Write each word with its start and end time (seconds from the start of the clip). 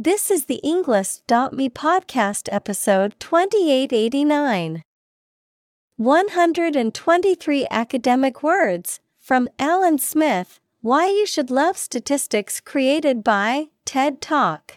This 0.00 0.30
is 0.30 0.44
the 0.44 0.60
Englist.me 0.62 1.70
podcast 1.70 2.48
episode 2.52 3.16
2889. 3.18 4.84
123 5.96 7.66
academic 7.68 8.40
words 8.40 9.00
from 9.18 9.48
Alan 9.58 9.98
Smith 9.98 10.60
Why 10.82 11.08
You 11.08 11.26
Should 11.26 11.50
Love 11.50 11.76
Statistics 11.76 12.60
created 12.60 13.24
by 13.24 13.70
TED 13.84 14.20
Talk. 14.20 14.76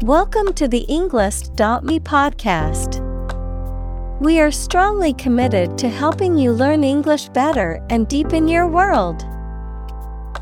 Welcome 0.00 0.54
to 0.54 0.66
the 0.66 0.86
Englist.me 0.88 2.00
podcast. 2.00 3.02
We 4.22 4.40
are 4.40 4.50
strongly 4.50 5.12
committed 5.12 5.76
to 5.76 5.90
helping 5.90 6.38
you 6.38 6.52
learn 6.52 6.82
English 6.82 7.28
better 7.28 7.84
and 7.90 8.08
deepen 8.08 8.48
your 8.48 8.66
world. 8.66 9.26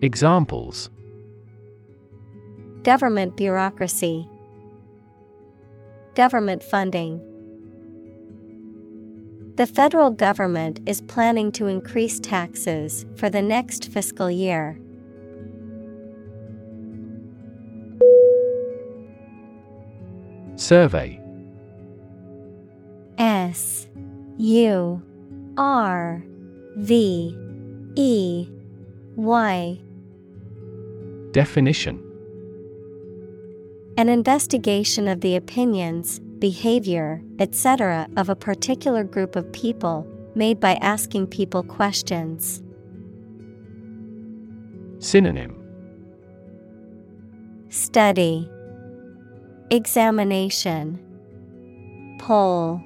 Examples. 0.00 0.90
Government 2.84 3.36
bureaucracy. 3.36 4.28
Government 6.14 6.62
funding. 6.62 7.20
The 9.56 9.66
federal 9.66 10.10
government 10.10 10.78
is 10.86 11.00
planning 11.00 11.50
to 11.52 11.66
increase 11.66 12.20
taxes 12.20 13.06
for 13.16 13.28
the 13.28 13.42
next 13.42 13.90
fiscal 13.90 14.30
year. 14.30 14.78
Survey. 20.54 21.20
S 23.18 23.88
U 24.36 25.02
R 25.56 26.22
V 26.76 27.36
E 27.96 28.48
Y 29.16 29.80
Definition 31.32 32.02
An 33.98 34.08
investigation 34.08 35.08
of 35.08 35.20
the 35.20 35.36
opinions, 35.36 36.20
behavior, 36.38 37.22
etc. 37.38 38.08
of 38.16 38.30
a 38.30 38.36
particular 38.36 39.04
group 39.04 39.36
of 39.36 39.52
people, 39.52 40.06
made 40.34 40.58
by 40.58 40.74
asking 40.76 41.26
people 41.26 41.62
questions. 41.62 42.62
Synonym 45.00 45.54
Study 47.68 48.48
Examination 49.70 50.98
Poll 52.20 52.80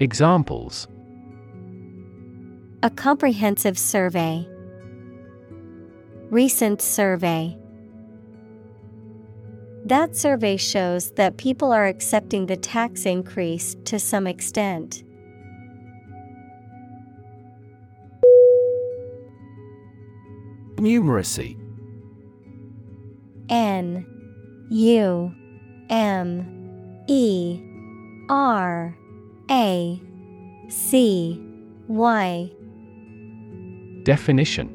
Examples 0.00 0.86
A 2.82 2.90
comprehensive 2.90 3.78
survey. 3.78 4.46
Recent 6.30 6.82
survey. 6.82 7.56
That 9.84 10.16
survey 10.16 10.56
shows 10.56 11.10
that 11.12 11.36
people 11.36 11.72
are 11.72 11.86
accepting 11.86 12.46
the 12.46 12.56
tax 12.56 13.04
increase 13.04 13.76
to 13.84 13.98
some 13.98 14.26
extent. 14.26 15.04
Numeracy 20.76 21.56
N 23.48 24.06
U 24.70 25.34
M 25.90 27.04
E 27.06 27.60
R 28.28 28.96
A 29.50 30.02
C 30.68 31.40
Y 31.88 32.50
Definition 34.02 34.73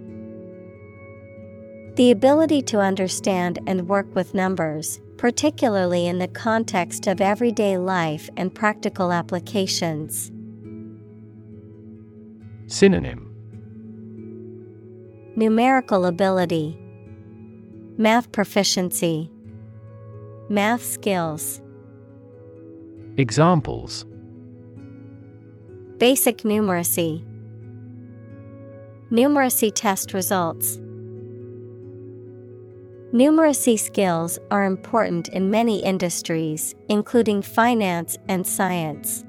The 2.00 2.12
ability 2.12 2.62
to 2.62 2.80
understand 2.80 3.60
and 3.68 3.90
work 3.90 4.16
with 4.16 4.34
numbers, 4.34 5.02
particularly 5.18 6.08
in 6.08 6.18
the 6.18 6.30
context 6.30 7.08
of 7.08 7.20
everyday 7.20 7.78
life 7.78 8.30
and 8.38 8.56
practical 8.56 9.12
applications. 9.12 10.32
Synonym 12.68 13.26
Numerical 15.36 16.06
ability, 16.06 16.80
Math 17.98 18.32
proficiency, 18.32 19.30
Math 20.48 20.86
skills. 20.86 21.60
Examples 23.18 24.06
Basic 25.98 26.44
numeracy. 26.44 27.26
Numeracy 29.12 29.70
test 29.76 30.14
results. 30.14 30.80
Numeracy 33.14 33.80
skills 33.80 34.38
are 34.52 34.66
important 34.66 35.30
in 35.30 35.50
many 35.50 35.84
industries, 35.84 36.76
including 36.90 37.42
finance 37.42 38.18
and 38.28 38.46
science. 38.46 39.26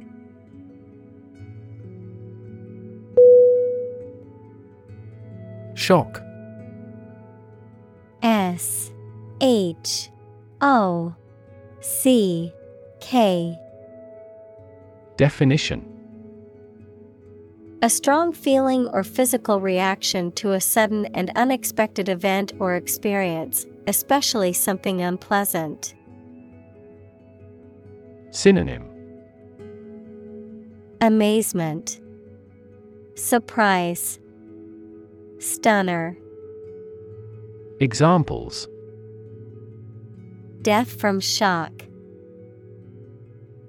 Shock. 5.75 6.23
S 8.23 8.93
H 9.41 10.11
O 10.61 11.15
C 11.81 12.53
K. 13.01 13.59
Definition 15.17 15.90
A 17.83 17.89
strong 17.89 18.33
feeling 18.33 18.89
or 18.89 19.03
physical 19.03 19.59
reaction 19.59 20.33
to 20.33 20.53
a 20.53 20.61
sudden 20.61 21.07
and 21.15 21.31
unexpected 21.35 22.11
event 22.11 22.53
or 22.59 22.75
experience, 22.75 23.65
especially 23.87 24.53
something 24.53 25.01
unpleasant. 25.01 25.95
Synonym. 28.33 28.85
Amazement, 31.01 32.01
Surprise, 33.15 34.19
Stunner, 35.39 36.19
Examples. 37.81 38.69
Death 40.61 41.01
from 41.01 41.19
shock, 41.19 41.73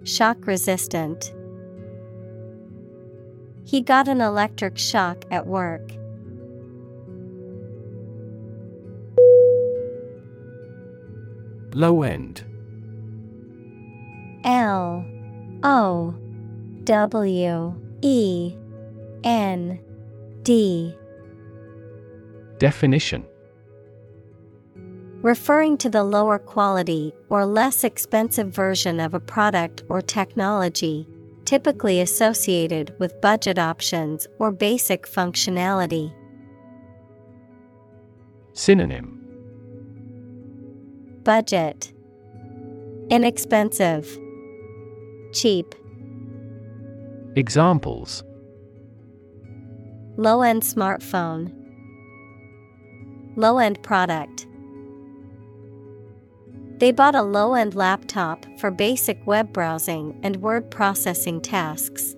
Shock 0.03 0.45
resistant. 0.45 1.33
He 3.63 3.81
got 3.81 4.07
an 4.07 4.21
electric 4.21 4.77
shock 4.77 5.25
at 5.31 5.47
work. 5.47 5.91
Low 11.73 12.03
end. 12.03 12.43
L 14.43 15.05
O 15.63 16.15
W 16.83 17.75
E 18.01 18.55
N 19.23 19.79
D 20.43 20.95
Definition 22.57 23.25
Referring 25.21 25.77
to 25.77 25.89
the 25.89 26.03
lower 26.03 26.39
quality 26.39 27.13
or 27.29 27.45
less 27.45 27.83
expensive 27.83 28.47
version 28.47 28.99
of 28.99 29.13
a 29.13 29.19
product 29.19 29.83
or 29.87 30.01
technology, 30.01 31.07
typically 31.51 31.99
associated 31.99 32.95
with 32.97 33.19
budget 33.19 33.59
options 33.59 34.25
or 34.39 34.53
basic 34.53 35.05
functionality. 35.05 36.13
Synonym. 38.53 39.19
Budget. 41.25 41.91
Inexpensive. 43.09 44.17
Cheap. 45.33 45.75
Examples. 47.35 48.23
Low 50.15 50.43
end 50.43 50.61
smartphone. 50.61 51.51
Low 53.35 53.57
end 53.57 53.83
product 53.83 54.47
They 56.81 56.91
bought 56.91 57.13
a 57.13 57.21
low 57.21 57.53
end 57.53 57.75
laptop 57.75 58.43
for 58.57 58.71
basic 58.71 59.27
web 59.27 59.53
browsing 59.53 60.19
and 60.23 60.37
word 60.37 60.71
processing 60.71 61.39
tasks. 61.39 62.15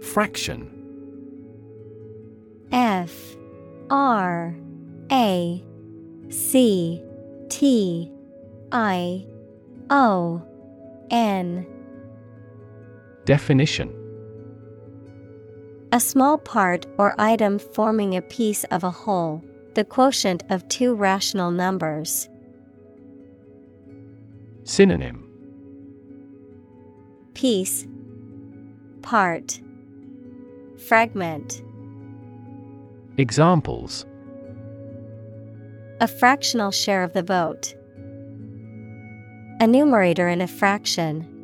Fraction. 0.00 0.70
F. 2.72 3.36
R. 3.90 4.56
A. 5.12 5.62
C. 6.30 7.04
T. 7.50 8.10
I. 8.72 9.26
O. 9.90 10.42
N. 11.10 11.66
Definition 13.26 13.97
A 15.90 16.00
small 16.00 16.36
part 16.36 16.84
or 16.98 17.14
item 17.18 17.58
forming 17.58 18.14
a 18.14 18.20
piece 18.20 18.64
of 18.64 18.84
a 18.84 18.90
whole, 18.90 19.42
the 19.74 19.84
quotient 19.84 20.42
of 20.50 20.68
two 20.68 20.94
rational 20.94 21.50
numbers. 21.50 22.28
Synonym 24.64 25.24
Piece 27.32 27.86
Part 29.00 29.62
Fragment 30.86 31.62
Examples 33.16 34.04
A 36.00 36.06
fractional 36.06 36.70
share 36.70 37.02
of 37.02 37.14
the 37.14 37.22
vote. 37.22 37.74
A 39.60 39.66
numerator 39.66 40.28
in 40.28 40.42
a 40.42 40.46
fraction. 40.46 41.37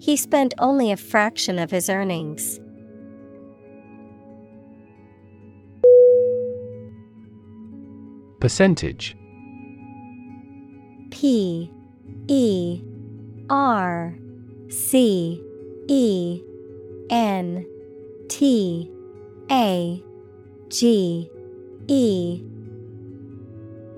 He 0.00 0.16
spent 0.16 0.54
only 0.58 0.90
a 0.90 0.96
fraction 0.96 1.58
of 1.58 1.70
his 1.70 1.90
earnings. 1.90 2.58
Percentage. 8.40 9.14
P 11.10 11.70
E 12.28 12.82
R 13.50 14.16
C 14.70 15.44
E 15.88 16.42
N 17.10 17.66
T 18.28 18.90
A 19.50 20.02
G 20.70 21.30
E. 21.88 22.42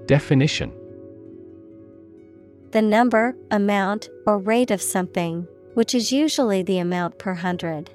Definition. 0.07 0.73
The 2.73 2.83
number, 2.83 3.37
amount, 3.53 4.09
or 4.27 4.39
rate 4.39 4.71
of 4.73 4.83
something, 4.83 5.47
which 5.75 5.95
is 5.95 6.13
usually 6.13 6.63
the 6.63 6.79
amount 6.79 7.19
per 7.19 7.35
hundred. 7.35 7.91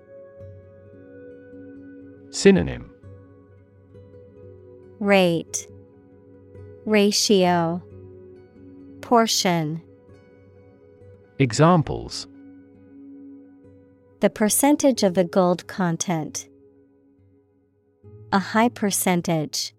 Synonym 2.29 2.91
Rate 4.99 5.67
Ratio 6.85 7.81
Portion 9.01 9.81
Examples 11.39 12.27
The 14.19 14.29
percentage 14.29 15.03
of 15.03 15.13
the 15.13 15.23
gold 15.23 15.67
content. 15.67 16.49
A 18.33 18.39
high 18.39 18.69
percentage. 18.69 19.73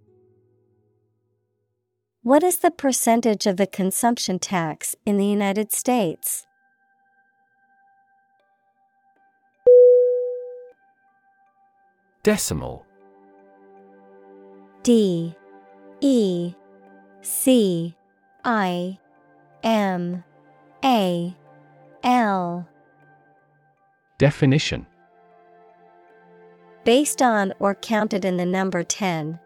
What 2.23 2.43
is 2.43 2.59
the 2.59 2.71
percentage 2.71 3.47
of 3.47 3.56
the 3.56 3.67
consumption 3.67 4.39
tax 4.39 4.94
in 5.05 5.17
the 5.17 5.27
United 5.27 5.73
States? 5.73 6.48
Decimal 12.29 12.85
D 14.83 15.35
E 16.03 16.53
C 17.23 17.97
I 18.45 18.99
M 19.63 20.23
A 20.85 21.35
L 22.05 22.69
Definition 24.19 24.85
Based 26.85 27.23
on 27.23 27.55
or 27.61 27.75
counted 27.75 28.27
in 28.27 28.37
the 28.37 28.45
number 28.45 28.83
10. 28.85 29.41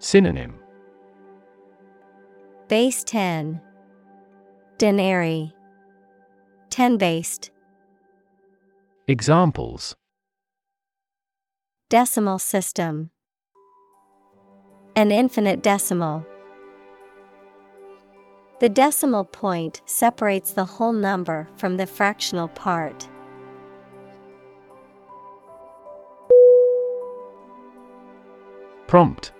Synonym 0.00 0.56
Base 2.68 3.02
10. 3.04 3.58
Denary. 4.76 5.54
10 6.68 6.98
based. 6.98 7.50
Examples 9.08 9.96
Decimal 11.92 12.38
system. 12.38 13.10
An 14.96 15.12
infinite 15.12 15.62
decimal. 15.62 16.24
The 18.60 18.70
decimal 18.70 19.24
point 19.26 19.82
separates 19.84 20.52
the 20.52 20.64
whole 20.64 20.94
number 20.94 21.50
from 21.58 21.76
the 21.76 21.86
fractional 21.86 22.48
part. 22.48 23.06
Prompt 28.86 29.32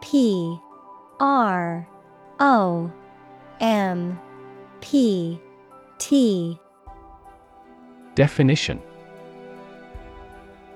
P 0.00 0.60
R 1.18 1.88
O 2.38 2.92
M 3.60 4.16
P 4.80 5.40
T 5.98 6.56
Definition 8.14 8.80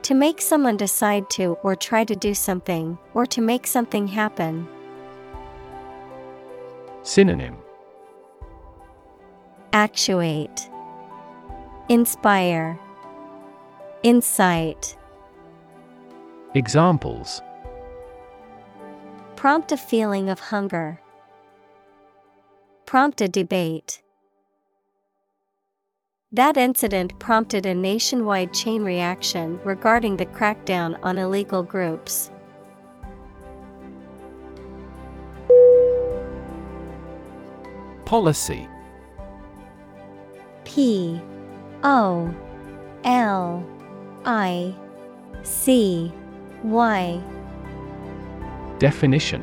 To 0.06 0.14
make 0.14 0.40
someone 0.40 0.76
decide 0.76 1.28
to 1.30 1.58
or 1.64 1.74
try 1.74 2.04
to 2.04 2.14
do 2.14 2.32
something, 2.32 2.96
or 3.12 3.26
to 3.26 3.40
make 3.40 3.66
something 3.66 4.06
happen. 4.06 4.68
Synonym 7.02 7.56
Actuate, 9.72 10.70
Inspire, 11.88 12.78
Insight. 14.04 14.96
Examples 16.54 17.42
Prompt 19.34 19.72
a 19.72 19.76
feeling 19.76 20.30
of 20.30 20.38
hunger. 20.38 21.00
Prompt 22.84 23.20
a 23.20 23.26
debate. 23.26 24.02
That 26.36 26.58
incident 26.58 27.18
prompted 27.18 27.64
a 27.64 27.74
nationwide 27.74 28.52
chain 28.52 28.84
reaction 28.84 29.58
regarding 29.64 30.18
the 30.18 30.26
crackdown 30.26 30.98
on 31.02 31.16
illegal 31.16 31.62
groups. 31.62 32.30
Policy. 38.04 38.68
P. 40.64 41.22
O. 41.82 42.34
L. 43.04 43.66
I. 44.26 44.74
C. 45.42 46.12
Y. 46.62 47.18
Definition 48.78 49.42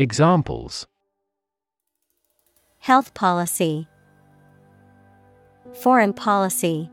Examples 0.00 0.86
Health 2.78 3.12
policy, 3.12 3.86
Foreign 5.74 6.14
policy. 6.14 6.88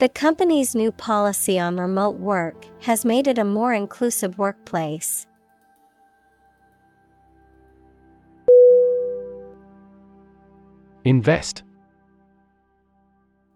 The 0.00 0.08
company's 0.08 0.74
new 0.74 0.90
policy 0.90 1.60
on 1.60 1.78
remote 1.78 2.16
work 2.16 2.66
has 2.80 3.04
made 3.04 3.28
it 3.28 3.38
a 3.38 3.44
more 3.44 3.72
inclusive 3.72 4.36
workplace. 4.36 5.28
Invest 11.04 11.62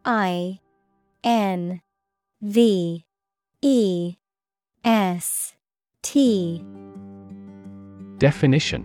I 0.04 0.60
N 1.24 1.80
V 2.40 3.04
E 3.60 4.14
S 4.84 5.54
T 6.00 6.64
Definition 8.18 8.84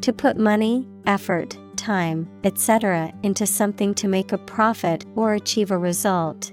To 0.00 0.12
put 0.12 0.36
money, 0.36 0.88
effort, 1.06 1.56
time, 1.76 2.28
etc., 2.42 3.12
into 3.22 3.46
something 3.46 3.94
to 3.94 4.08
make 4.08 4.32
a 4.32 4.38
profit 4.38 5.06
or 5.14 5.34
achieve 5.34 5.70
a 5.70 5.78
result. 5.78 6.52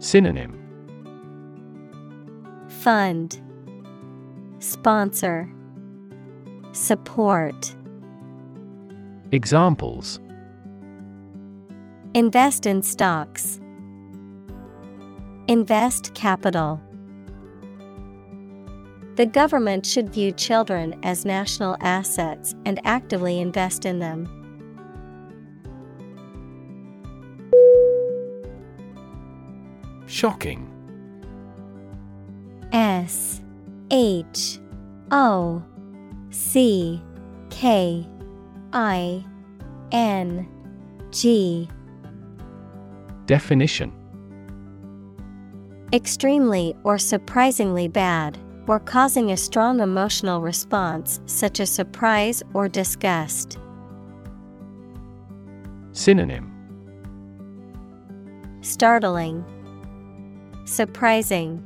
Synonym 0.00 0.56
Fund, 2.68 3.40
Sponsor, 4.58 5.48
Support. 6.72 7.74
Examples 9.32 10.18
Invest 12.14 12.66
in 12.66 12.82
stocks. 12.82 13.60
Invest 15.46 16.12
capital. 16.14 16.80
The 19.20 19.26
government 19.26 19.84
should 19.84 20.08
view 20.08 20.32
children 20.32 20.98
as 21.02 21.26
national 21.26 21.76
assets 21.82 22.54
and 22.64 22.80
actively 22.86 23.38
invest 23.38 23.84
in 23.84 23.98
them. 23.98 24.26
Shocking. 30.06 30.66
S 32.72 33.42
H 33.90 34.58
O 35.10 35.62
C 36.30 37.02
K 37.50 38.08
I 38.72 39.22
N 39.92 40.48
G. 41.10 41.68
Definition. 43.26 43.92
Extremely 45.92 46.74
or 46.84 46.96
surprisingly 46.96 47.86
bad, 47.86 48.38
or 48.70 48.78
causing 48.78 49.32
a 49.32 49.36
strong 49.36 49.80
emotional 49.80 50.40
response 50.40 51.20
such 51.26 51.58
as 51.58 51.68
surprise 51.68 52.40
or 52.54 52.68
disgust. 52.68 53.58
Synonym 55.90 56.46
Startling, 58.60 59.44
Surprising, 60.66 61.60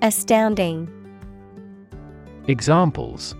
Astounding. 0.00 0.88
Examples 2.46 3.34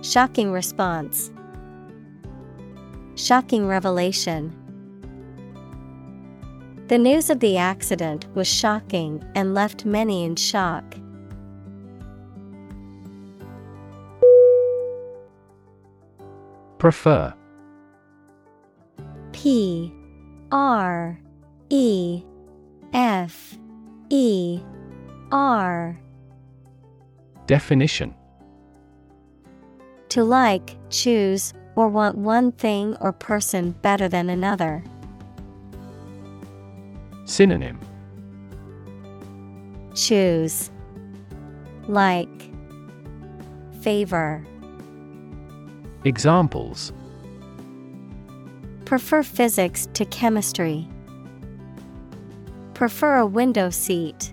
Shocking 0.00 0.50
response. 0.50 1.30
Shocking 3.16 3.66
revelation. 3.68 4.63
The 6.86 6.98
news 6.98 7.30
of 7.30 7.40
the 7.40 7.56
accident 7.56 8.26
was 8.34 8.46
shocking 8.46 9.24
and 9.34 9.54
left 9.54 9.86
many 9.86 10.22
in 10.24 10.36
shock. 10.36 10.84
Prefer. 16.78 17.32
P. 19.32 19.90
R. 20.52 21.18
E. 21.70 22.22
F. 22.92 23.56
E. 24.10 24.60
R. 25.32 25.98
Definition. 27.46 28.14
To 30.10 30.22
like, 30.22 30.76
choose, 30.90 31.54
or 31.76 31.88
want 31.88 32.18
one 32.18 32.52
thing 32.52 32.94
or 33.00 33.12
person 33.12 33.70
better 33.80 34.06
than 34.06 34.28
another. 34.28 34.84
Synonym 37.24 37.80
Choose, 39.94 40.70
Like, 41.86 42.50
Favor. 43.80 44.44
Examples 46.04 46.92
Prefer 48.84 49.22
physics 49.22 49.88
to 49.94 50.04
chemistry. 50.06 50.88
Prefer 52.74 53.16
a 53.16 53.26
window 53.26 53.70
seat. 53.70 54.32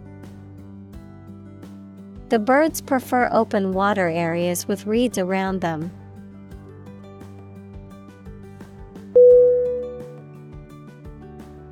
The 2.29 2.39
birds 2.39 2.81
prefer 2.81 3.29
open 3.31 3.71
water 3.71 4.09
areas 4.09 4.67
with 4.67 4.85
reeds 4.85 5.17
around 5.17 5.61
them. 5.61 5.91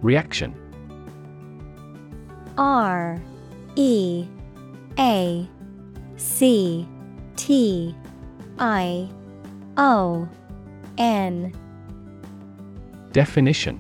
Reaction 0.01 0.55
R 2.59 3.21
E 3.77 4.27
A 4.99 5.47
C 6.17 6.85
T 7.37 7.95
I 8.59 9.09
O 9.77 10.27
N 10.97 11.53
Definition 13.13 13.79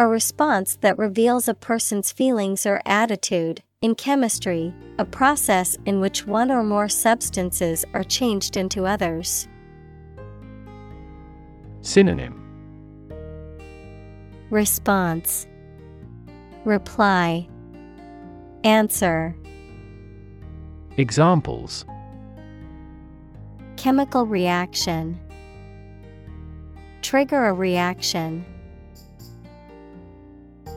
A 0.00 0.08
response 0.08 0.74
that 0.80 0.98
reveals 0.98 1.46
a 1.46 1.54
person's 1.54 2.10
feelings 2.10 2.66
or 2.66 2.82
attitude. 2.84 3.62
In 3.80 3.94
chemistry, 3.94 4.74
a 4.98 5.04
process 5.04 5.76
in 5.86 6.00
which 6.00 6.26
one 6.26 6.50
or 6.50 6.64
more 6.64 6.88
substances 6.88 7.84
are 7.94 8.04
changed 8.04 8.56
into 8.56 8.86
others. 8.86 9.46
Synonym 11.80 12.40
Response 14.50 15.46
Reply. 16.64 17.48
Answer. 18.62 19.36
Examples. 20.96 21.84
Chemical 23.76 24.26
reaction. 24.26 25.18
Trigger 27.00 27.46
a 27.46 27.52
reaction. 27.52 28.44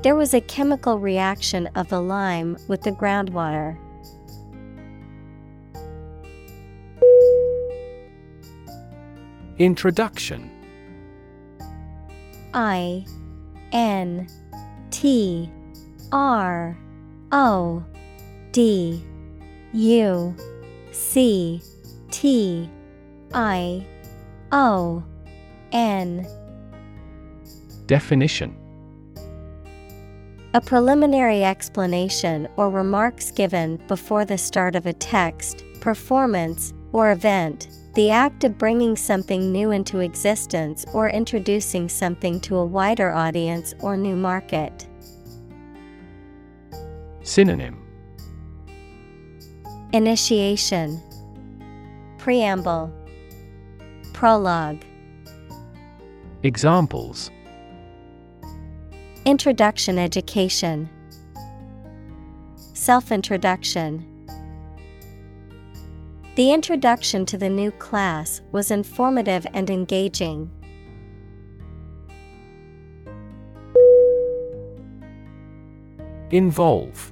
There 0.01 0.15
was 0.15 0.33
a 0.33 0.41
chemical 0.41 0.97
reaction 0.97 1.67
of 1.75 1.89
the 1.89 2.01
lime 2.01 2.57
with 2.67 2.81
the 2.81 2.91
groundwater. 2.91 3.77
Introduction. 9.59 10.49
I 12.53 13.05
N 13.71 14.27
T 14.91 15.51
R 16.11 16.77
O 17.31 17.83
D 18.51 19.03
U 19.73 20.35
C 20.91 21.61
T 22.11 22.69
I 23.33 23.85
O 24.51 25.03
N 25.71 26.25
Definition 27.85 28.55
A 30.53 30.61
preliminary 30.61 31.43
explanation 31.43 32.47
or 32.55 32.69
remarks 32.69 33.31
given 33.31 33.77
before 33.87 34.25
the 34.25 34.37
start 34.37 34.75
of 34.75 34.85
a 34.85 34.93
text, 34.93 35.63
performance, 35.81 36.73
or 36.93 37.11
event. 37.11 37.67
The 37.95 38.09
act 38.09 38.43
of 38.43 38.57
bringing 38.57 38.95
something 38.95 39.51
new 39.51 39.71
into 39.71 39.99
existence 39.99 40.85
or 40.93 41.09
introducing 41.09 41.89
something 41.89 42.39
to 42.41 42.57
a 42.57 42.65
wider 42.65 43.11
audience 43.11 43.73
or 43.81 43.95
new 43.97 44.15
market. 44.15 44.87
Synonym. 47.25 47.81
Initiation. 49.93 51.01
Preamble. 52.19 52.93
Prologue. 54.13 54.85
Examples. 56.43 57.31
Introduction 59.25 59.97
Education. 59.97 60.87
Self 62.73 63.11
Introduction 63.11 64.05
The 66.35 66.53
introduction 66.53 67.25
to 67.25 67.39
the 67.39 67.49
new 67.49 67.71
class 67.71 68.41
was 68.51 68.69
informative 68.69 69.47
and 69.51 69.71
engaging. 69.71 70.51
Involve 76.29 77.11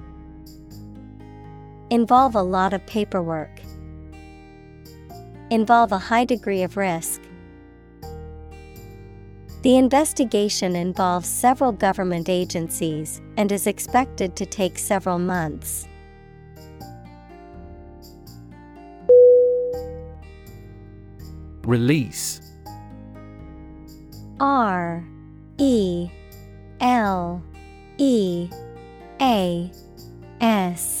Involve 1.91 2.35
a 2.35 2.41
lot 2.41 2.71
of 2.71 2.85
paperwork. 2.85 3.59
Involve 5.49 5.91
a 5.91 5.97
high 5.97 6.23
degree 6.23 6.63
of 6.63 6.77
risk. 6.77 7.21
The 9.63 9.75
investigation 9.75 10.77
involves 10.77 11.27
several 11.27 11.73
government 11.73 12.29
agencies 12.29 13.21
and 13.35 13.51
is 13.51 13.67
expected 13.67 14.37
to 14.37 14.45
take 14.45 14.79
several 14.79 15.19
months. 15.19 15.85
Release 21.65 22.39
R 24.39 25.05
E 25.57 26.09
L 26.79 27.43
E 27.97 28.49
A 29.19 29.69
S 30.39 31.00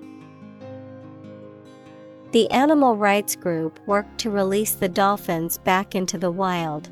The 2.31 2.49
animal 2.49 2.95
rights 2.95 3.35
group 3.35 3.79
worked 3.85 4.17
to 4.19 4.29
release 4.29 4.71
the 4.71 4.87
dolphins 4.87 5.57
back 5.57 5.95
into 5.95 6.17
the 6.17 6.31
wild. 6.31 6.89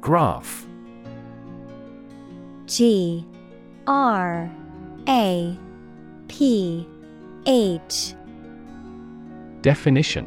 Graph 0.00 0.66
G 2.64 3.26
R 3.86 4.50
A 5.06 5.58
P 6.28 6.88
H 7.44 8.14
Definition 9.60 10.26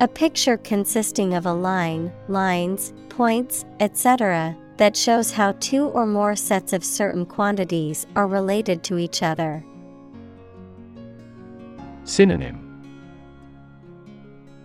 A 0.00 0.08
picture 0.08 0.58
consisting 0.58 1.32
of 1.32 1.46
a 1.46 1.52
line, 1.52 2.12
lines, 2.28 2.92
points, 3.08 3.64
etc., 3.80 4.54
that 4.82 4.96
shows 4.96 5.30
how 5.30 5.52
two 5.60 5.86
or 5.90 6.04
more 6.04 6.34
sets 6.34 6.72
of 6.72 6.82
certain 6.82 7.24
quantities 7.24 8.04
are 8.16 8.26
related 8.26 8.82
to 8.82 8.98
each 8.98 9.22
other. 9.22 9.64
Synonym 12.02 12.82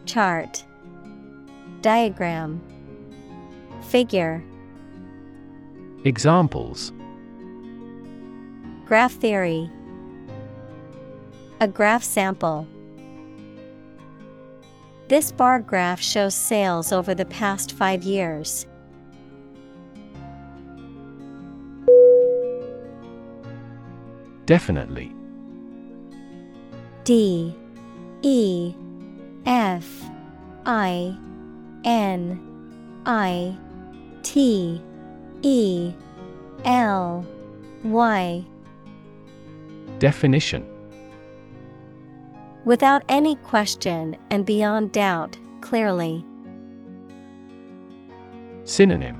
Chart 0.07 0.65
Diagram 1.81 2.59
Figure 3.89 4.43
Examples 6.03 6.91
Graph 8.87 9.13
theory 9.13 9.69
A 11.59 11.67
graph 11.67 12.03
sample. 12.03 12.67
This 15.09 15.31
bar 15.31 15.59
graph 15.59 16.01
shows 16.01 16.33
sales 16.33 16.91
over 16.91 17.13
the 17.13 17.25
past 17.25 17.73
five 17.73 18.01
years. 18.01 18.65
Definitely. 24.47 25.13
D. 27.03 27.53
E. 28.21 28.73
F. 29.45 29.85
I. 30.65 31.15
N. 31.83 32.39
I. 33.05 33.55
T. 34.23 34.81
E. 35.41 35.93
L. 36.63 37.25
Y. 37.83 38.45
Definition. 39.99 40.65
Without 42.63 43.03
any 43.09 43.35
question 43.35 44.15
and 44.31 44.45
beyond 44.45 44.93
doubt, 44.93 45.37
clearly. 45.59 46.25
Synonym. 48.63 49.17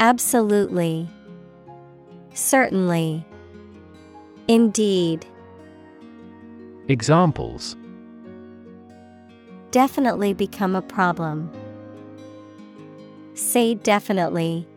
Absolutely. 0.00 1.08
Certainly. 2.34 3.24
Indeed. 4.48 5.26
Examples 6.88 7.76
Definitely 9.70 10.34
become 10.34 10.76
a 10.76 10.82
problem. 10.82 11.50
Say 13.34 13.74
definitely. 13.74 14.68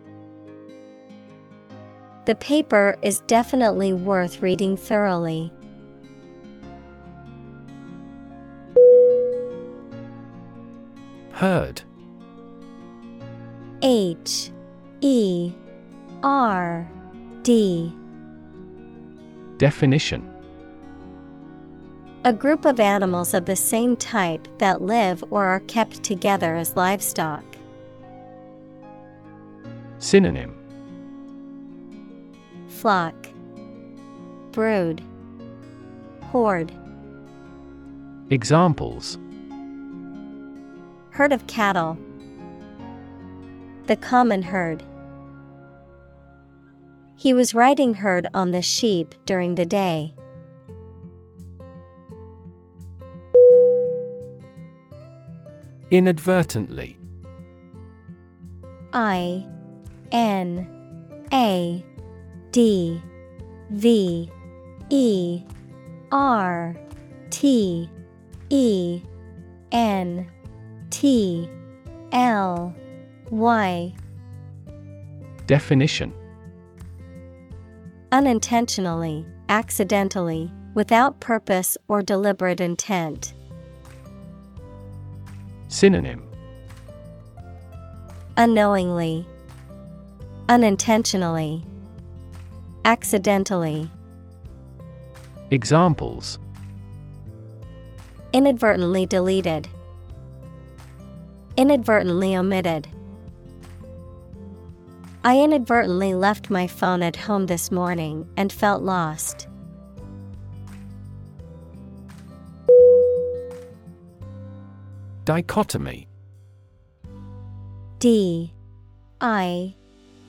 The 2.26 2.36
paper 2.36 2.98
is 3.02 3.20
definitely 3.28 3.92
worth 3.92 4.42
reading 4.42 4.78
thoroughly. 4.78 5.52
Herd 11.32 11.82
H 13.82 14.52
E 15.02 15.52
R 16.24 16.90
D. 17.46 17.94
Definition. 19.58 20.28
A 22.24 22.34
group 22.34 22.66
of 22.66 22.80
animals 22.80 23.36
of 23.36 23.46
the 23.46 23.56
same 23.56 23.96
type 23.98 24.48
that 24.58 24.82
live 24.82 25.24
or 25.30 25.46
are 25.46 25.60
kept 25.60 26.02
together 26.02 26.56
as 26.56 26.76
livestock. 26.76 27.44
Synonym. 30.00 30.58
Flock. 32.68 33.14
Brood. 34.52 35.04
Horde. 36.24 36.72
Examples. 38.32 39.20
Herd 41.12 41.32
of 41.32 41.46
cattle. 41.46 41.96
The 43.86 43.98
common 43.98 44.42
herd. 44.42 44.82
He 47.16 47.34
was 47.34 47.54
riding 47.56 47.96
herd 47.96 48.28
on 48.34 48.52
the 48.52 48.62
sheep 48.62 49.16
during 49.26 49.56
the 49.56 49.66
day. 49.66 50.14
Inadvertently. 55.92 56.98
I 58.92 59.46
N 60.12 60.68
A 61.32 61.84
D 62.52 63.02
V 63.72 64.32
E 64.90 65.44
R 66.12 66.76
T 67.30 67.90
E 68.50 69.02
N 69.72 70.28
T 70.90 71.50
L 72.12 72.76
Y. 73.30 73.94
Definition 75.48 76.14
Unintentionally, 78.12 79.26
accidentally, 79.50 80.52
without 80.74 81.20
purpose 81.20 81.78
or 81.88 82.02
deliberate 82.02 82.62
intent. 82.62 83.34
Synonym 85.68 86.24
Unknowingly, 88.38 89.26
unintentionally, 90.50 91.64
Accidentally. 92.86 93.90
Examples 95.50 96.38
Inadvertently 98.32 99.08
deleted. 99.08 99.68
Inadvertently 101.58 102.38
omitted. 102.38 102.88
I 105.26 105.40
inadvertently 105.40 106.14
left 106.14 106.52
my 106.52 106.68
phone 106.68 107.02
at 107.02 107.16
home 107.16 107.48
this 107.48 107.72
morning 107.72 108.30
and 108.38 108.54
felt 108.54 108.84
lost. 108.84 109.48
Dichotomy. 115.24 116.08
D. 117.98 118.54
I. 119.20 119.74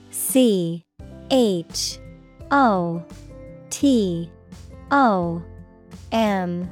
C. 0.09 0.83
H. 1.29 1.99
O. 2.49 3.03
T. 3.69 4.31
O. 4.89 5.43
M. 6.11 6.67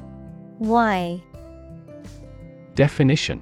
Y. 0.58 1.22
Definition 2.74 3.40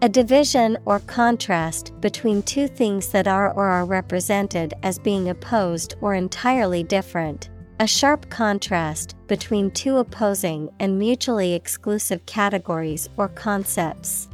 A 0.00 0.08
division 0.08 0.78
or 0.84 1.00
contrast 1.00 1.92
between 2.00 2.44
two 2.44 2.68
things 2.68 3.08
that 3.08 3.26
are 3.26 3.50
or 3.50 3.66
are 3.66 3.84
represented 3.84 4.72
as 4.84 4.96
being 4.96 5.28
opposed 5.28 5.96
or 6.00 6.14
entirely 6.14 6.84
different. 6.84 7.48
A 7.80 7.86
sharp 7.88 8.30
contrast 8.30 9.16
between 9.26 9.72
two 9.72 9.96
opposing 9.96 10.70
and 10.78 11.00
mutually 11.00 11.52
exclusive 11.52 12.24
categories 12.26 13.08
or 13.16 13.26
concepts. 13.26 14.28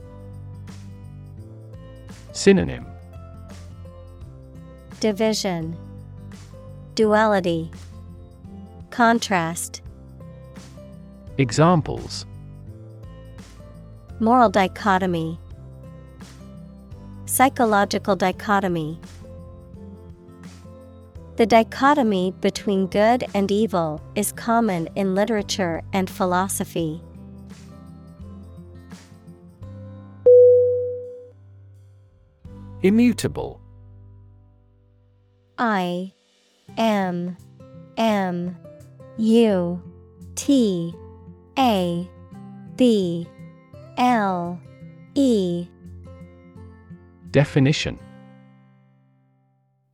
Synonym. 2.33 2.85
Division. 5.01 5.79
Duality. 6.95 7.71
Contrast. 8.91 9.81
Examples. 11.39 12.27
Moral 14.21 14.51
dichotomy 14.51 15.39
Psychological 17.35 18.15
dichotomy. 18.15 19.01
The 21.35 21.47
dichotomy 21.47 22.33
between 22.41 22.87
good 22.87 23.25
and 23.35 23.51
evil 23.51 24.01
is 24.15 24.31
common 24.31 24.89
in 24.95 25.17
literature 25.17 25.83
and 25.93 26.09
philosophy. 26.09 27.03
Immutable. 32.83 33.61
I 35.59 36.13
M 36.79 37.37
M 37.97 38.57
U 39.17 39.83
T 40.37 40.95
A 41.59 42.09
B 42.77 43.27
L 43.99 44.61
E 45.17 45.67
Definition 47.35 47.99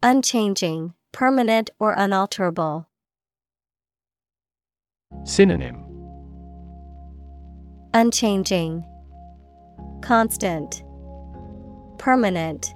Unchanging, 0.03 0.93
permanent 1.11 1.71
or 1.79 1.95
unalterable. 1.97 2.87
Synonym 5.25 5.83
Unchanging, 7.95 8.85
Constant, 10.03 10.85
Permanent. 11.97 12.75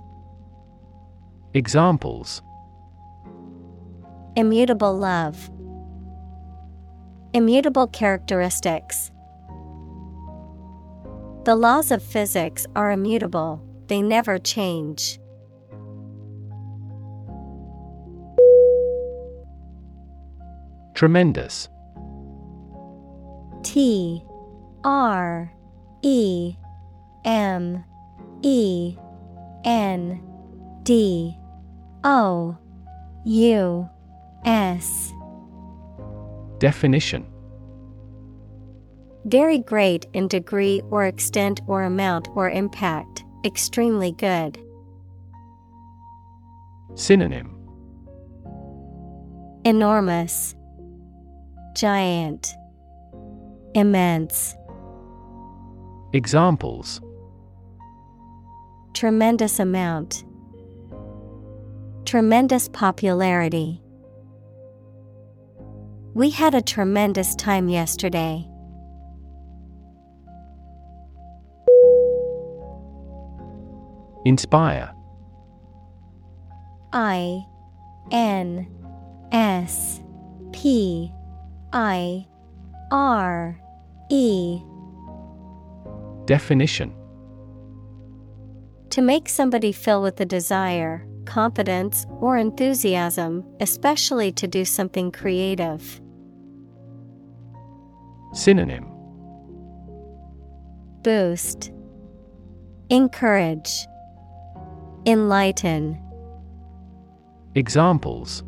Examples 1.52 2.40
Immutable 4.34 4.96
love. 4.96 5.50
Immutable 7.34 7.88
characteristics. 7.88 9.10
The 11.44 11.54
laws 11.54 11.90
of 11.90 12.02
physics 12.02 12.66
are 12.74 12.92
immutable, 12.92 13.62
they 13.88 14.02
never 14.02 14.38
change. 14.38 15.18
Tremendous. 20.94 21.68
T 23.62 24.24
R 24.84 25.52
E 26.02 26.54
M 27.24 27.84
E 28.42 28.96
N 29.64 30.22
D 30.84 31.36
O 32.04 32.56
U 33.24 33.88
S. 34.44 35.12
Definition. 36.58 37.26
Very 39.24 39.58
great 39.58 40.06
in 40.12 40.28
degree 40.28 40.82
or 40.90 41.06
extent 41.06 41.62
or 41.66 41.82
amount 41.82 42.28
or 42.34 42.50
impact, 42.50 43.23
extremely 43.44 44.12
good. 44.12 44.58
Synonym 46.94 47.50
Enormous, 49.64 50.54
Giant, 51.74 52.54
Immense. 53.74 54.54
Examples 56.12 57.00
Tremendous 58.94 59.58
amount. 59.58 60.24
Tremendous 62.04 62.68
popularity. 62.68 63.80
We 66.14 66.30
had 66.30 66.54
a 66.54 66.62
tremendous 66.62 67.34
time 67.34 67.68
yesterday. 67.68 68.46
Inspire. 74.24 74.92
I 76.92 77.44
N 78.10 78.66
S 79.32 80.00
P 80.52 81.12
I 81.72 82.26
R 82.90 83.60
E. 84.10 84.60
Definition. 86.26 86.94
To 88.90 89.02
make 89.02 89.28
somebody 89.28 89.72
feel 89.72 90.00
with 90.00 90.20
a 90.20 90.24
desire, 90.24 91.06
confidence, 91.26 92.06
or 92.20 92.38
enthusiasm, 92.38 93.44
especially 93.60 94.30
to 94.32 94.46
do 94.46 94.64
something 94.64 95.10
creative. 95.10 96.00
Synonym. 98.32 98.86
Boost, 101.02 101.72
Encourage, 102.90 103.86
Enlighten. 105.06 106.00
Examples 107.54 108.42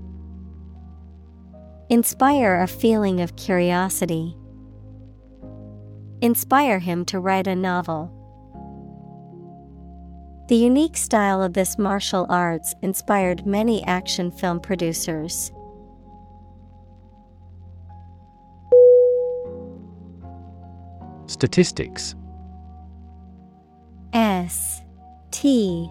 Inspire 1.91 2.63
a 2.63 2.67
feeling 2.67 3.21
of 3.21 3.37
curiosity. 3.37 4.35
Inspire 6.23 6.79
him 6.79 7.05
to 7.05 7.21
write 7.21 7.47
a 7.47 7.55
novel. 7.55 8.11
The 10.49 10.57
unique 10.57 10.97
style 10.97 11.43
of 11.43 11.53
this 11.53 11.77
martial 11.77 12.25
arts 12.31 12.75
inspired 12.81 13.45
many 13.45 13.85
action 13.85 14.31
film 14.31 14.59
producers. 14.59 15.53
Statistics 21.27 22.15
S 24.15 24.81
T 25.33 25.91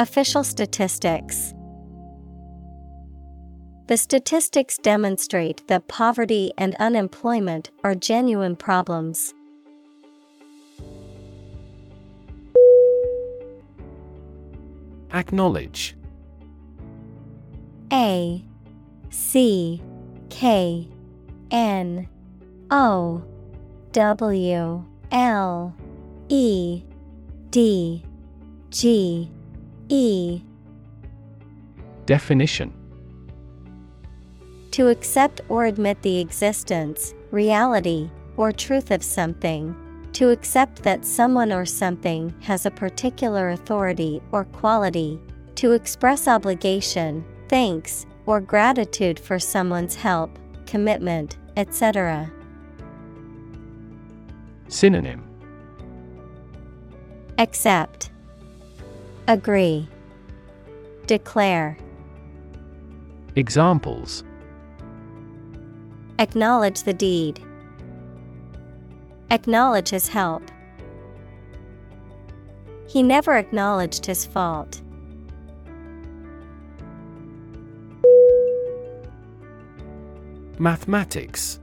Official 0.00 0.44
statistics. 0.44 1.52
The 3.88 3.96
statistics 3.96 4.78
demonstrate 4.78 5.66
that 5.66 5.88
poverty 5.88 6.52
and 6.56 6.76
unemployment 6.76 7.72
are 7.82 7.96
genuine 7.96 8.54
problems. 8.54 9.34
Acknowledge 15.12 15.96
A 17.92 18.44
C 19.10 19.82
K 20.30 20.86
N 21.50 22.08
O 22.70 23.24
W 23.90 24.84
L 25.10 25.74
E 26.28 26.84
D 27.50 28.04
G 28.70 29.28
E 29.88 30.42
Definition 32.06 32.72
To 34.72 34.88
accept 34.88 35.40
or 35.48 35.64
admit 35.64 36.00
the 36.02 36.18
existence, 36.20 37.14
reality, 37.30 38.10
or 38.36 38.52
truth 38.52 38.90
of 38.90 39.02
something. 39.02 39.74
To 40.12 40.30
accept 40.30 40.82
that 40.82 41.04
someone 41.04 41.52
or 41.52 41.64
something 41.64 42.34
has 42.40 42.66
a 42.66 42.70
particular 42.70 43.50
authority 43.50 44.22
or 44.32 44.44
quality. 44.44 45.20
To 45.56 45.72
express 45.72 46.28
obligation, 46.28 47.24
thanks, 47.48 48.06
or 48.26 48.40
gratitude 48.40 49.18
for 49.18 49.38
someone's 49.38 49.94
help, 49.94 50.38
commitment, 50.66 51.38
etc. 51.56 52.30
Synonym 54.68 55.24
Accept, 57.38 58.07
Agree, 59.28 59.86
Declare. 61.06 61.76
Examples 63.36 64.24
Acknowledge 66.18 66.84
the 66.84 66.94
deed. 66.94 67.38
Acknowledge 69.30 69.90
his 69.90 70.08
help. 70.08 70.42
He 72.88 73.02
never 73.02 73.34
acknowledged 73.34 74.06
his 74.06 74.24
fault. 74.24 74.80
Mathematics 80.58 81.60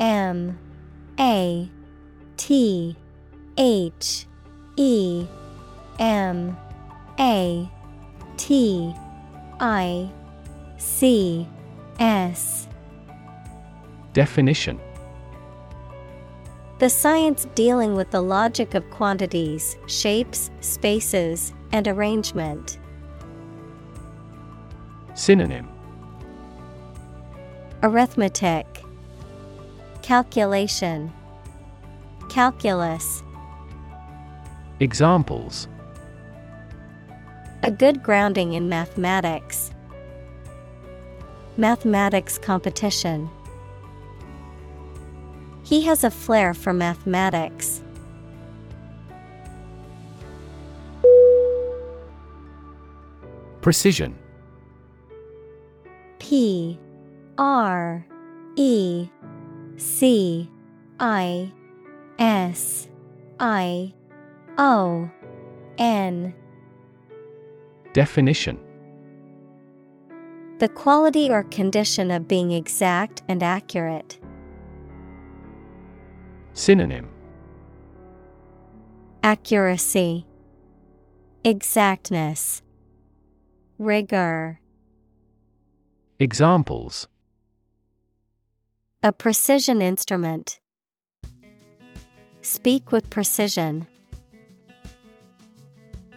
M 0.00 0.58
A 1.20 1.70
T 2.36 2.96
H 3.56 4.26
E 4.76 5.26
M 6.00 6.56
A 7.20 7.70
T 8.38 8.94
I 9.60 10.10
C 10.78 11.46
S. 11.98 12.66
Definition. 14.14 14.80
The 16.78 16.88
science 16.88 17.46
dealing 17.54 17.94
with 17.94 18.10
the 18.10 18.22
logic 18.22 18.74
of 18.74 18.88
quantities, 18.88 19.76
shapes, 19.86 20.50
spaces, 20.60 21.52
and 21.72 21.86
arrangement. 21.86 22.78
Synonym. 25.14 25.68
Arithmetic. 27.82 28.82
Calculation. 30.00 31.12
Calculus. 32.30 33.22
Examples 34.80 35.68
A 37.62 37.70
good 37.70 38.02
grounding 38.02 38.54
in 38.54 38.70
mathematics. 38.70 39.70
Mathematics 41.58 42.38
competition. 42.38 43.28
He 45.62 45.82
has 45.82 46.02
a 46.02 46.10
flair 46.10 46.54
for 46.54 46.72
mathematics. 46.72 47.82
Precision 53.60 54.18
P 56.18 56.78
R 57.36 58.06
E 58.56 59.08
C 59.76 60.50
I 60.98 61.52
S 62.18 62.88
I 63.38 63.92
O 64.56 65.10
N 65.76 66.34
Definition 67.92 68.58
The 70.58 70.68
quality 70.68 71.28
or 71.30 71.42
condition 71.44 72.10
of 72.10 72.28
being 72.28 72.52
exact 72.52 73.22
and 73.28 73.42
accurate. 73.42 74.18
Synonym 76.52 77.08
Accuracy, 79.22 80.26
Exactness, 81.42 82.62
Rigor. 83.78 84.60
Examples 86.18 87.08
A 89.02 89.10
precision 89.10 89.82
instrument. 89.82 90.60
Speak 92.42 92.92
with 92.92 93.10
precision. 93.10 93.86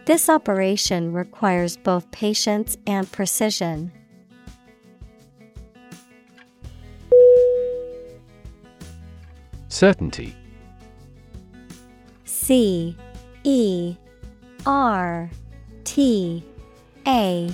This 0.06 0.28
operation 0.28 1.14
requires 1.14 1.78
both 1.78 2.10
patience 2.10 2.76
and 2.86 3.10
precision. 3.10 3.90
Certainty 9.68 10.36
C 12.24 12.96
E 13.44 13.96
R 14.66 15.30
T 15.84 16.44
A 17.06 17.50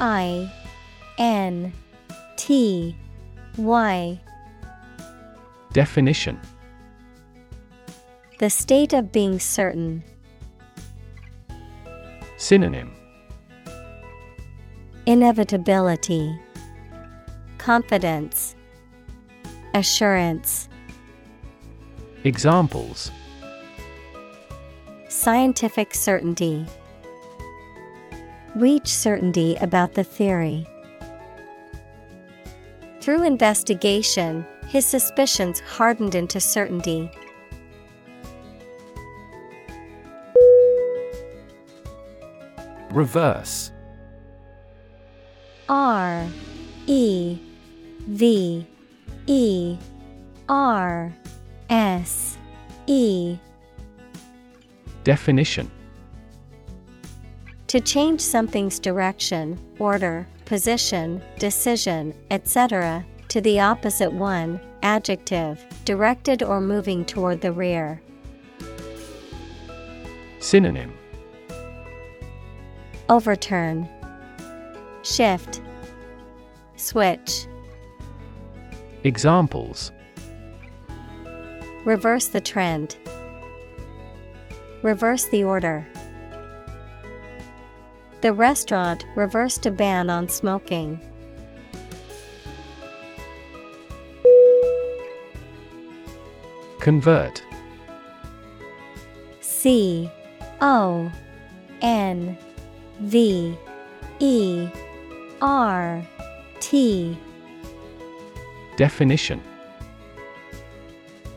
I 0.00 0.52
N 1.18 1.72
T 2.36 2.96
Y 3.58 4.20
Definition 5.72 6.40
The 8.38 8.48
state 8.48 8.94
of 8.94 9.12
being 9.12 9.38
certain. 9.38 10.02
Synonym 12.46 12.94
Inevitability, 15.04 16.38
Confidence, 17.58 18.54
Assurance. 19.74 20.68
Examples 22.22 23.10
Scientific 25.08 25.92
certainty. 25.92 26.64
Reach 28.54 28.86
certainty 28.86 29.56
about 29.56 29.94
the 29.94 30.04
theory. 30.04 30.68
Through 33.00 33.24
investigation, 33.24 34.46
his 34.68 34.86
suspicions 34.86 35.58
hardened 35.58 36.14
into 36.14 36.38
certainty. 36.38 37.10
Reverse 42.96 43.72
R 45.68 46.26
E 46.86 47.38
V 48.08 48.66
E 49.26 49.76
R 50.48 51.12
S 51.68 52.38
E 52.86 53.36
Definition 55.04 55.70
To 57.66 57.80
change 57.80 58.22
something's 58.22 58.78
direction, 58.78 59.60
order, 59.78 60.26
position, 60.46 61.20
decision, 61.38 62.14
etc., 62.30 63.04
to 63.28 63.42
the 63.42 63.60
opposite 63.60 64.10
one, 64.10 64.58
adjective, 64.82 65.62
directed 65.84 66.42
or 66.42 66.62
moving 66.62 67.04
toward 67.04 67.42
the 67.42 67.52
rear. 67.52 68.00
Synonym 70.38 70.94
Overturn, 73.08 73.88
Shift, 75.02 75.60
Switch, 76.76 77.46
Examples. 79.04 79.92
Reverse 81.84 82.26
the 82.26 82.40
trend, 82.40 82.96
Reverse 84.82 85.26
the 85.26 85.44
order. 85.44 85.86
The 88.22 88.32
restaurant 88.32 89.06
reversed 89.14 89.66
a 89.66 89.70
ban 89.70 90.10
on 90.10 90.28
smoking. 90.28 91.00
Convert. 96.80 97.42
C 99.40 100.10
O 100.60 101.10
N 101.82 102.38
V 103.00 103.56
E 104.20 104.68
R 105.40 106.02
T 106.60 107.16
Definition 108.76 109.42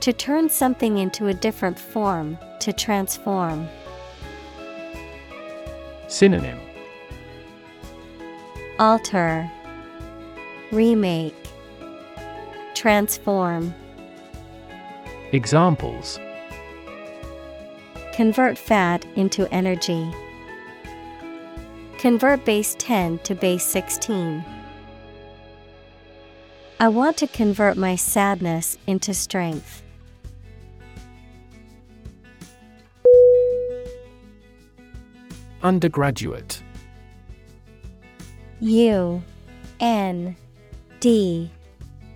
To 0.02 0.13
turn 0.13 0.50
something 0.50 0.98
into 0.98 1.28
a 1.28 1.34
different 1.34 1.80
form, 1.80 2.38
to 2.60 2.74
transform. 2.74 3.67
Synonym 6.08 6.60
Alter, 8.80 9.52
Remake, 10.72 11.36
Transform. 12.74 13.74
Examples 15.34 16.17
Convert 18.13 18.58
fat 18.58 19.06
into 19.15 19.48
energy. 19.54 20.10
Convert 21.99 22.45
base 22.45 22.77
10 22.79 23.19
to 23.19 23.35
base 23.35 23.65
16. 23.65 24.41
I 26.79 26.88
want 26.88 27.17
to 27.17 27.27
convert 27.27 27.75
my 27.75 27.97
sadness 27.97 28.77
into 28.88 29.13
strength. 29.13 29.83
Undergraduate 35.62 36.63
U 38.62 39.21
N 39.81 40.38
D 41.01 41.51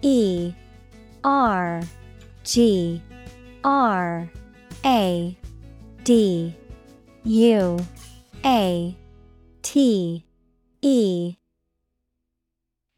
E 0.02 0.54
R 1.26 1.82
G 2.46 3.02
R 3.66 4.30
A 4.86 5.38
D 6.06 6.56
U 7.26 7.80
A 8.46 8.98
T 9.64 10.26
E. 10.82 11.38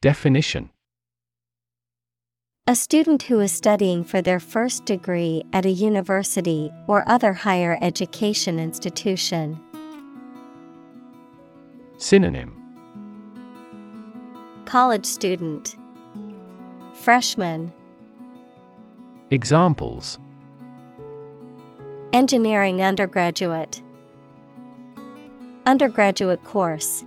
Definition. 0.01 0.71
A 2.67 2.73
student 2.73 3.21
who 3.21 3.39
is 3.39 3.51
studying 3.51 4.03
for 4.03 4.19
their 4.19 4.39
first 4.39 4.85
degree 4.85 5.43
at 5.53 5.67
a 5.67 5.69
university 5.69 6.71
or 6.87 7.07
other 7.07 7.33
higher 7.33 7.77
education 7.81 8.59
institution. 8.59 9.61
Synonym. 11.97 12.59
College 14.65 15.05
student, 15.05 15.77
Freshman, 16.95 17.71
Examples. 19.29 20.17
Engineering 22.11 22.81
undergraduate, 22.81 23.83
Undergraduate 25.67 26.43
course. 26.43 27.03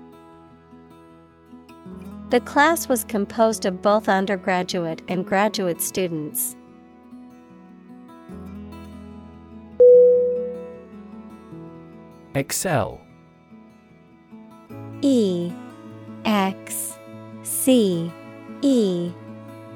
The 2.30 2.40
class 2.40 2.88
was 2.88 3.04
composed 3.04 3.64
of 3.64 3.80
both 3.80 4.08
undergraduate 4.08 5.00
and 5.08 5.24
graduate 5.24 5.80
students. 5.80 6.56
Excel 12.34 13.00
E 15.02 15.52
X 16.24 16.98
C 17.44 18.12
E 18.62 19.12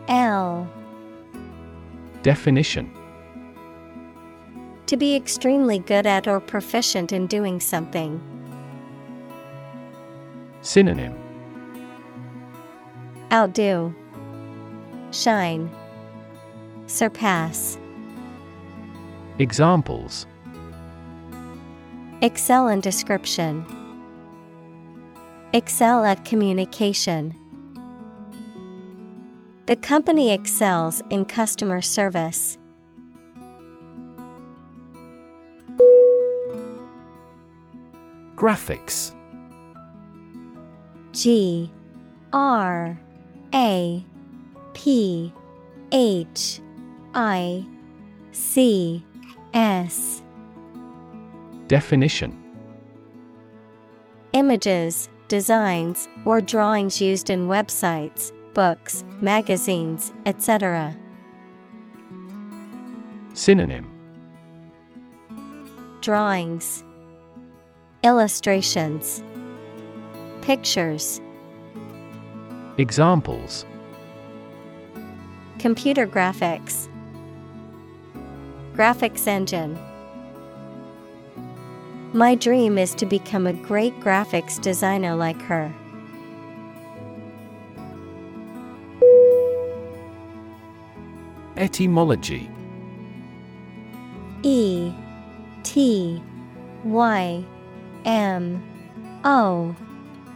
L 0.08 0.68
Definition 2.22 2.92
To 4.86 4.96
be 4.96 5.14
extremely 5.16 5.78
good 5.78 6.04
at 6.04 6.26
or 6.26 6.40
proficient 6.40 7.12
in 7.12 7.26
doing 7.26 7.60
something. 7.60 8.20
Synonym 10.62 11.18
Outdo, 13.32 13.92
Shine, 15.10 15.68
Surpass. 16.86 17.78
Examples 19.40 20.26
Excel 22.20 22.68
in 22.68 22.80
description. 22.80 23.66
Excel 25.52 26.04
at 26.04 26.24
communication. 26.24 27.34
The 29.66 29.74
company 29.74 30.30
excels 30.30 31.02
in 31.10 31.24
customer 31.24 31.80
service. 31.80 32.56
Graphics 38.36 39.12
G 41.12 41.70
R 42.32 42.98
A 43.54 44.04
P 44.72 45.32
H 45.92 46.60
I 47.14 47.66
C 48.32 49.04
S. 49.52 50.22
Definition. 51.68 52.38
Images, 54.32 55.10
designs, 55.28 56.08
or 56.24 56.40
drawings 56.40 57.00
used 57.00 57.28
in 57.28 57.48
websites, 57.48 58.32
books, 58.54 59.04
magazines, 59.20 60.12
etc. 60.24 60.96
Synonym. 63.34 63.88
Drawings, 66.00 66.82
Illustrations, 68.02 69.22
Pictures, 70.42 71.20
Examples. 72.76 73.64
Computer 75.60 76.04
graphics, 76.04 76.88
Graphics 78.74 79.28
engine. 79.28 79.78
My 82.12 82.34
dream 82.34 82.76
is 82.76 82.92
to 82.96 83.06
become 83.06 83.46
a 83.46 83.52
great 83.52 83.98
graphics 84.00 84.60
designer 84.60 85.14
like 85.14 85.40
her. 85.42 85.72
Etymology. 91.56 92.50
E 94.42 94.92
T 95.62 96.20
Y 96.82 97.44
M 98.04 98.60
O 99.24 99.76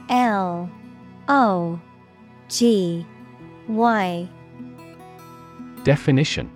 L 0.08 0.70
O 1.28 1.80
G 2.48 3.04
Y 3.68 4.28
Definition 5.82 6.50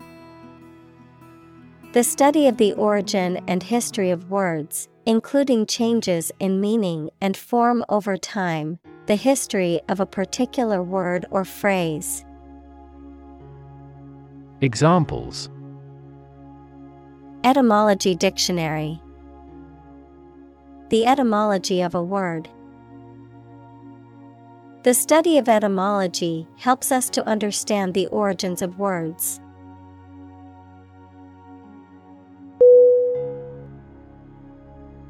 The 1.92 2.04
study 2.04 2.46
of 2.46 2.56
the 2.56 2.72
origin 2.74 3.42
and 3.48 3.62
history 3.62 4.10
of 4.10 4.30
words, 4.30 4.88
including 5.06 5.66
changes 5.66 6.30
in 6.38 6.60
meaning 6.60 7.10
and 7.20 7.36
form 7.36 7.84
over 7.88 8.16
time, 8.16 8.78
the 9.06 9.16
history 9.16 9.80
of 9.88 9.98
a 9.98 10.06
particular 10.06 10.82
word 10.82 11.26
or 11.30 11.44
phrase. 11.44 12.24
Examples 14.60 15.50
Etymology 17.42 18.14
Dictionary 18.14 19.00
The 20.90 21.06
etymology 21.06 21.80
of 21.80 21.96
a 21.96 22.02
word. 22.02 22.48
The 24.82 24.94
study 24.94 25.36
of 25.36 25.46
etymology 25.46 26.48
helps 26.56 26.90
us 26.90 27.10
to 27.10 27.26
understand 27.28 27.92
the 27.92 28.06
origins 28.06 28.62
of 28.62 28.78
words. 28.78 29.38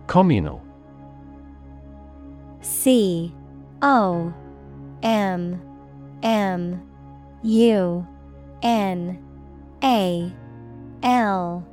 Communal. 0.08 0.60
C 2.62 3.32
O 3.80 4.34
M 5.04 5.62
M 6.24 6.82
U 7.44 8.06
N 8.62 9.24
A 9.84 10.32
L. 11.04 11.64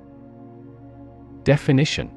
Definition 1.43 2.16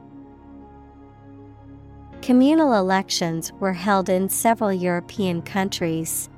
Communal 2.21 2.73
elections 2.73 3.51
were 3.53 3.73
held 3.73 4.07
in 4.07 4.29
several 4.29 4.71
European 4.71 5.41
countries. 5.41 6.29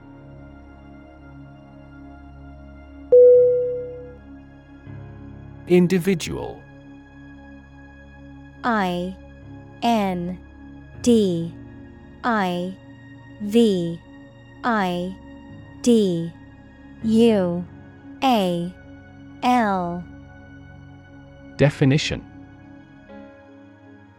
Individual 5.68 6.62
I 8.64 9.16
N 9.82 10.40
D 11.02 11.54
I 12.24 12.78
V 13.42 14.00
I 14.64 15.16
D 15.82 16.32
U 17.04 17.66
A 18.24 18.74
L. 19.44 20.04
Definition 21.58 22.33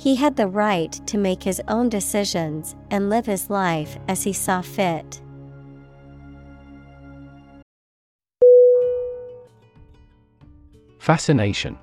he 0.00 0.16
had 0.16 0.34
the 0.34 0.46
right 0.46 0.92
to 1.06 1.18
make 1.18 1.42
his 1.42 1.60
own 1.68 1.90
decisions 1.90 2.74
and 2.90 3.10
live 3.10 3.26
his 3.26 3.50
life 3.50 3.98
as 4.08 4.22
he 4.22 4.32
saw 4.32 4.62
fit. 4.62 5.20
Fascination. 10.98 11.78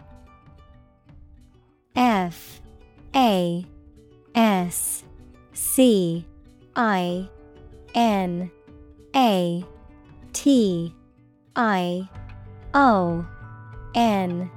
F 1.96 2.60
A 3.16 3.64
S 4.34 5.04
C 5.54 6.26
I 6.76 7.30
N 7.94 8.50
A 9.16 9.64
T 10.34 10.96
I 11.56 12.10
O 12.74 13.28
N. 13.94 14.50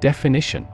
Definition 0.00 0.66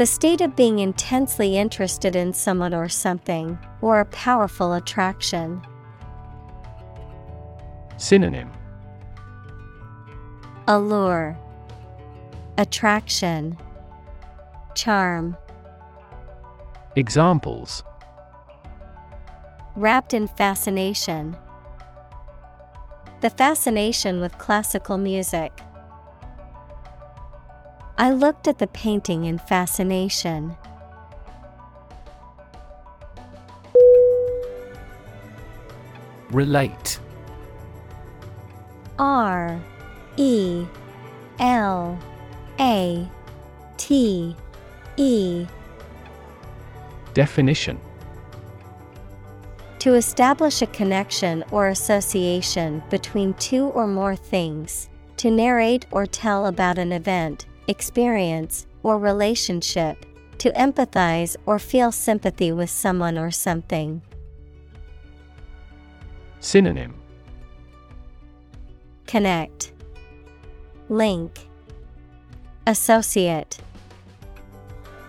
The 0.00 0.06
state 0.06 0.40
of 0.40 0.56
being 0.56 0.78
intensely 0.78 1.58
interested 1.58 2.16
in 2.16 2.32
someone 2.32 2.72
or 2.72 2.88
something, 2.88 3.58
or 3.82 4.00
a 4.00 4.06
powerful 4.06 4.72
attraction. 4.72 5.60
Synonym 7.98 8.50
Allure, 10.66 11.36
Attraction, 12.56 13.58
Charm. 14.74 15.36
Examples 16.96 17.84
Wrapped 19.76 20.14
in 20.14 20.28
fascination. 20.28 21.36
The 23.20 23.28
fascination 23.28 24.22
with 24.22 24.38
classical 24.38 24.96
music. 24.96 25.52
I 28.00 28.12
looked 28.12 28.48
at 28.48 28.58
the 28.58 28.66
painting 28.66 29.26
in 29.26 29.36
fascination. 29.36 30.56
Relate. 36.30 36.98
R 38.98 39.60
E 40.16 40.64
L 41.40 41.98
A 42.58 43.06
T 43.76 44.34
E. 44.96 45.46
Definition. 47.12 47.78
To 49.80 49.92
establish 49.92 50.62
a 50.62 50.66
connection 50.68 51.44
or 51.50 51.68
association 51.68 52.82
between 52.88 53.34
two 53.34 53.66
or 53.66 53.86
more 53.86 54.16
things, 54.16 54.88
to 55.18 55.30
narrate 55.30 55.84
or 55.90 56.06
tell 56.06 56.46
about 56.46 56.78
an 56.78 56.92
event, 56.92 57.44
experience, 57.70 58.66
or 58.82 58.98
relationship, 58.98 60.04
to 60.38 60.50
empathize 60.52 61.36
or 61.46 61.58
feel 61.58 61.92
sympathy 61.92 62.52
with 62.52 62.68
someone 62.68 63.16
or 63.16 63.30
something. 63.30 64.02
Synonym 66.40 66.94
Connect, 69.06 69.72
Link, 70.88 71.48
Associate. 72.66 73.58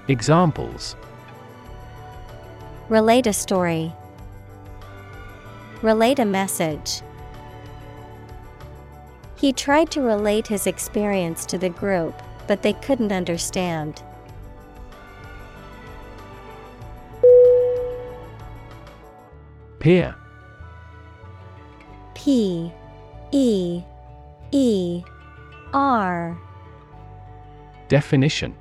Examples 0.08 0.96
Relate 2.90 3.28
a 3.28 3.34
story. 3.34 3.94
Relate 5.82 6.20
a 6.20 6.26
message. 6.26 7.02
He 9.38 9.54
tried 9.54 9.90
to 9.92 10.02
relate 10.02 10.46
his 10.46 10.68
experience 10.68 11.46
to 11.46 11.58
the 11.58 11.70
group, 11.70 12.22
but 12.52 12.64
they 12.64 12.74
couldn't 12.74 13.14
understand. 13.14 14.04
Peer. 19.80 20.14
P 22.14 22.70
E 23.32 23.82
E 24.52 25.02
R. 25.72 26.38
Definition. 27.88 28.54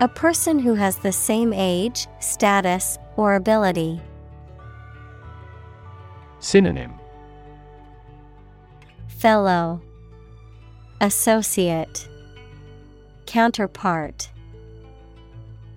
A 0.00 0.06
person 0.06 0.58
who 0.58 0.74
has 0.74 0.98
the 0.98 1.12
same 1.12 1.54
age, 1.54 2.08
status, 2.20 2.98
or 3.16 3.36
ability. 3.36 4.02
Synonym. 6.40 6.92
Fellow 9.08 9.80
Associate. 11.00 12.08
Counterpart. 13.26 14.30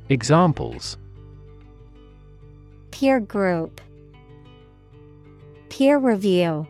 Examples. 0.08 0.98
Peer 2.92 3.20
group. 3.20 3.82
Peer 5.68 5.98
review. 5.98 6.66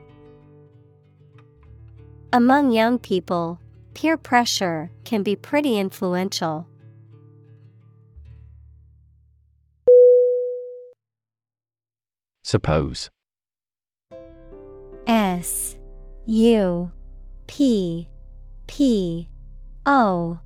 Among 2.33 2.71
young 2.71 2.97
people, 2.97 3.59
peer 3.93 4.17
pressure 4.17 4.89
can 5.03 5.21
be 5.21 5.35
pretty 5.35 5.77
influential. 5.77 6.67
Suppose. 12.43 13.11
S 15.05 15.75
U 16.25 16.91
P 17.45 18.07
P 18.69 19.27
O 19.87 20.39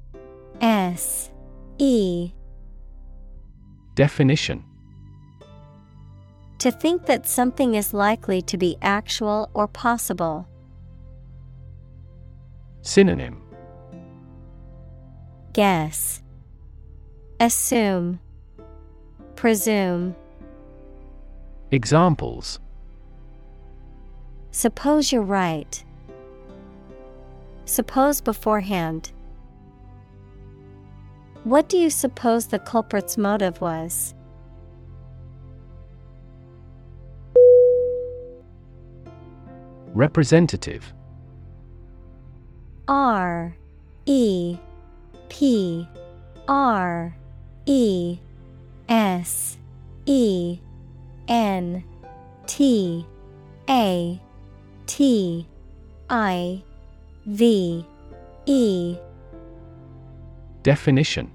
S 0.62 1.30
E 1.78 2.32
Definition 3.96 4.64
To 6.60 6.72
think 6.72 7.06
that 7.06 7.28
something 7.28 7.76
is 7.76 7.94
likely 7.94 8.42
to 8.44 8.58
be 8.58 8.78
actual 8.82 9.52
or 9.54 9.68
possible. 9.68 10.48
Synonym 12.82 13.42
Guess. 15.52 16.24
Assume. 17.42 18.22
Presume. 19.36 20.16
Examples 21.72 22.62
Suppose 24.52 25.12
you're 25.12 25.24
right. 25.24 25.84
Suppose 27.66 28.22
beforehand. 28.22 29.12
What 31.44 31.70
do 31.70 31.78
you 31.78 31.90
suppose 31.90 32.48
the 32.48 32.60
culprit's 32.60 33.18
motive 33.18 33.60
was? 33.62 34.14
Representative 39.94 40.94
R 42.88 43.56
E 44.06 44.58
P 45.30 45.88
R 46.48 47.16
E 47.66 48.18
S 48.90 49.58
E 50.06 50.60
N 51.28 51.84
T 52.48 53.06
A 53.70 54.22
T 54.88 55.48
I 56.10 56.64
V. 57.26 57.86
E. 58.46 58.98
Definition. 60.62 61.32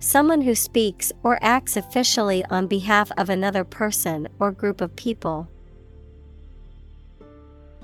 Someone 0.00 0.42
who 0.42 0.54
speaks 0.54 1.12
or 1.22 1.38
acts 1.40 1.78
officially 1.78 2.44
on 2.50 2.66
behalf 2.66 3.10
of 3.16 3.30
another 3.30 3.64
person 3.64 4.28
or 4.38 4.52
group 4.52 4.82
of 4.82 4.94
people. 4.96 5.48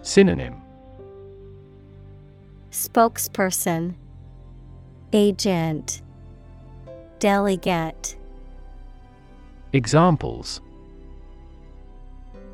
Synonym. 0.03 0.61
Spokesperson, 2.71 3.95
Agent, 5.15 6.03
Delegate. 7.21 8.17
Examples. 9.73 10.61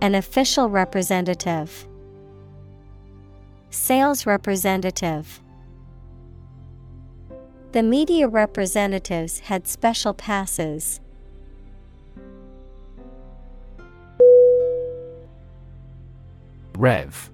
An 0.01 0.15
official 0.15 0.69
representative. 0.71 1.88
Sales 3.71 4.25
representative. 4.25 5.41
The 7.73 7.83
media 7.83 8.27
representatives 8.27 9.41
had 9.41 9.69
special 9.69 10.15
passes. 10.15 11.01
Rev. 16.79 17.31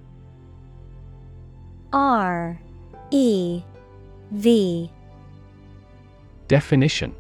R. 1.93 2.59
E. 3.12 3.62
V. 4.32 4.91
Definition 6.49 7.14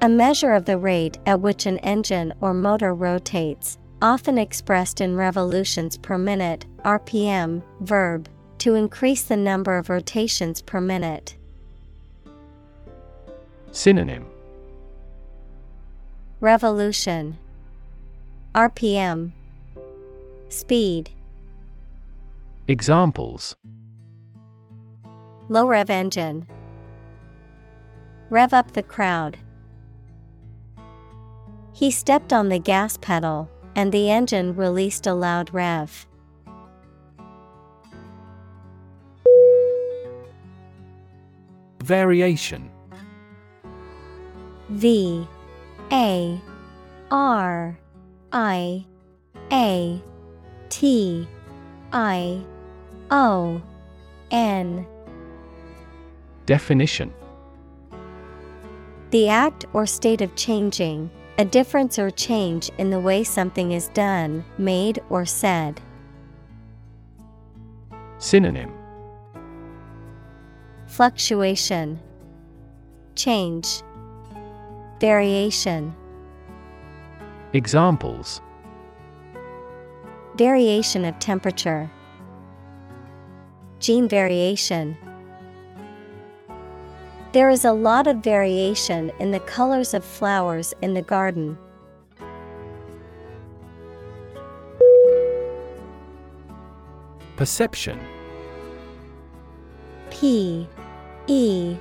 A 0.00 0.08
measure 0.08 0.54
of 0.54 0.64
the 0.64 0.76
rate 0.78 1.18
at 1.26 1.40
which 1.40 1.66
an 1.66 1.78
engine 1.78 2.32
or 2.40 2.52
motor 2.52 2.92
rotates, 2.92 3.78
often 4.02 4.36
expressed 4.36 5.00
in 5.00 5.16
revolutions 5.16 5.96
per 5.96 6.18
minute, 6.18 6.66
RPM, 6.84 7.62
verb, 7.80 8.28
to 8.58 8.74
increase 8.74 9.22
the 9.22 9.36
number 9.36 9.78
of 9.78 9.88
rotations 9.88 10.60
per 10.60 10.80
minute. 10.80 11.36
Synonym. 13.70 14.26
Revolution. 16.40 17.38
RPM 18.54 19.32
Speed. 20.52 21.08
Examples. 22.68 23.56
Low 25.48 25.66
rev 25.66 25.88
engine. 25.88 26.46
Rev 28.28 28.52
up 28.52 28.72
the 28.72 28.82
crowd. 28.82 29.38
He 31.72 31.90
stepped 31.90 32.34
on 32.34 32.50
the 32.50 32.58
gas 32.58 32.98
pedal, 32.98 33.48
and 33.74 33.92
the 33.92 34.10
engine 34.10 34.54
released 34.54 35.06
a 35.06 35.14
loud 35.14 35.52
rev. 35.52 36.06
Variation. 41.82 42.70
V 44.70 45.26
A 45.90 46.40
R 47.10 47.78
I 48.32 48.86
A 49.50 50.02
T 50.68 51.28
I 51.92 52.42
O 53.10 53.60
N. 54.30 54.86
Definition. 56.46 57.12
The 59.10 59.28
act 59.28 59.66
or 59.74 59.84
state 59.84 60.22
of 60.22 60.34
changing, 60.36 61.10
a 61.38 61.44
difference 61.44 61.98
or 61.98 62.10
change 62.10 62.70
in 62.78 62.90
the 62.90 63.00
way 63.00 63.24
something 63.24 63.72
is 63.72 63.88
done, 63.88 64.44
made, 64.58 65.00
or 65.08 65.24
said. 65.24 65.80
Synonym 68.18 68.72
Fluctuation, 70.86 71.98
Change, 73.16 73.82
Variation. 75.00 75.94
Examples 77.54 78.42
Variation 80.36 81.04
of 81.04 81.18
temperature, 81.18 81.90
Gene 83.80 84.08
variation. 84.08 84.96
There 87.32 87.48
is 87.48 87.64
a 87.64 87.72
lot 87.72 88.06
of 88.06 88.18
variation 88.18 89.10
in 89.18 89.30
the 89.30 89.40
colors 89.40 89.94
of 89.94 90.04
flowers 90.04 90.74
in 90.82 90.92
the 90.92 91.00
garden. 91.00 91.56
Perception. 97.36 97.98
P 100.10 100.68
E 101.26 101.76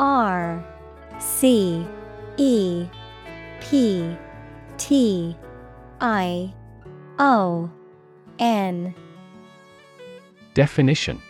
R 0.00 0.64
C 1.20 1.86
E 2.36 2.84
P 3.60 4.16
T 4.78 5.36
I 6.00 6.52
O 7.20 7.70
N. 8.40 8.92
Definition 10.54 11.22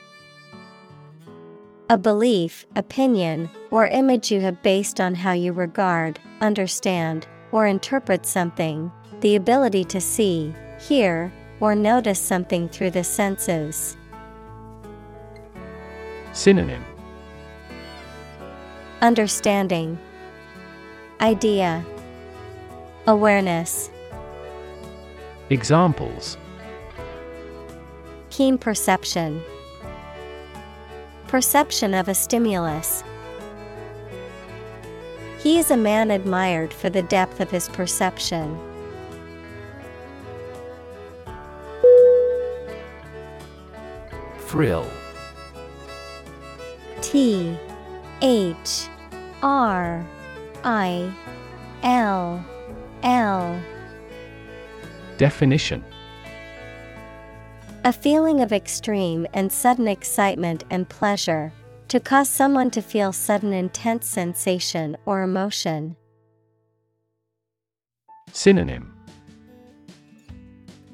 A 1.92 1.98
belief, 1.98 2.64
opinion, 2.74 3.50
or 3.70 3.86
image 3.86 4.32
you 4.32 4.40
have 4.40 4.62
based 4.62 4.98
on 4.98 5.14
how 5.14 5.32
you 5.32 5.52
regard, 5.52 6.18
understand, 6.40 7.26
or 7.50 7.66
interpret 7.66 8.24
something, 8.24 8.90
the 9.20 9.36
ability 9.36 9.84
to 9.84 10.00
see, 10.00 10.54
hear, 10.80 11.30
or 11.60 11.74
notice 11.74 12.18
something 12.18 12.66
through 12.70 12.92
the 12.92 13.04
senses. 13.04 13.98
Synonym. 16.32 16.82
Understanding, 19.02 19.98
Idea, 21.20 21.84
Awareness, 23.06 23.90
Examples. 25.50 26.38
Keen 28.30 28.56
perception, 28.56 29.42
Perception 31.32 31.94
of 31.94 32.08
a 32.08 32.14
stimulus. 32.14 33.02
He 35.38 35.58
is 35.58 35.70
a 35.70 35.78
man 35.78 36.10
admired 36.10 36.74
for 36.74 36.90
the 36.90 37.00
depth 37.00 37.40
of 37.40 37.50
his 37.50 37.70
perception. 37.70 38.58
Thrill 44.40 44.86
T 47.00 47.56
H 48.20 48.88
R 49.42 50.04
I 50.64 51.14
L 51.82 52.44
L 53.02 53.58
Definition 55.16 55.82
A 57.84 57.92
feeling 57.92 58.42
of 58.42 58.52
extreme 58.52 59.26
and 59.34 59.50
sudden 59.50 59.88
excitement 59.88 60.62
and 60.70 60.88
pleasure, 60.88 61.52
to 61.88 61.98
cause 61.98 62.28
someone 62.28 62.70
to 62.70 62.80
feel 62.80 63.12
sudden 63.12 63.52
intense 63.52 64.06
sensation 64.06 64.96
or 65.04 65.22
emotion. 65.22 65.96
Synonym 68.30 68.94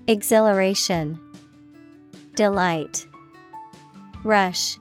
Exhilaration, 0.07 1.21
Delight, 2.37 3.07
Rush. 4.25 4.79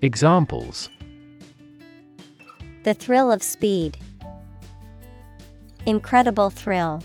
Examples 0.00 0.88
The 2.84 2.94
thrill 2.94 3.30
of 3.30 3.42
speed. 3.42 3.98
Incredible 5.84 6.48
thrill. 6.48 7.02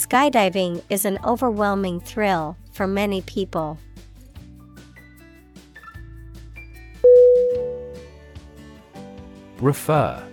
Skydiving 0.00 0.82
is 0.88 1.04
an 1.04 1.18
overwhelming 1.26 2.00
thrill 2.00 2.56
for 2.72 2.86
many 2.86 3.20
people. 3.20 3.76
Refer. 9.60 10.26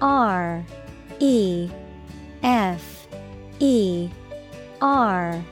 R 0.00 0.64
E 1.20 1.68
F 2.42 3.06
E 3.60 4.08
R. 4.80 5.44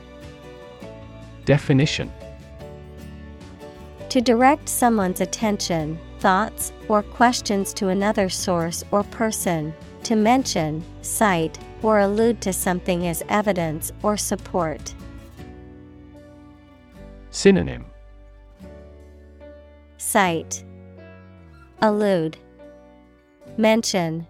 Definition. 1.45 2.11
To 4.09 4.19
direct 4.19 4.67
someone's 4.67 5.21
attention, 5.21 5.99
thoughts, 6.17 6.73
or 6.87 7.03
questions 7.03 7.71
to 7.75 7.89
another 7.89 8.29
source 8.29 8.83
or 8.89 9.03
person, 9.03 9.75
to 10.01 10.15
mention, 10.15 10.83
cite, 11.03 11.59
or 11.85 11.99
allude 11.99 12.41
to 12.41 12.51
something 12.51 13.05
as 13.05 13.21
evidence 13.29 13.91
or 14.01 14.17
support. 14.17 14.95
Synonym 17.29 17.85
Cite, 19.97 20.63
Allude, 21.83 22.37
Mention, 23.55 24.25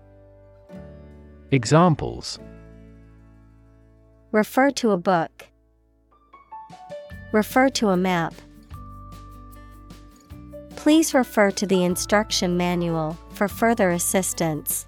Examples 1.51 2.39
Refer 4.33 4.71
to 4.71 4.91
a 4.91 4.97
book, 4.97 5.47
Refer 7.31 7.69
to 7.69 7.87
a 7.87 7.95
map. 7.95 8.33
Please 10.75 11.13
refer 11.13 11.51
to 11.51 11.65
the 11.65 11.85
instruction 11.85 12.57
manual 12.57 13.17
for 13.31 13.47
further 13.47 13.91
assistance. 13.91 14.87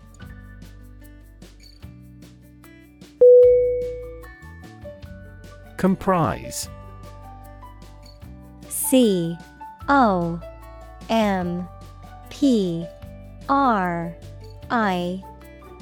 Comprise. 5.78 6.70
C 8.68 9.38
O 9.88 10.42
M 11.10 11.68
P 12.30 12.86
R 13.48 14.16
I 14.70 15.24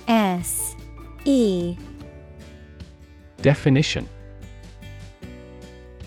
S 0.08 0.76
E. 1.24 1.78
Definition. 3.42 4.08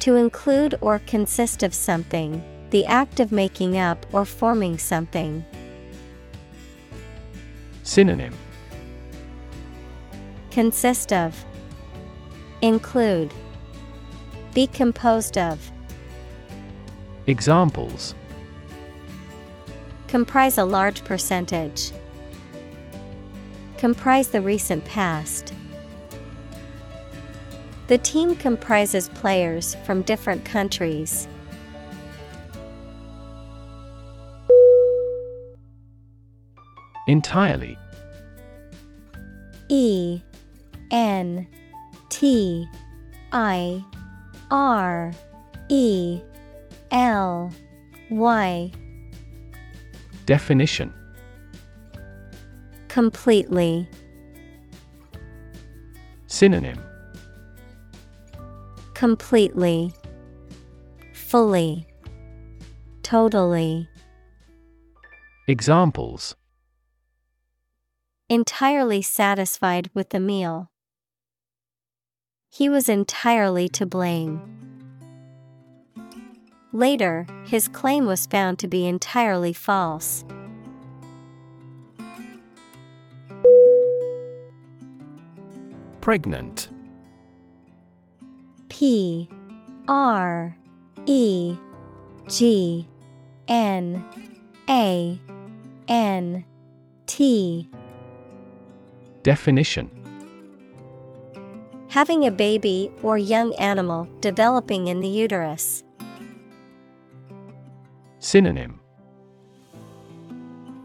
To 0.01 0.17
include 0.17 0.77
or 0.81 1.01
consist 1.01 1.63
of 1.63 1.75
something, 1.75 2.43
the 2.71 2.85
act 2.87 3.21
of 3.21 3.33
making 3.33 3.79
up 3.79 4.07
or 4.13 4.25
forming 4.25 4.79
something. 4.79 5.45
Synonym. 7.83 8.35
Consist 10.51 11.13
of, 11.13 11.45
Include, 12.61 13.33
Be 14.55 14.67
composed 14.67 15.39
of, 15.39 15.71
Examples 17.27 18.15
Comprise 20.09 20.57
a 20.57 20.65
large 20.65 21.05
percentage. 21.05 21.93
Comprise 23.77 24.29
the 24.29 24.41
recent 24.41 24.83
past. 24.87 25.53
The 27.89 27.99
team 27.99 28.35
comprises 28.35 29.11
players 29.11 29.77
from 29.85 30.01
different 30.03 30.45
countries. 30.47 31.29
Entirely 37.07 37.77
E 39.69 40.23
N 40.91 41.47
T 42.09 42.67
I 43.33 43.85
R 44.51 45.13
E 45.69 46.21
L 46.91 47.53
Y 48.11 48.73
Definition 50.25 50.93
Completely. 52.89 53.89
Synonym 56.27 56.79
Completely. 58.95 59.93
Fully. 61.13 61.87
Totally. 63.03 63.89
Examples 65.47 66.35
Entirely 68.29 69.01
satisfied 69.03 69.91
with 69.95 70.11
the 70.11 70.21
meal. 70.21 70.71
He 72.59 72.69
was 72.69 72.89
entirely 72.89 73.69
to 73.69 73.87
blame. 73.87 74.43
Later, 76.73 77.25
his 77.47 77.69
claim 77.69 78.05
was 78.05 78.27
found 78.27 78.59
to 78.59 78.67
be 78.67 78.85
entirely 78.85 79.53
false. 79.53 80.25
Pregnant 86.01 86.69
P 88.69 89.29
R 89.87 90.57
E 91.07 91.57
G 92.27 92.89
N 93.47 94.05
A 94.69 95.21
N 95.87 96.45
T 97.07 97.71
Definition 99.23 99.98
Having 101.91 102.27
a 102.27 102.31
baby 102.31 102.91
or 103.03 103.17
young 103.17 103.55
animal 103.55 104.07
developing 104.21 104.89
in 104.89 105.01
the 105.01 105.09
uterus. 105.09 105.83
Synonym 108.19 108.79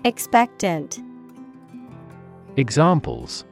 Expectant. 0.05 1.01
Examples 2.55 3.43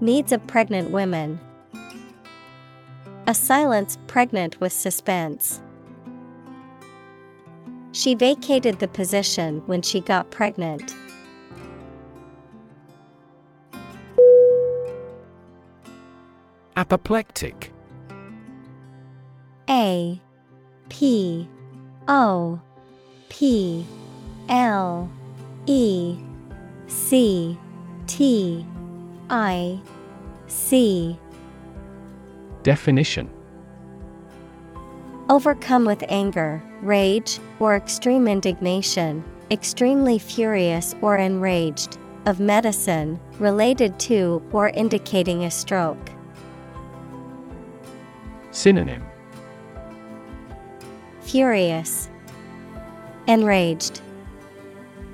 Needs 0.00 0.30
of 0.30 0.46
pregnant 0.46 0.92
women. 0.92 1.40
A 3.26 3.34
silence 3.34 3.98
pregnant 4.06 4.60
with 4.60 4.72
suspense. 4.72 5.60
She 7.90 8.14
vacated 8.14 8.78
the 8.78 8.86
position 8.88 9.62
when 9.66 9.82
she 9.82 10.00
got 10.00 10.30
pregnant. 10.30 10.94
Apoplectic. 16.76 17.72
A 19.70 20.20
P 20.90 21.48
O 22.06 22.60
P 23.30 23.86
L 24.50 25.10
E 25.64 26.18
C 26.86 27.58
T 28.06 28.66
I 29.30 29.80
C. 30.48 31.18
Definition. 32.62 33.30
Overcome 35.30 35.86
with 35.86 36.04
anger, 36.10 36.62
rage, 36.82 37.40
or 37.58 37.74
extreme 37.74 38.28
indignation, 38.28 39.24
extremely 39.50 40.18
furious 40.18 40.94
or 41.00 41.16
enraged, 41.16 41.96
of 42.26 42.38
medicine, 42.38 43.18
related 43.38 43.98
to 43.98 44.42
or 44.52 44.68
indicating 44.68 45.44
a 45.44 45.50
stroke. 45.50 46.10
Synonym 48.56 49.04
Furious, 51.20 52.08
Enraged, 53.26 54.00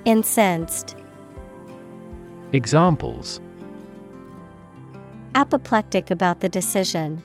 Incensed. 0.04 0.94
Examples 2.52 3.40
Apoplectic 5.34 6.12
about 6.12 6.38
the 6.38 6.48
decision. 6.48 7.20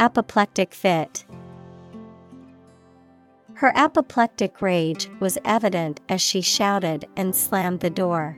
Apoplectic 0.00 0.74
fit. 0.74 1.24
Her 3.54 3.70
apoplectic 3.76 4.60
rage 4.60 5.08
was 5.20 5.38
evident 5.44 6.00
as 6.08 6.20
she 6.20 6.40
shouted 6.40 7.06
and 7.16 7.36
slammed 7.36 7.78
the 7.78 7.88
door. 7.88 8.36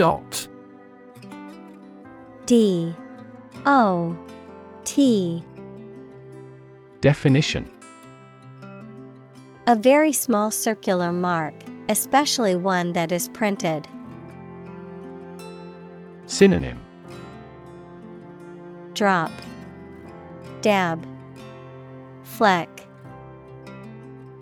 Dot. 0.00 0.48
D. 2.46 2.94
O. 3.66 4.16
T. 4.84 5.44
Definition. 7.02 7.70
A 9.66 9.76
very 9.76 10.14
small 10.14 10.50
circular 10.50 11.12
mark, 11.12 11.52
especially 11.90 12.56
one 12.56 12.94
that 12.94 13.12
is 13.12 13.28
printed. 13.28 13.86
Synonym. 16.24 16.80
Drop, 18.94 19.32
Dab, 20.62 21.06
Fleck. 22.22 22.86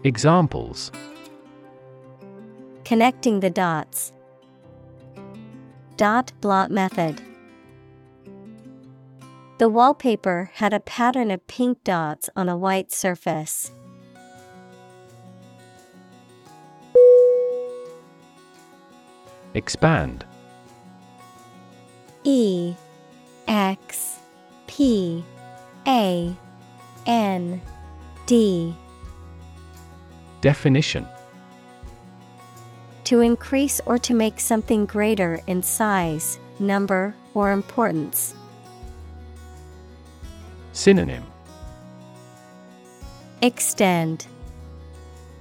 Examples. 0.05 0.93
Connecting 2.85 3.41
the 3.41 3.51
dots. 3.51 4.13
Dot 5.99 6.31
blot 6.41 6.71
method. 6.71 7.21
The 9.59 9.69
wallpaper 9.69 10.53
had 10.55 10.73
a 10.73 10.79
pattern 10.79 11.33
of 11.33 11.45
pink 11.49 11.83
dots 11.83 12.31
on 12.37 12.49
a 12.49 12.57
white 12.57 12.93
surface. 12.93 13.73
Expand 19.55 20.25
E 22.23 22.77
X 23.49 24.21
P 24.69 25.25
A 25.89 26.33
N 27.07 27.61
D 28.27 28.73
Definition 30.43 31.09
To 33.09 33.23
increase 33.23 33.81
or 33.87 33.97
to 34.01 34.13
make 34.13 34.39
something 34.39 34.85
greater 34.85 35.41
in 35.47 35.63
size, 35.63 36.39
number, 36.59 37.15
or 37.33 37.53
importance. 37.53 38.35
Synonym 40.75 41.25
Extend, 43.41 44.27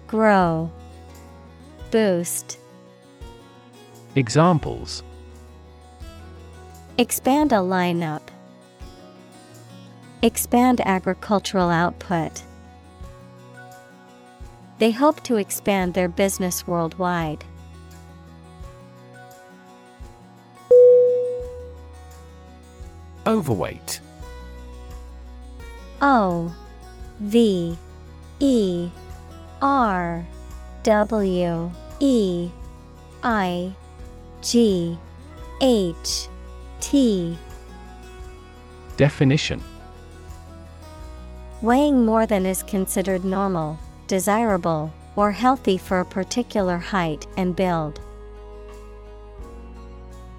Grow, 0.07 0.71
Boost. 1.91 2.57
Examples 4.15 5.03
Expand 6.97 7.51
a 7.51 7.57
lineup. 7.57 8.21
Expand 10.21 10.79
agricultural 10.85 11.69
output. 11.69 12.43
They 14.79 14.91
hope 14.91 15.21
to 15.23 15.35
expand 15.35 15.95
their 15.95 16.07
business 16.07 16.65
worldwide. 16.65 17.43
Overweight. 23.27 23.99
O 26.01 26.55
V 27.19 27.77
E 28.39 28.89
R 29.61 30.25
W 30.83 31.71
E 31.99 32.49
I 33.23 33.73
G 34.41 34.97
H 35.61 36.29
T. 36.79 37.37
Definition. 38.95 39.61
Weighing 41.61 42.05
more 42.05 42.25
than 42.25 42.45
is 42.45 42.63
considered 42.63 43.25
normal, 43.25 43.77
desirable, 44.07 44.93
or 45.17 45.33
healthy 45.33 45.77
for 45.77 45.99
a 45.99 46.05
particular 46.05 46.77
height 46.77 47.27
and 47.35 47.57
build. 47.57 47.99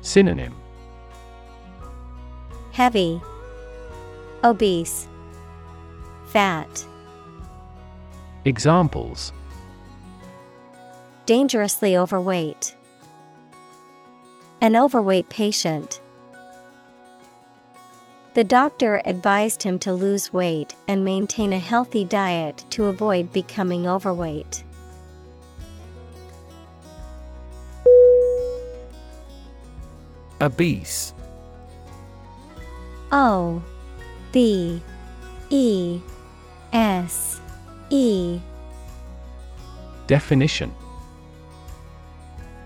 Synonym 0.01 0.55
Heavy, 2.79 3.21
Obese, 4.45 5.09
Fat. 6.29 6.87
Examples 8.45 9.33
Dangerously 11.27 11.97
overweight. 11.97 12.77
An 14.61 14.77
overweight 14.77 15.29
patient. 15.29 16.01
The 18.35 18.45
doctor 18.45 19.03
advised 19.05 19.65
him 19.65 19.81
to 19.81 19.93
lose 19.93 20.33
weight 20.33 20.77
and 20.87 21.05
maintain 21.05 21.53
a 21.53 21.59
healthy 21.59 22.05
diet 22.05 22.65
to 22.71 22.85
avoid 22.85 23.33
becoming 23.33 23.89
overweight. 23.89 24.63
Obese 30.41 31.13
O 33.13 33.63
B 34.33 34.83
E 35.51 36.01
S 36.73 37.41
E. 37.91 38.41
Definition. 40.07 40.75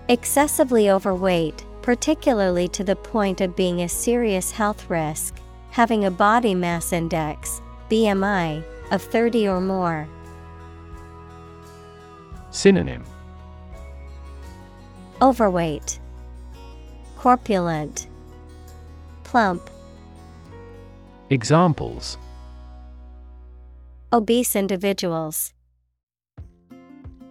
Excessively 0.09 0.89
overweight, 0.89 1.65
particularly 1.81 2.67
to 2.69 2.83
the 2.83 2.95
point 2.95 3.41
of 3.41 3.55
being 3.55 3.81
a 3.81 3.89
serious 3.89 4.51
health 4.51 4.89
risk, 4.89 5.35
having 5.71 6.05
a 6.05 6.11
body 6.11 6.53
mass 6.53 6.91
index, 6.91 7.61
BMI, 7.89 8.63
of 8.91 9.01
30 9.01 9.47
or 9.47 9.61
more. 9.61 10.07
Synonym. 12.51 13.03
Overweight, 15.21 15.99
Corpulent, 17.17 18.07
Plump, 19.23 19.69
Examples 21.33 22.19
Obese 24.11 24.55
individuals, 24.55 25.51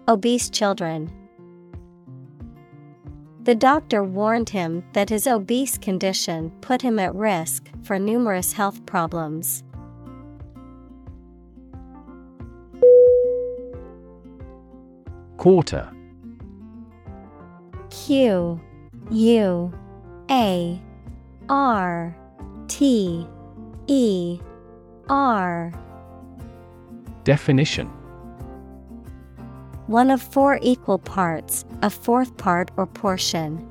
Obese 0.08 0.50
children. 0.50 1.08
The 3.44 3.54
doctor 3.54 4.02
warned 4.02 4.48
him 4.48 4.82
that 4.92 5.08
his 5.08 5.28
obese 5.28 5.78
condition 5.78 6.50
put 6.60 6.82
him 6.82 6.98
at 6.98 7.14
risk 7.14 7.68
for 7.84 8.00
numerous 8.00 8.52
health 8.52 8.84
problems. 8.86 9.62
Quarter 15.36 15.88
Q 17.88 18.60
U 19.12 19.72
A 20.28 20.82
R 21.48 22.16
T 22.66 23.28
E 23.92 24.40
R 25.10 25.70
Definition 27.24 27.88
One 29.86 30.10
of 30.10 30.22
four 30.22 30.58
equal 30.62 30.98
parts, 30.98 31.66
a 31.82 31.90
fourth 31.90 32.34
part 32.38 32.70
or 32.78 32.86
portion. 32.86 33.68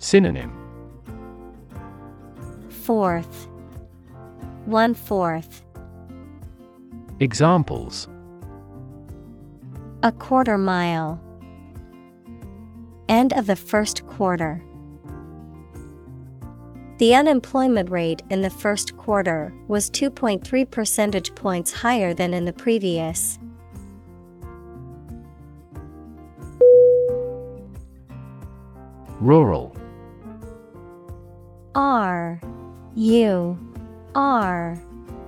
Synonym 0.00 0.52
Fourth. 2.68 3.46
One 4.64 4.94
fourth. 4.94 5.62
Examples 7.20 8.08
A 10.02 10.10
quarter 10.10 10.58
mile. 10.58 11.20
End 13.08 13.32
of 13.34 13.46
the 13.46 13.54
first 13.54 14.04
quarter. 14.08 14.60
The 16.98 17.12
unemployment 17.12 17.90
rate 17.90 18.22
in 18.30 18.42
the 18.42 18.50
first 18.50 18.96
quarter 18.96 19.52
was 19.66 19.90
2.3 19.90 20.70
percentage 20.70 21.34
points 21.34 21.72
higher 21.72 22.14
than 22.14 22.32
in 22.32 22.44
the 22.44 22.52
previous. 22.52 23.38
Rural 29.20 29.74
R 31.74 32.40
U 32.94 33.58
R 34.14 34.78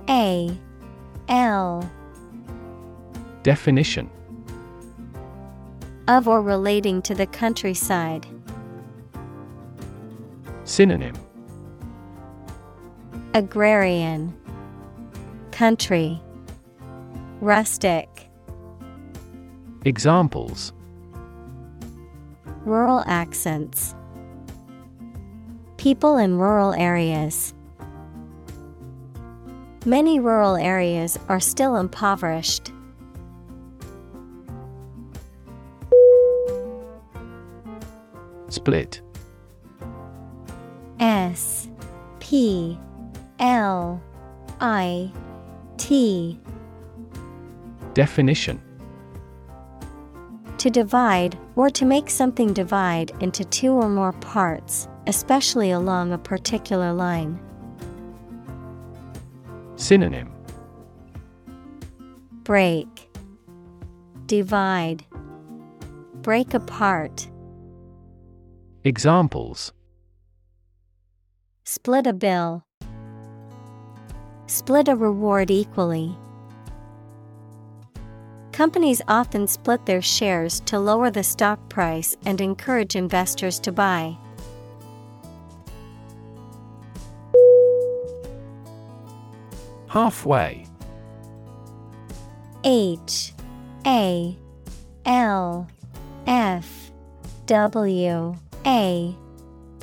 A 0.07 0.57
L 1.27 1.91
Definition 3.43 4.09
of 6.07 6.29
or 6.29 6.41
relating 6.41 7.01
to 7.01 7.13
the 7.13 7.25
countryside. 7.25 8.25
Synonym 10.63 11.15
Agrarian 13.37 14.35
Country 15.51 16.19
Rustic 17.39 18.09
Examples 19.85 20.73
Rural 22.65 23.03
accents 23.05 23.93
People 25.77 26.17
in 26.17 26.39
rural 26.39 26.73
areas. 26.73 27.53
Many 29.85 30.19
rural 30.19 30.55
areas 30.55 31.19
are 31.29 31.39
still 31.39 31.75
impoverished. 31.75 32.71
Split 38.49 39.01
S 40.99 41.69
P 42.19 42.79
L 43.39 44.01
I 44.59 45.11
T. 45.77 46.39
Definition. 47.93 48.61
To 50.57 50.69
divide, 50.69 51.37
or 51.55 51.69
to 51.69 51.85
make 51.85 52.09
something 52.09 52.51
divide 52.51 53.11
into 53.19 53.43
two 53.45 53.71
or 53.71 53.89
more 53.89 54.13
parts, 54.13 54.87
especially 55.05 55.71
along 55.71 56.13
a 56.13 56.17
particular 56.17 56.93
line. 56.93 57.39
Synonym. 59.75 60.31
Break, 62.43 63.09
Divide, 64.25 65.05
Break 66.21 66.53
apart, 66.53 67.29
Examples. 68.83 69.73
Split 71.65 72.07
a 72.07 72.13
bill, 72.13 72.63
Split 74.47 74.87
a 74.87 74.95
reward 74.95 75.51
equally. 75.51 76.17
Companies 78.53 79.01
often 79.07 79.45
split 79.45 79.85
their 79.85 80.01
shares 80.01 80.61
to 80.61 80.79
lower 80.79 81.11
the 81.11 81.23
stock 81.23 81.59
price 81.69 82.15
and 82.25 82.39
encourage 82.39 82.95
investors 82.95 83.59
to 83.59 83.71
buy. 83.73 84.17
Halfway. 89.87 90.65
H. 92.63 93.33
A. 93.85 94.37
L. 95.05 95.67
F. 96.25 96.91
W. 97.45 98.35
A. 98.65 99.15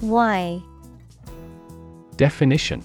Y. 0.02 0.62
Definition 2.16 2.84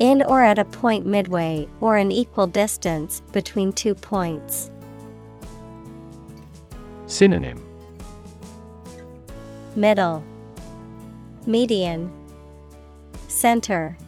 In 0.00 0.22
or 0.22 0.42
at 0.42 0.58
a 0.58 0.64
point 0.64 1.04
midway 1.04 1.68
or 1.82 1.98
an 1.98 2.10
equal 2.10 2.46
distance 2.46 3.20
between 3.32 3.70
two 3.70 3.94
points. 3.94 4.70
Synonym 7.06 7.62
Middle 9.76 10.24
Median 11.46 12.10
Center 13.28 13.98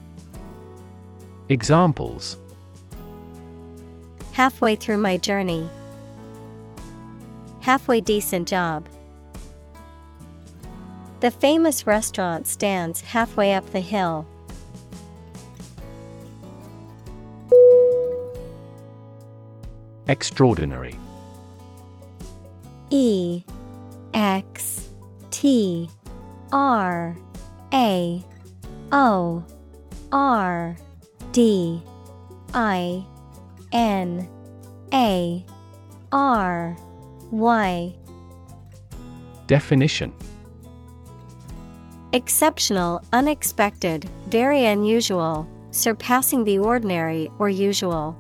Examples 1.51 2.39
Halfway 4.33 4.77
through 4.77 4.97
my 4.97 5.19
journey. 5.19 5.69
Halfway 7.61 8.01
decent 8.01 8.49
job. 8.49 8.89
The 11.21 11.31
famous 11.31 11.87
restaurant 11.87 12.47
stands 12.47 13.03
halfway 13.03 13.53
up 13.53 13.71
the 13.73 13.81
hill. 13.81 14.27
Extraordinary. 20.09 20.95
E 22.91 23.43
X 24.13 24.91
T 25.31 25.89
R 26.51 27.17
A 27.73 28.25
O 28.91 29.45
R 30.11 30.77
D 31.33 31.83
I 32.53 33.05
N 33.73 34.29
A 34.93 35.45
R 36.11 36.77
Y. 37.31 37.95
Definition. 39.47 40.13
Exceptional, 42.13 43.03
unexpected, 43.13 44.05
very 44.27 44.67
unusual, 44.67 45.49
surpassing 45.71 46.45
the 46.45 46.59
ordinary 46.59 47.31
or 47.39 47.49
usual. 47.49 48.19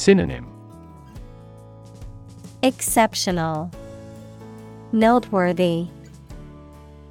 Synonym 0.00 0.46
Exceptional, 2.62 3.70
Noteworthy, 4.92 5.88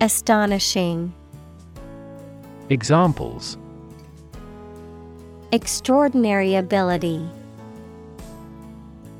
Astonishing. 0.01 1.13
Examples 2.71 3.59
Extraordinary 5.51 6.55
ability, 6.55 7.29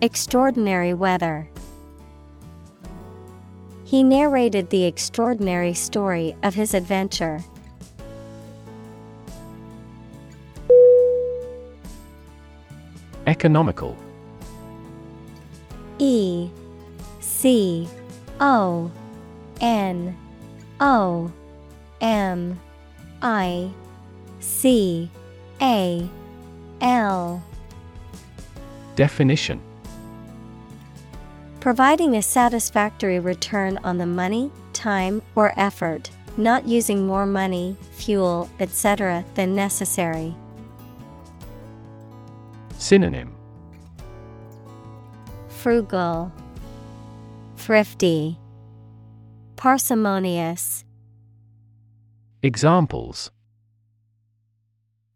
Extraordinary 0.01 0.95
weather. 0.95 1.47
He 3.83 4.01
narrated 4.01 4.71
the 4.71 4.85
extraordinary 4.85 5.75
story 5.75 6.35
of 6.41 6.55
his 6.55 6.73
adventure. 6.73 7.43
Economical 13.39 13.95
E 15.97 16.49
C 17.21 17.87
O 18.41 18.91
N 19.61 20.17
O 20.81 21.31
M 22.01 22.59
I 23.21 23.71
C 24.41 25.09
A 25.61 26.09
L 26.81 27.41
Definition 28.97 29.61
Providing 31.61 32.17
a 32.17 32.21
satisfactory 32.21 33.19
return 33.19 33.79
on 33.85 33.97
the 33.97 34.05
money, 34.05 34.51
time, 34.73 35.21
or 35.35 35.53
effort, 35.55 36.09
not 36.35 36.67
using 36.67 37.07
more 37.07 37.25
money, 37.25 37.77
fuel, 37.93 38.49
etc. 38.59 39.23
than 39.35 39.55
necessary. 39.55 40.35
Synonym 42.79 43.35
Frugal, 45.49 46.31
Thrifty, 47.57 48.39
Parsimonious. 49.57 50.85
Examples 52.41 53.31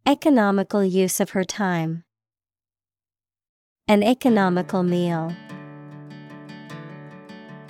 Economical 0.06 0.84
use 0.84 1.22
of 1.22 1.30
her 1.30 1.46
time. 1.46 2.04
An 3.88 4.04
economical 4.04 4.84
meal. 4.84 5.34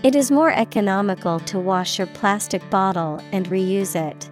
It 0.01 0.15
is 0.15 0.31
more 0.31 0.51
economical 0.51 1.39
to 1.41 1.59
wash 1.59 1.99
your 1.99 2.07
plastic 2.07 2.67
bottle 2.71 3.21
and 3.31 3.45
reuse 3.45 3.95
it. 3.95 4.31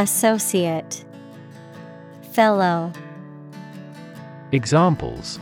Associate 0.00 1.04
Fellow 2.32 2.90
Examples 4.50 5.38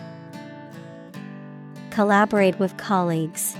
Collaborate 1.90 2.59
with 2.59 2.76
colleagues. 2.76 3.54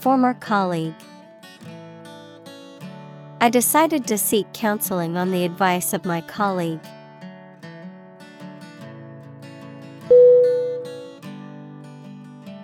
Former 0.00 0.34
colleague. 0.34 0.94
I 3.40 3.48
decided 3.48 4.06
to 4.08 4.18
seek 4.18 4.52
counseling 4.52 5.16
on 5.16 5.30
the 5.30 5.42
advice 5.46 5.94
of 5.94 6.04
my 6.04 6.20
colleague. 6.20 6.80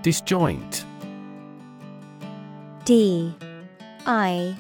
Disjoint 0.02 0.84
D 2.84 3.34
I 4.04 4.54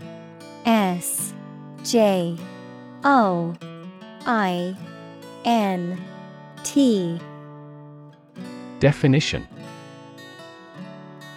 S 0.64 1.34
J 1.84 2.34
O 3.04 3.54
I 4.24 4.74
N 5.44 6.02
T 6.62 7.20
Definition 8.80 9.46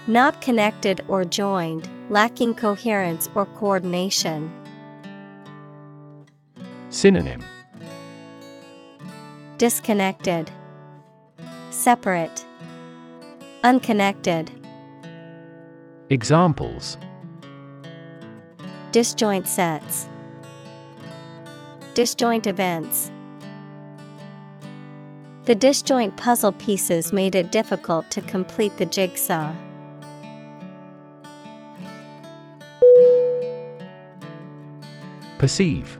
Not 0.07 0.39
connected 0.39 1.03
or 1.09 1.25
joined, 1.25 1.89
lacking 2.09 2.55
coherence 2.55 3.29
or 3.35 3.45
coordination. 3.45 4.49
Synonym 6.91 7.43
Disconnected, 9.57 10.49
Separate, 11.71 12.45
Unconnected. 13.65 14.49
Examples 16.09 16.97
Disjoint 18.93 19.45
sets. 19.45 20.07
Disjoint 21.97 22.45
events. 22.45 23.09
The 25.45 25.55
disjoint 25.55 26.15
puzzle 26.15 26.51
pieces 26.51 27.11
made 27.11 27.33
it 27.33 27.51
difficult 27.51 28.11
to 28.11 28.21
complete 28.21 28.77
the 28.77 28.85
jigsaw. 28.85 29.51
Perceive 35.39 35.97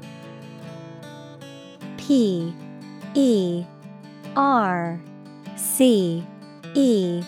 P 1.97 2.53
E 3.15 3.65
R 4.35 5.01
C 5.55 6.23
E 6.75 7.23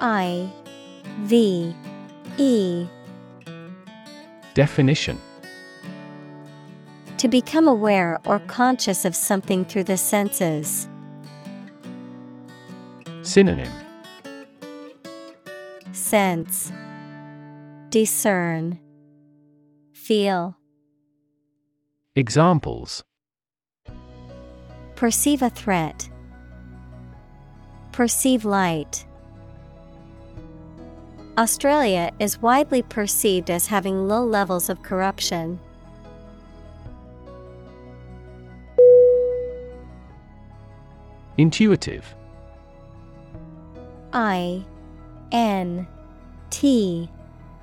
I 0.00 0.50
V 1.18 1.74
E 2.38 2.86
Definition 4.54 5.20
To 7.20 7.28
become 7.28 7.68
aware 7.68 8.18
or 8.24 8.38
conscious 8.38 9.04
of 9.04 9.14
something 9.14 9.66
through 9.66 9.84
the 9.84 9.98
senses. 9.98 10.88
Synonym 13.20 13.70
Sense 15.92 16.72
Discern 17.90 18.80
Feel 19.92 20.56
Examples 22.16 23.04
Perceive 24.96 25.42
a 25.42 25.50
threat. 25.50 26.08
Perceive 27.92 28.46
light. 28.46 29.04
Australia 31.36 32.12
is 32.18 32.40
widely 32.40 32.80
perceived 32.80 33.50
as 33.50 33.66
having 33.66 34.08
low 34.08 34.24
levels 34.24 34.70
of 34.70 34.82
corruption. 34.82 35.60
Intuitive. 41.40 42.14
I 44.12 44.62
N 45.32 45.86
T 46.50 47.08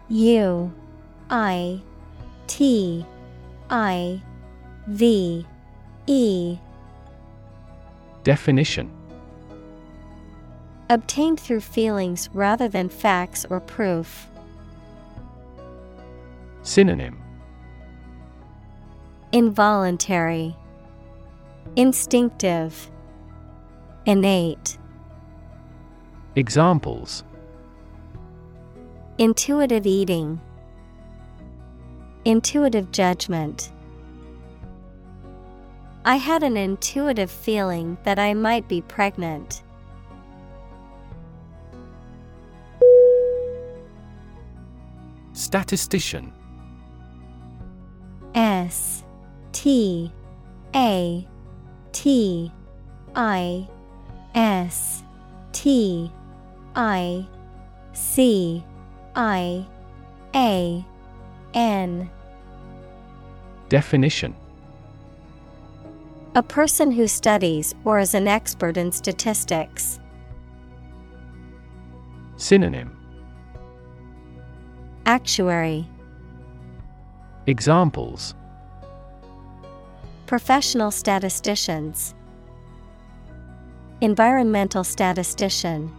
U 0.09 0.73
I 1.30 1.80
T 2.47 3.05
I 3.69 4.19
V 4.88 5.45
E. 6.07 6.57
Definition. 8.23 8.91
Obtained 10.89 11.39
through 11.39 11.61
feelings 11.61 12.32
rather 12.34 12.67
than 12.67 12.89
facts 12.89 13.45
or 13.47 13.59
proof. 13.59 14.28
Synonym. 16.63 17.21
Involuntary, 19.32 20.55
Instinctive, 21.75 22.89
Innate, 24.08 24.78
Examples 26.38 27.26
Intuitive 29.18 29.86
eating, 29.86 30.39
Intuitive 32.24 32.89
judgment. 32.93 33.70
I 36.05 36.16
had 36.16 36.41
an 36.41 36.55
intuitive 36.55 37.30
feeling 37.30 37.97
that 38.05 38.18
I 38.18 38.34
might 38.34 38.70
be 38.70 38.80
pregnant. 38.80 39.62
Statistician 45.34 46.32
S 48.34 49.03
T 49.51 50.14
A 50.74 51.28
T 51.91 52.53
I 53.14 53.68
S 54.38 55.03
T 55.51 56.11
I 56.75 57.25
C 57.93 58.63
I 59.15 59.65
A 60.35 60.85
N. 61.55 62.09
Definition. 63.67 64.35
A 66.35 66.43
person 66.43 66.91
who 66.91 67.07
studies 67.07 67.73
or 67.83 67.97
is 67.97 68.13
an 68.13 68.27
expert 68.27 68.77
in 68.77 68.91
statistics. 68.91 69.99
Synonym. 72.35 72.95
Actuary. 75.07 75.89
Examples. 77.47 78.35
Professional 80.27 80.91
statisticians 80.91 82.13
Environmental 83.99 84.83
statistician 84.83 85.91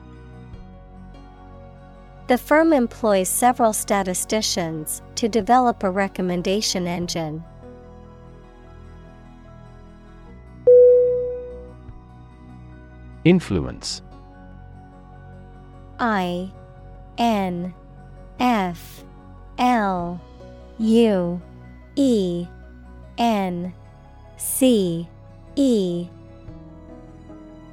The 2.29 2.39
firm 2.39 2.73
employs 2.73 3.29
several 3.29 3.73
statisticians 3.73 5.03
to 5.17 5.29
develop 5.29 5.83
a 5.83 5.91
recommendation 5.91 6.87
engine. 6.87 7.43
Influence 13.25 14.03
I 15.99 16.53
N 17.19 17.75
F 18.39 19.03
L 19.59 20.21
U 20.79 21.43
E 21.97 22.47
N 23.19 23.73
C 24.37 25.09
E 25.57 26.09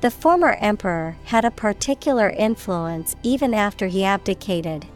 The 0.00 0.10
former 0.12 0.56
emperor 0.60 1.16
had 1.24 1.44
a 1.44 1.50
particular 1.50 2.30
influence 2.30 3.16
even 3.24 3.52
after 3.52 3.88
he 3.88 4.04
abdicated. 4.04 4.86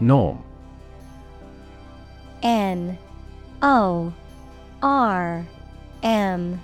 Norm 0.00 0.42
N 2.42 2.98
O 3.62 4.12
R 4.82 5.46
M 6.02 6.60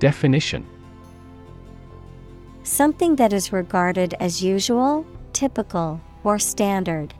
Definition 0.00 0.66
Something 2.64 3.16
that 3.16 3.32
is 3.32 3.52
regarded 3.52 4.14
as 4.18 4.42
usual, 4.42 5.06
typical, 5.32 6.00
or 6.24 6.38
standard. 6.38 7.14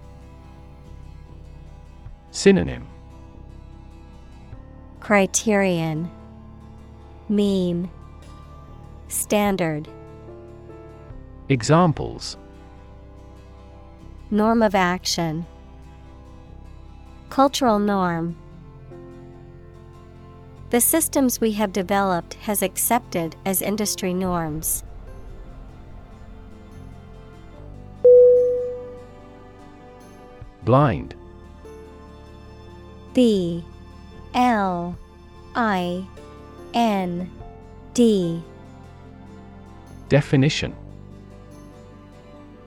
Synonym 2.30 2.88
Criterion 5.05 6.11
Mean 7.29 7.91
Standard. 9.09 9.87
Examples. 11.51 12.39
Norm 14.31 14.63
of 14.63 14.75
action. 14.75 15.45
Cultural 17.29 17.79
norm. 17.79 18.35
The 20.71 20.81
systems 20.81 21.39
we 21.39 21.53
have 21.53 21.75
developed 21.75 22.33
has 22.41 22.63
accepted 22.63 23.37
as 23.45 23.61
industry 23.61 24.15
norms. 24.15 24.85
Blind. 30.65 31.15
B 33.13 33.63
L 34.35 34.99
I 35.55 36.07
N 36.74 37.30
D. 37.95 38.43
Definition. 40.09 40.74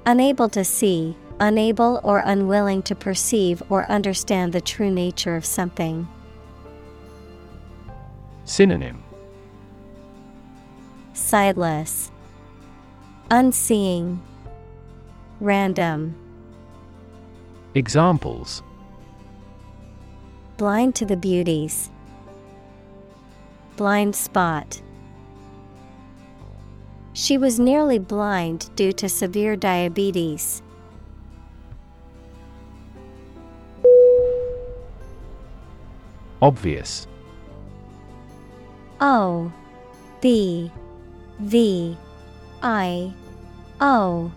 Unable 0.06 0.48
to 0.50 0.64
see, 0.64 1.18
unable 1.40 2.00
or 2.04 2.20
unwilling 2.20 2.82
to 2.84 2.96
perceive 2.96 3.62
or 3.70 3.86
understand 3.92 4.54
the 4.54 4.62
true 4.62 4.90
nature 4.90 5.36
of 5.36 5.46
something. 5.46 6.08
Synonym. 8.46 9.04
Sightless, 11.14 12.12
Unseeing, 13.30 14.22
Random, 15.42 16.16
Examples 17.76 18.64
Blind 20.58 20.96
to 20.96 21.06
the 21.06 21.16
beauties, 21.16 21.92
Blind 23.76 24.16
spot. 24.16 24.82
She 27.14 27.38
was 27.38 27.60
nearly 27.60 28.00
blind 28.00 28.72
due 28.76 28.92
to 28.94 29.08
severe 29.08 29.56
diabetes. 29.56 30.64
Obvious 36.42 37.06
O 39.00 39.52
B 40.22 40.72
V 41.40 41.96
I 42.64 43.14
O 43.80 44.32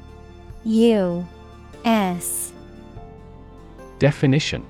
U 0.64 1.26
S 1.86 2.52
Definition 3.98 4.66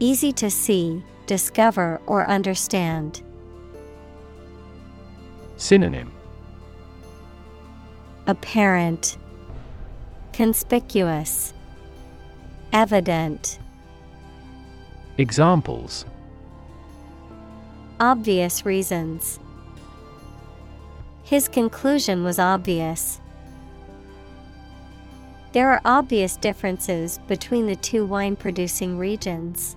Easy 0.00 0.32
to 0.32 0.48
see, 0.48 1.02
discover, 1.26 2.00
or 2.06 2.28
understand. 2.28 3.22
Synonym 5.56 6.12
Apparent, 8.28 9.16
Conspicuous, 10.32 11.52
Evident. 12.72 13.58
Examples 15.16 16.04
Obvious 17.98 18.64
reasons. 18.64 19.40
His 21.24 21.48
conclusion 21.48 22.22
was 22.22 22.38
obvious. 22.38 23.20
There 25.52 25.70
are 25.70 25.80
obvious 25.84 26.36
differences 26.36 27.18
between 27.26 27.66
the 27.66 27.74
two 27.74 28.06
wine 28.06 28.36
producing 28.36 28.96
regions. 28.96 29.76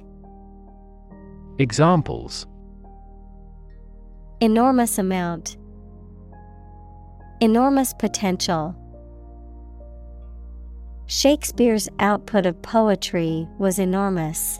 Examples 1.61 2.47
Enormous 4.39 4.97
amount, 4.97 5.57
Enormous 7.39 7.93
potential. 7.93 8.75
Shakespeare's 11.05 11.87
output 11.99 12.47
of 12.47 12.59
poetry 12.63 13.47
was 13.59 13.77
enormous. 13.77 14.59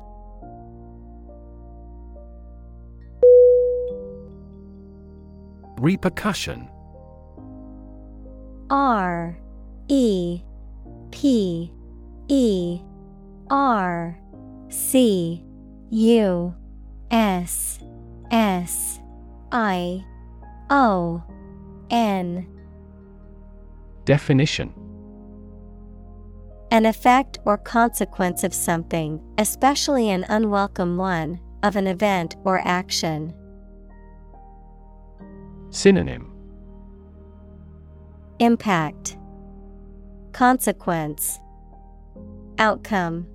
Repercussion 5.79 6.69
R 8.69 9.35
E 9.87 10.43
P 11.09 11.73
E 12.27 12.79
R 13.49 14.19
C 14.69 15.43
U 15.89 16.55
S 17.11 17.79
S 18.31 19.01
I 19.51 20.03
O 20.69 21.21
N. 21.89 22.47
Definition. 24.05 24.73
An 26.71 26.85
effect 26.85 27.37
or 27.43 27.57
consequence 27.57 28.45
of 28.45 28.53
something, 28.53 29.21
especially 29.37 30.09
an 30.09 30.25
unwelcome 30.29 30.95
one, 30.95 31.41
of 31.63 31.75
an 31.75 31.85
event 31.85 32.37
or 32.45 32.65
action. 32.65 33.33
Synonym. 35.69 36.33
Impact. 38.39 39.17
Consequence. 40.31 41.39
Outcome. 42.57 43.27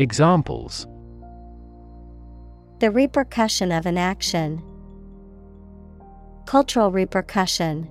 Examples 0.00 0.88
The 2.78 2.90
repercussion 2.90 3.72
of 3.72 3.86
an 3.86 3.96
action. 3.96 4.62
Cultural 6.44 6.90
repercussion. 6.90 7.88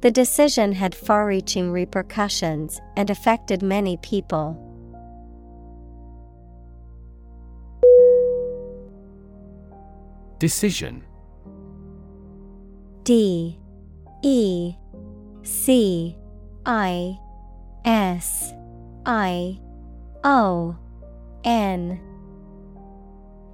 The 0.00 0.10
decision 0.10 0.72
had 0.72 0.94
far 0.94 1.26
reaching 1.26 1.70
repercussions 1.70 2.80
and 2.96 3.10
affected 3.10 3.62
many 3.62 3.98
people. 3.98 4.62
Decision. 10.38 11.04
D. 13.02 13.58
E. 14.22 14.74
C. 15.42 16.16
I. 16.64 17.18
S. 17.84 18.54
I. 19.04 19.60
O. 20.24 20.74
N 21.44 22.00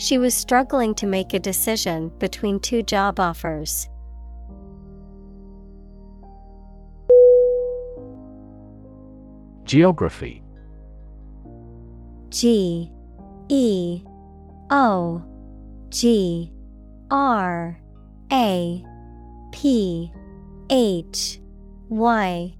She 0.00 0.16
was 0.16 0.34
struggling 0.34 0.94
to 0.94 1.06
make 1.06 1.34
a 1.34 1.38
decision 1.38 2.10
between 2.18 2.58
two 2.58 2.82
job 2.82 3.20
offers. 3.20 3.86
Geography. 9.64 10.42
G 12.30 12.90
E 13.50 14.02
O 14.70 15.22
G 15.90 16.50
R 17.10 17.78
A 18.32 18.84
P 19.52 20.10
H 20.70 21.40
Y. 21.90 22.54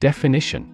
Definition 0.00 0.73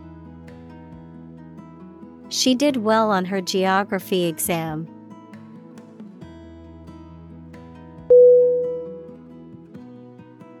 She 2.31 2.55
did 2.55 2.77
well 2.77 3.11
on 3.11 3.25
her 3.25 3.41
geography 3.41 4.23
exam. 4.23 4.87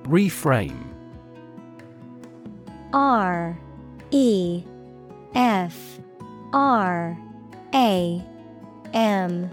Reframe. 0.03 0.85
R 2.91 3.57
E 4.11 4.65
F 5.33 5.99
R 6.51 7.17
A 7.73 8.21
M 8.93 9.49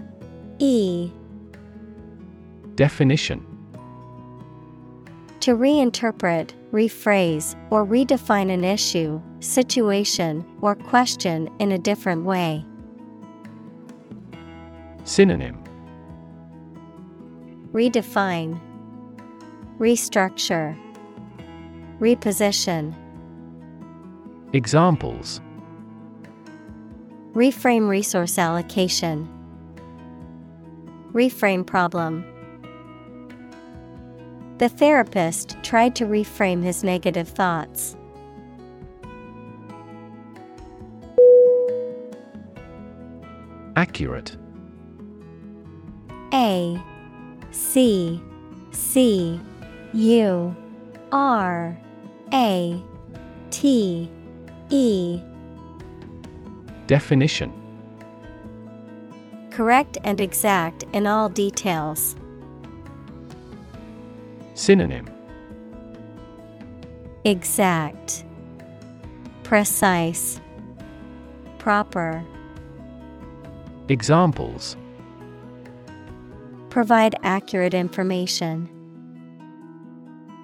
E. 0.59 1.09
Definition. 2.75 3.45
To 5.39 5.55
reinterpret, 5.55 6.51
rephrase, 6.73 7.55
or 7.69 7.85
redefine 7.85 8.51
an 8.51 8.65
issue, 8.65 9.21
situation, 9.39 10.45
or 10.61 10.75
question 10.75 11.49
in 11.59 11.71
a 11.71 11.77
different 11.77 12.25
way. 12.25 12.65
Synonym 15.03 15.63
Redefine, 17.71 18.59
Restructure, 19.77 20.77
Reposition. 21.99 22.95
Examples 24.53 25.41
Reframe 27.33 27.87
resource 27.87 28.39
allocation. 28.39 29.29
Reframe 31.13 31.65
problem. 31.65 32.25
The 34.57 34.67
therapist 34.67 35.55
tried 35.63 35.95
to 35.95 36.05
reframe 36.05 36.63
his 36.63 36.83
negative 36.83 37.29
thoughts. 37.29 37.95
Accurate. 43.75 44.35
A 46.33 46.81
C 47.51 48.21
C 48.71 49.39
U 49.93 50.55
R 51.11 51.77
A 52.33 52.83
T 53.49 54.11
E. 54.69 55.21
Definition. 56.87 57.53
Correct 59.51 59.97
and 60.03 60.21
exact 60.21 60.83
in 60.93 61.05
all 61.05 61.29
details. 61.29 62.15
Synonym. 64.53 65.09
Exact, 67.25 68.23
Precise, 69.43 70.39
Proper. 71.57 72.23
Examples. 73.89 74.77
Provide 76.69 77.15
accurate 77.23 77.73
information. 77.73 78.69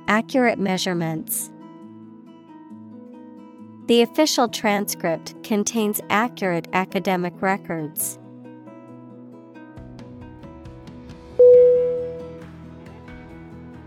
Accurate 0.07 0.57
measurements. 0.57 1.51
The 3.85 4.01
official 4.01 4.47
transcript 4.47 5.43
contains 5.43 6.01
accurate 6.09 6.67
academic 6.73 7.39
records. 7.39 8.17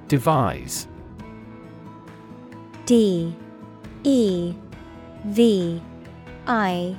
Devise. 0.06 0.86
D. 2.86 3.34
E. 4.04 4.54
V. 5.24 5.82
I. 6.46 6.96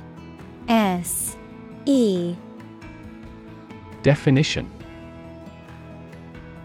S. 0.68 1.38
E 1.86 2.36
Definition 4.02 4.70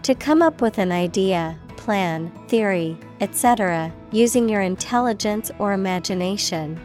To 0.02 0.14
come 0.14 0.40
up 0.40 0.60
with 0.60 0.78
an 0.78 0.90
idea, 0.90 1.58
plan, 1.76 2.32
theory, 2.48 2.96
etc., 3.20 3.92
using 4.10 4.48
your 4.48 4.60
intelligence 4.60 5.50
or 5.58 5.72
imagination. 5.72 6.80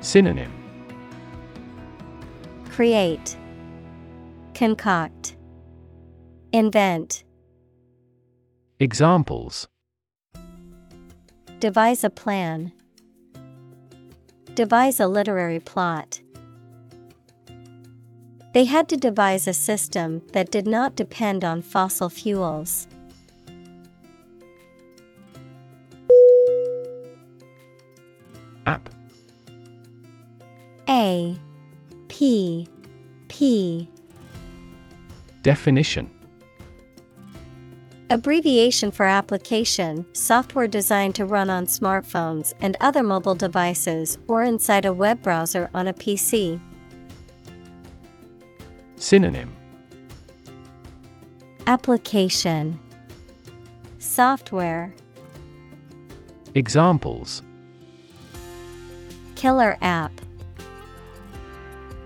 Synonym 0.00 0.52
Create, 2.70 3.36
Concoct, 4.54 5.36
Invent, 6.52 7.24
Examples 8.80 9.68
Devise 11.60 12.04
a 12.04 12.10
plan, 12.10 12.72
Devise 14.54 15.00
a 15.00 15.08
literary 15.08 15.60
plot. 15.60 16.20
They 18.58 18.64
had 18.64 18.88
to 18.88 18.96
devise 18.96 19.46
a 19.46 19.52
system 19.52 20.20
that 20.32 20.50
did 20.50 20.66
not 20.66 20.96
depend 20.96 21.44
on 21.44 21.62
fossil 21.62 22.08
fuels. 22.08 22.88
App. 28.66 28.90
A. 30.88 31.36
P. 32.08 32.66
P. 33.28 33.88
Definition. 35.44 36.10
Abbreviation 38.10 38.90
for 38.90 39.06
application, 39.06 40.04
software 40.12 40.66
designed 40.66 41.14
to 41.14 41.24
run 41.24 41.48
on 41.48 41.66
smartphones 41.66 42.54
and 42.60 42.76
other 42.80 43.04
mobile 43.04 43.36
devices 43.36 44.18
or 44.26 44.42
inside 44.42 44.84
a 44.84 44.92
web 44.92 45.22
browser 45.22 45.70
on 45.72 45.86
a 45.86 45.94
PC. 45.94 46.60
Synonym. 48.98 49.54
Application. 51.68 52.80
Software. 54.00 54.92
Examples. 56.56 57.42
Killer 59.36 59.78
app. 59.82 60.10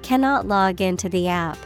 Cannot 0.03 0.47
log 0.47 0.83
into 0.83 1.09
the 1.09 1.29
app. 1.29 1.57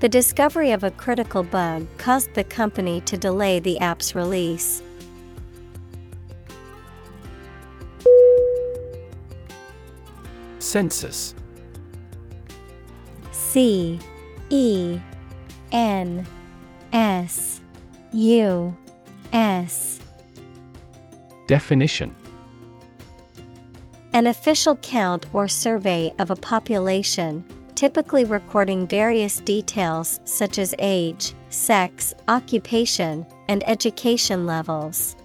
The 0.00 0.08
discovery 0.08 0.70
of 0.70 0.82
a 0.82 0.90
critical 0.92 1.42
bug 1.42 1.86
caused 1.98 2.32
the 2.32 2.44
company 2.44 3.02
to 3.02 3.18
delay 3.18 3.58
the 3.58 3.78
app's 3.80 4.14
release. 4.14 4.82
Census 10.58 11.34
C 13.50 13.98
E 14.50 15.00
N 15.72 16.26
S 16.92 17.62
U 18.12 18.76
S. 19.32 20.00
Definition. 21.46 22.14
An 24.12 24.26
official 24.26 24.76
count 24.76 25.24
or 25.32 25.48
survey 25.48 26.12
of 26.18 26.30
a 26.30 26.36
population, 26.36 27.42
typically 27.74 28.26
recording 28.26 28.86
various 28.86 29.38
details 29.40 30.20
such 30.26 30.58
as 30.58 30.74
age, 30.78 31.32
sex, 31.48 32.12
occupation, 32.28 33.26
and 33.48 33.66
education 33.66 34.44
levels. 34.44 35.16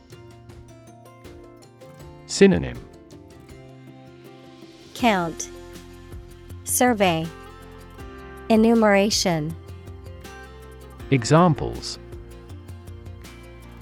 Synonym. 2.27 2.79
Count. 4.93 5.49
Survey 6.63 7.27
Enumeration. 8.53 9.55
Examples. 11.09 11.97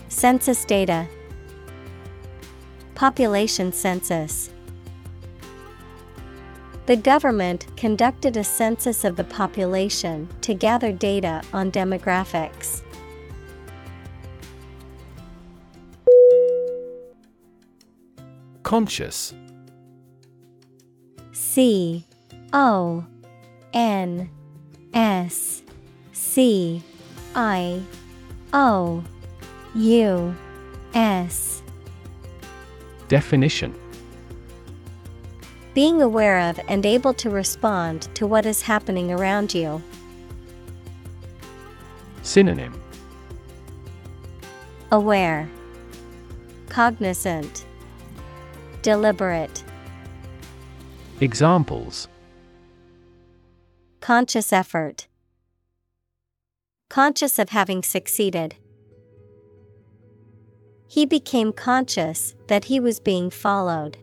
Census 0.07 0.63
data. 0.63 1.09
Population 2.95 3.73
census. 3.73 4.49
The 6.85 6.95
government 6.95 7.67
conducted 7.75 8.37
a 8.37 8.45
census 8.45 9.03
of 9.03 9.17
the 9.17 9.25
population 9.25 10.29
to 10.39 10.53
gather 10.53 10.93
data 10.93 11.41
on 11.51 11.69
demographics. 11.69 12.81
Conscious. 18.63 19.33
C 21.33 22.05
O 22.53 23.05
N 23.73 24.29
S 24.93 25.63
C 26.11 26.81
I 27.35 27.81
O 28.53 29.03
U 29.75 30.35
S. 30.93 31.63
Definition. 33.07 33.73
Being 35.73 36.01
aware 36.01 36.39
of 36.49 36.59
and 36.67 36.85
able 36.85 37.13
to 37.13 37.29
respond 37.29 38.13
to 38.15 38.27
what 38.27 38.45
is 38.45 38.61
happening 38.61 39.11
around 39.11 39.53
you. 39.53 39.81
Synonym. 42.23 42.79
Aware, 44.91 45.49
Cognizant, 46.67 47.65
Deliberate, 48.81 49.63
Examples 51.21 52.07
Conscious 54.01 54.51
effort, 54.51 55.07
Conscious 56.89 57.37
of 57.37 57.49
having 57.49 57.83
succeeded. 57.83 58.55
He 60.87 61.05
became 61.05 61.53
conscious 61.53 62.35
that 62.47 62.65
he 62.65 62.79
was 62.79 62.99
being 62.99 63.29
followed. 63.29 63.97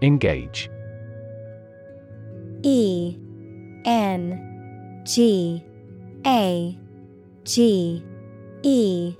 Engage 0.00 0.70
E 2.62 3.16
N 3.84 5.02
G 5.04 5.62
A 6.26 6.78
G 7.44 8.02
E 8.62 9.16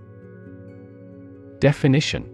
Definition 1.60 2.33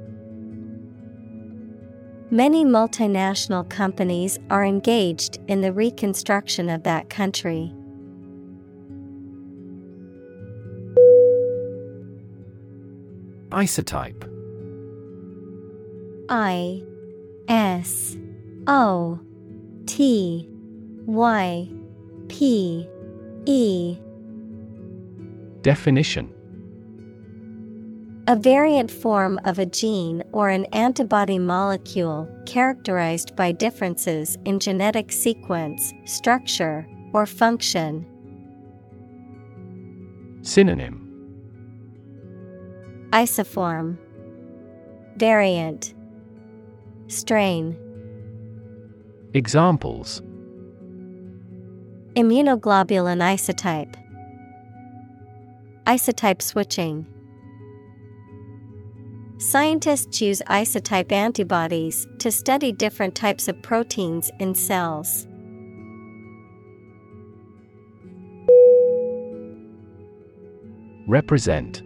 Many 2.33 2.63
multinational 2.63 3.69
companies 3.69 4.39
are 4.49 4.63
engaged 4.63 5.39
in 5.49 5.59
the 5.59 5.73
reconstruction 5.73 6.69
of 6.69 6.83
that 6.83 7.09
country. 7.09 7.73
Isotype. 13.49 14.23
I 16.29 16.83
S 17.49 18.15
O 18.65 19.19
T 19.85 20.47
Y 21.05 21.69
P 22.29 22.87
E. 23.45 23.97
Definition 25.63 26.33
A 28.31 28.35
variant 28.37 28.89
form 28.89 29.41
of 29.43 29.59
a 29.59 29.65
gene 29.65 30.23
or 30.31 30.47
an 30.47 30.63
antibody 30.71 31.37
molecule 31.37 32.29
characterized 32.45 33.35
by 33.35 33.51
differences 33.51 34.37
in 34.45 34.57
genetic 34.57 35.11
sequence, 35.11 35.91
structure, 36.05 36.87
or 37.11 37.25
function. 37.25 38.05
Synonym 40.43 41.09
Isoform 43.11 43.97
Variant 45.17 45.93
Strain 47.07 47.75
Examples 49.33 50.21
Immunoglobulin 52.15 53.21
isotype. 53.21 53.95
Isotype 55.85 56.41
switching. 56.41 57.05
Scientists 59.41 60.21
use 60.21 60.39
isotype 60.49 61.11
antibodies 61.11 62.05
to 62.19 62.31
study 62.31 62.71
different 62.71 63.15
types 63.15 63.47
of 63.47 63.59
proteins 63.63 64.29
in 64.39 64.53
cells. 64.53 65.25
Represent. 71.07 71.81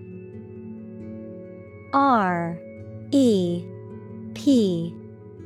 R 1.94 2.60
E 3.12 3.66
P 4.34 4.94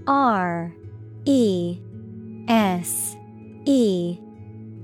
R 0.07 0.73
E 1.25 1.79
S 2.47 3.15
E 3.65 4.17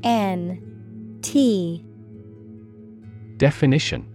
N 0.04 1.20
T. 1.24 1.84
Definition 3.38 4.15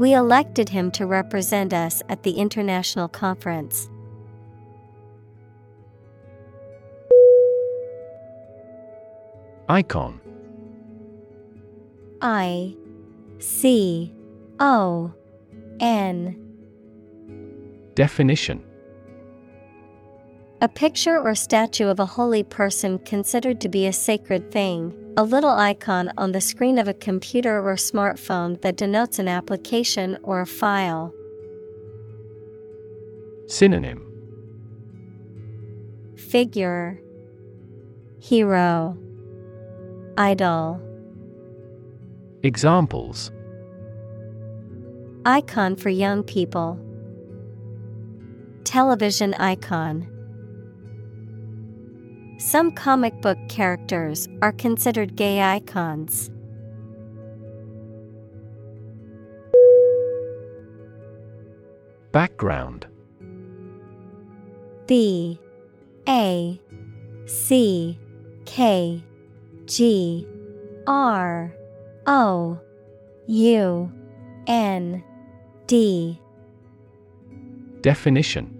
We 0.00 0.14
elected 0.14 0.70
him 0.70 0.90
to 0.92 1.04
represent 1.04 1.74
us 1.74 2.02
at 2.08 2.22
the 2.22 2.30
international 2.30 3.06
conference. 3.06 3.90
Icon. 9.68 10.18
I 12.22 12.74
C 13.40 14.14
O 14.58 15.12
N. 15.80 16.34
Definition. 17.94 18.64
A 20.62 20.68
picture 20.68 21.18
or 21.18 21.34
statue 21.34 21.88
of 21.88 22.00
a 22.00 22.06
holy 22.06 22.42
person 22.42 23.00
considered 23.00 23.60
to 23.60 23.68
be 23.68 23.86
a 23.86 23.92
sacred 23.92 24.50
thing, 24.50 24.94
a 25.16 25.24
little 25.24 25.50
icon 25.50 26.12
on 26.16 26.32
the 26.32 26.40
screen 26.40 26.78
of 26.78 26.88
a 26.88 26.94
computer 26.94 27.60
or 27.60 27.74
smartphone 27.74 28.60
that 28.62 28.76
denotes 28.76 29.18
an 29.18 29.28
application 29.28 30.18
or 30.22 30.40
a 30.40 30.46
file. 30.46 31.12
Synonym 33.46 34.06
Figure 36.16 37.00
Hero 38.20 38.96
Idol 40.16 40.80
Examples 42.42 43.32
Icon 45.26 45.76
for 45.76 45.90
young 45.90 46.22
people. 46.22 46.78
Television 48.64 49.34
icon. 49.34 50.08
Some 52.40 52.72
comic 52.72 53.20
book 53.20 53.36
characters 53.50 54.26
are 54.40 54.52
considered 54.52 55.14
gay 55.14 55.42
icons. 55.42 56.30
Background. 62.12 62.86
B. 64.86 65.38
A. 66.08 66.58
C. 67.26 67.98
K. 68.46 69.04
G. 69.66 70.26
R. 70.86 71.54
O. 72.06 72.58
U. 73.26 73.92
N. 74.46 75.04
D. 75.66 76.18
Definition 77.82 78.59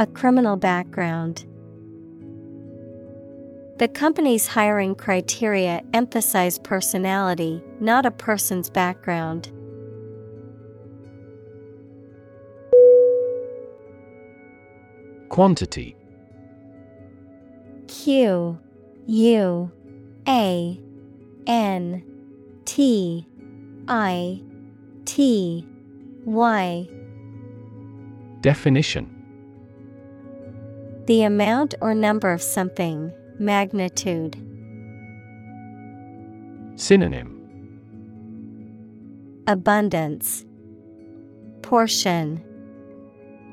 A 0.00 0.06
criminal 0.06 0.56
background. 0.56 1.44
The 3.76 3.86
company's 3.86 4.46
hiring 4.46 4.94
criteria 4.94 5.82
emphasize 5.92 6.58
personality, 6.58 7.62
not 7.80 8.06
a 8.06 8.10
person's 8.10 8.70
background. 8.70 9.52
Quantity 15.28 15.94
Q 17.86 18.58
U 19.06 19.70
A 20.26 20.80
N 21.46 22.02
T 22.64 23.26
I 23.86 24.40
T 25.04 25.68
Y 26.24 26.88
Definition 28.40 29.19
The 31.10 31.24
amount 31.24 31.74
or 31.80 31.92
number 31.92 32.30
of 32.30 32.40
something, 32.40 33.12
magnitude. 33.36 34.36
Synonym. 36.76 37.36
Abundance. 39.48 40.44
Portion. 41.62 42.40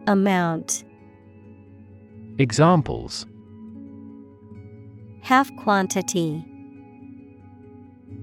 Amount. 0.05 0.84
Examples. 2.38 3.25
Half 5.21 5.49
quantity. 5.55 6.45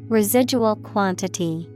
Residual 0.09 0.77
quantity. 0.77 1.69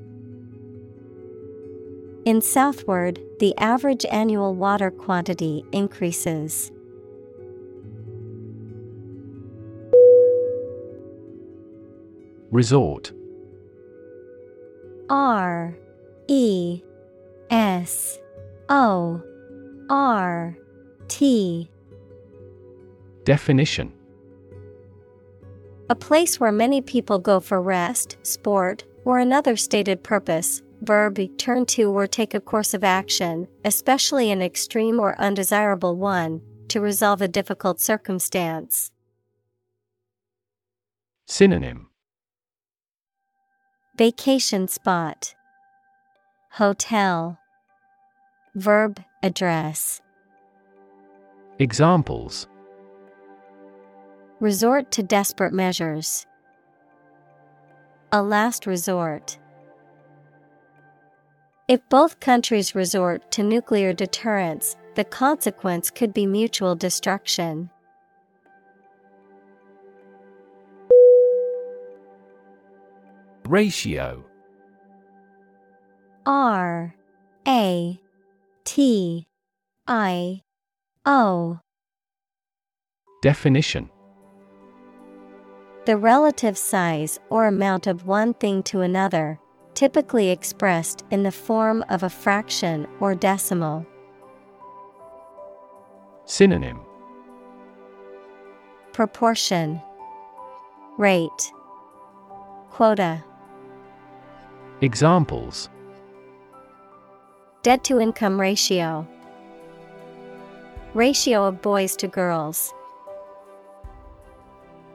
In 2.25 2.41
southward, 2.41 3.19
the 3.41 3.59
average 3.59 4.07
annual 4.13 4.55
water 4.55 4.93
quantity 4.93 5.65
increases. 5.73 6.71
Resort 12.51 13.13
R 15.11 15.77
E 16.29 16.83
S 17.51 18.19
O 18.71 19.23
R 19.91 20.57
T 21.09 21.71
Definition 23.25 23.93
A 25.91 25.95
place 25.95 26.41
where 26.41 26.53
many 26.53 26.81
people 26.81 27.19
go 27.19 27.41
for 27.41 27.61
rest, 27.61 28.17
sport, 28.23 28.85
or 29.05 29.19
another 29.19 29.57
stated 29.57 30.03
purpose. 30.03 30.63
Verb 30.81 31.19
turn 31.39 31.67
to 31.67 31.91
or 31.91 32.07
take 32.07 32.35
a 32.35 32.41
course 32.41 32.73
of 32.73 32.85
action, 32.85 33.49
especially 33.65 34.31
an 34.31 34.41
extreme 34.41 35.01
or 35.01 35.21
undesirable 35.21 35.97
one, 35.97 36.41
to 36.69 36.81
resolve 36.81 37.21
a 37.21 37.29
difficult 37.29 37.81
circumstance. 37.81 38.93
Synonym 41.27 41.88
Vacation 43.99 44.69
spot. 44.69 45.35
Hotel. 46.53 47.37
Verb 48.55 49.01
address. 49.25 50.01
Examples 51.59 52.47
Resort 54.39 54.93
to 54.93 55.03
desperate 55.03 55.53
measures. 55.53 56.27
A 58.13 58.23
last 58.23 58.69
resort. 58.69 59.37
If 61.67 61.81
both 61.89 62.21
countries 62.21 62.77
resort 62.77 63.33
to 63.33 63.43
nuclear 63.43 63.93
deterrence, 63.93 64.77
the 64.95 65.03
consequence 65.03 65.91
could 65.91 66.15
be 66.15 66.25
mutual 66.25 66.77
destruction. 66.77 67.69
Ratio. 73.49 74.23
R 76.27 76.95
A 77.47 77.99
T 78.67 79.27
I 79.87 80.43
O. 81.07 81.59
Definition. 83.23 83.89
The 85.87 85.97
relative 85.97 86.59
size 86.59 87.19
or 87.31 87.47
amount 87.47 87.87
of 87.87 88.07
one 88.07 88.35
thing 88.35 88.63
to 88.65 88.83
another, 88.83 89.41
typically 89.73 90.29
expressed 90.29 91.07
in 91.11 91.23
the 91.23 91.33
form 91.33 91.83
of 91.89 92.03
a 92.03 92.11
fraction 92.11 92.87
or 93.01 93.15
decimal. 93.15 93.87
Synonym. 96.27 96.81
Proportion. 98.93 99.81
Rate. 100.99 101.53
Quota 102.71 103.25
Examples 104.81 105.69
Debt 107.63 107.83
to 107.83 107.99
income 107.99 108.41
ratio 108.41 109.05
Ratio 110.95 111.45
of 111.45 111.61
boys 111.61 111.97
to 111.97 112.07
girls. 112.07 112.73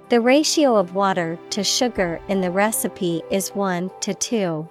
The 0.07 0.21
ratio 0.21 0.77
of 0.77 0.95
water 0.95 1.37
to 1.49 1.63
sugar 1.63 2.21
in 2.29 2.39
the 2.39 2.49
recipe 2.49 3.21
is 3.29 3.49
1 3.49 3.91
to 4.01 4.13
2. 4.13 4.69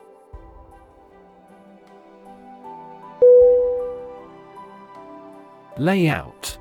Layout 5.79 6.59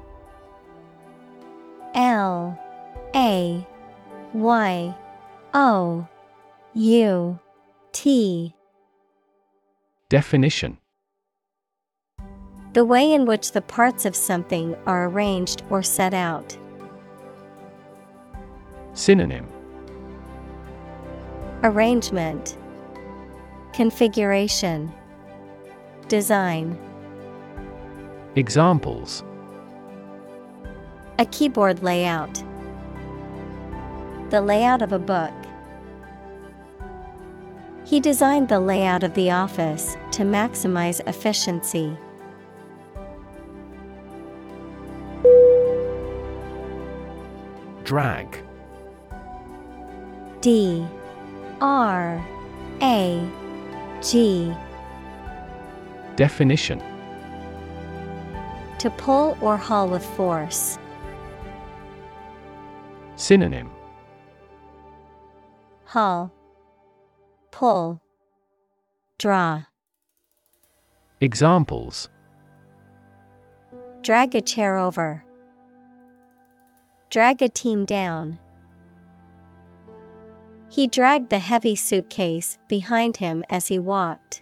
L 1.96 2.60
A 3.16 3.68
Y 4.34 4.96
O 5.54 6.08
U 6.74 7.40
T. 7.94 8.56
Definition. 10.10 10.78
The 12.74 12.86
way 12.86 13.12
in 13.12 13.26
which 13.26 13.52
the 13.52 13.62
parts 13.62 14.06
of 14.06 14.16
something 14.16 14.76
are 14.86 15.10
arranged 15.10 15.64
or 15.70 15.84
set 15.84 16.14
out. 16.14 16.58
Synonym. 18.94 19.48
Arrangement. 21.64 22.58
Configuration. 23.74 24.92
Design. 26.08 26.78
Examples. 28.36 29.24
A 31.20 31.26
keyboard 31.26 31.84
layout. 31.84 32.42
The 34.30 34.40
layout 34.40 34.82
of 34.82 34.94
a 34.94 35.00
book. 35.00 35.34
He 37.84 38.00
designed 38.00 38.48
the 38.48 38.60
layout 38.60 39.04
of 39.04 39.14
the 39.16 39.32
office 39.32 39.98
to 40.12 40.24
maximize 40.24 41.06
efficiency. 41.08 41.98
Drag. 47.84 48.42
D. 50.40 50.88
R. 51.60 52.26
A. 52.82 53.30
G. 54.02 54.54
Definition. 56.16 56.82
To 58.80 58.90
pull 58.92 59.38
or 59.42 59.58
haul 59.58 59.90
with 59.90 60.06
force. 60.16 60.80
Synonym. 63.16 63.70
Haul, 65.86 66.32
pull, 67.52 68.02
draw. 69.18 69.64
Examples 71.20 72.10
Drag 74.02 74.34
a 74.34 74.42
chair 74.42 74.78
over. 74.78 75.24
Drag 77.12 77.42
a 77.44 77.50
team 77.50 77.86
down. 77.86 78.40
He 80.70 80.88
dragged 80.88 81.30
the 81.30 81.40
heavy 81.40 81.76
suitcase 81.76 82.58
behind 82.68 83.18
him 83.18 83.44
as 83.50 83.68
he 83.68 83.78
walked. 83.78 84.42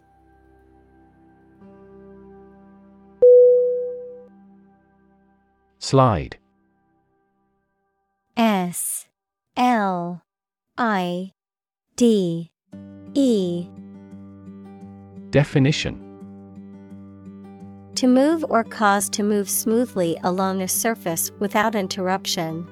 Slide 5.79 6.37
S 8.37 9.07
L 9.57 10.21
I 10.77 11.33
D 11.95 12.51
E 13.15 13.67
Definition 15.31 15.99
To 17.95 18.07
move 18.07 18.45
or 18.49 18.63
cause 18.63 19.09
to 19.09 19.23
move 19.23 19.49
smoothly 19.49 20.17
along 20.23 20.61
a 20.61 20.67
surface 20.67 21.31
without 21.39 21.75
interruption. 21.75 22.67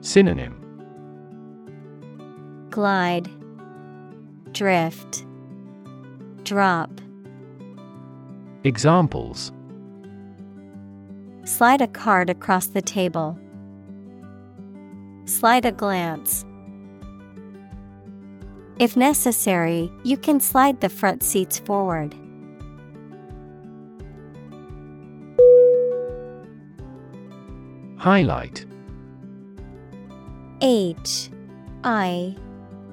Synonym 0.00 0.54
Glide, 2.70 3.28
Drift, 4.52 5.26
Drop. 6.44 6.90
Examples 8.64 9.52
Slide 11.44 11.80
a 11.80 11.88
card 11.88 12.28
across 12.30 12.66
the 12.66 12.82
table. 12.82 13.38
Slide 15.24 15.64
a 15.64 15.72
glance. 15.72 16.44
If 18.78 18.96
necessary, 18.96 19.90
you 20.04 20.16
can 20.16 20.38
slide 20.38 20.80
the 20.80 20.88
front 20.88 21.24
seats 21.24 21.58
forward. 21.58 22.14
Highlight. 27.96 28.64
H 30.60 31.30
I 31.82 32.36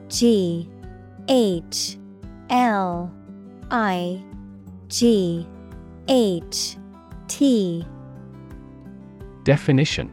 G 0.10 0.68
H 1.28 1.98
L 2.50 3.14
I 3.70 4.24
G 4.88 5.48
H 6.08 6.78
T. 7.28 7.86
Definition. 9.44 10.12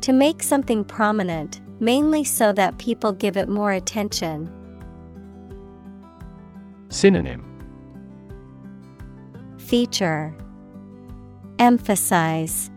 To 0.00 0.12
make 0.12 0.42
something 0.42 0.84
prominent, 0.84 1.60
mainly 1.80 2.24
so 2.24 2.52
that 2.52 2.78
people 2.78 3.12
give 3.12 3.36
it 3.36 3.48
more 3.48 3.72
attention. 3.72 4.52
Synonym 6.88 7.44
Feature 9.58 10.34
Emphasize 11.58 12.70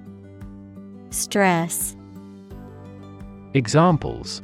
Stress 1.09 1.95
Examples 3.53 4.41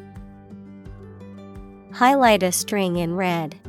Highlight 1.93 2.43
a 2.43 2.51
string 2.51 2.97
in 2.97 3.15
red. 3.15 3.59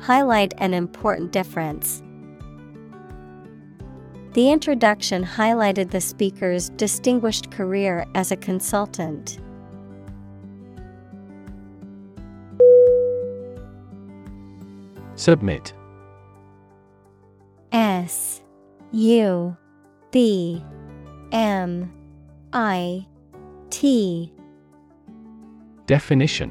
Highlight 0.00 0.54
an 0.58 0.72
important 0.72 1.32
difference. 1.32 2.00
The 4.34 4.50
introduction 4.50 5.24
highlighted 5.24 5.92
the 5.92 6.00
speaker's 6.00 6.70
distinguished 6.70 7.52
career 7.52 8.04
as 8.16 8.32
a 8.32 8.36
consultant. 8.36 9.38
Submit. 15.14 15.72
S 17.70 18.42
U 18.90 19.56
B 20.10 20.64
M 21.30 21.92
I 22.52 23.06
T. 23.70 24.32
Definition. 25.86 26.50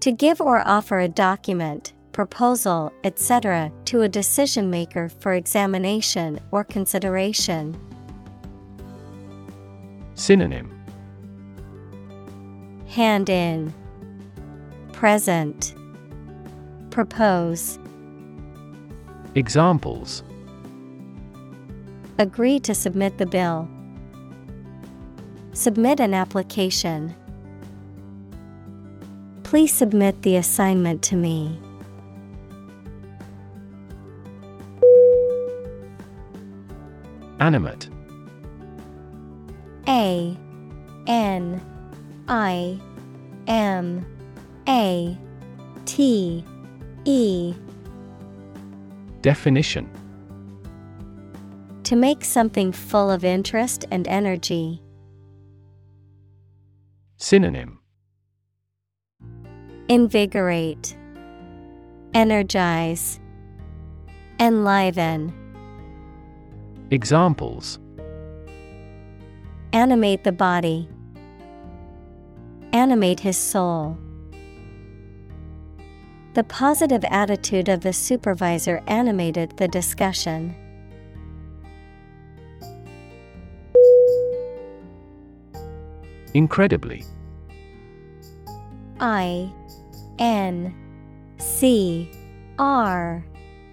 To 0.00 0.12
give 0.12 0.40
or 0.40 0.66
offer 0.66 1.00
a 1.00 1.08
document, 1.08 1.93
proposal, 2.14 2.92
etc., 3.02 3.70
to 3.84 4.02
a 4.02 4.08
decision 4.08 4.70
maker 4.70 5.10
for 5.20 5.34
examination 5.34 6.40
or 6.52 6.64
consideration. 6.64 7.76
Synonym 10.14 10.70
Hand 12.86 13.28
in, 13.28 13.74
present, 14.92 15.74
propose, 16.90 17.78
Examples 19.34 20.22
agree 22.18 22.60
to 22.60 22.72
submit 22.72 23.18
the 23.18 23.26
bill, 23.26 23.68
submit 25.52 25.98
an 25.98 26.14
application. 26.14 27.12
Please 29.42 29.74
submit 29.74 30.22
the 30.22 30.36
assignment 30.36 31.02
to 31.02 31.16
me. 31.16 31.58
Animate. 37.40 37.88
A 39.88 40.36
N 41.06 41.60
I 42.28 42.78
M 43.46 44.06
A 44.68 45.18
T 45.84 46.44
E. 47.04 47.54
Definition. 49.20 49.90
To 51.84 51.96
make 51.96 52.24
something 52.24 52.72
full 52.72 53.10
of 53.10 53.24
interest 53.24 53.84
and 53.90 54.08
energy. 54.08 54.80
Synonym. 57.18 57.80
Invigorate, 59.88 60.96
Energize, 62.14 63.20
Enliven. 64.40 65.43
Examples 66.90 67.78
Animate 69.72 70.22
the 70.22 70.32
body. 70.32 70.88
Animate 72.72 73.20
his 73.20 73.36
soul. 73.36 73.98
The 76.34 76.44
positive 76.44 77.04
attitude 77.04 77.68
of 77.68 77.80
the 77.80 77.92
supervisor 77.92 78.82
animated 78.86 79.56
the 79.56 79.66
discussion. 79.66 80.54
Incredibly 86.34 87.04
I 89.00 89.52
N 90.18 90.74
C 91.38 92.10
R 92.58 93.24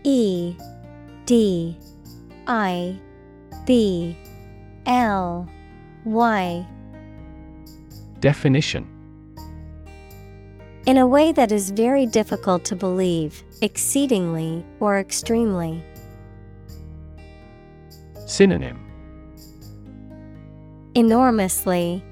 E 0.04 0.56
D 1.26 1.78
I 2.52 3.00
B 3.66 4.18
L 4.86 5.48
Y. 6.04 6.68
Definition. 8.20 8.86
In 10.86 10.98
a 10.98 11.08
way 11.08 11.32
that 11.32 11.54
is 11.54 11.72
very 11.72 12.06
difficult 12.06 12.66
to 12.66 12.76
believe, 12.76 13.42
exceedingly 13.62 14.66
or 14.82 15.00
extremely. 15.00 15.82
Synonym. 18.26 18.86
Enormously, 20.94 22.04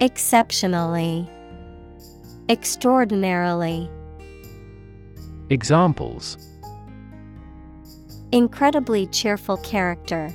Exceptionally, 0.00 1.28
Extraordinarily. 2.48 3.90
Examples 5.50 6.47
Incredibly 8.30 9.06
cheerful 9.06 9.56
character. 9.58 10.30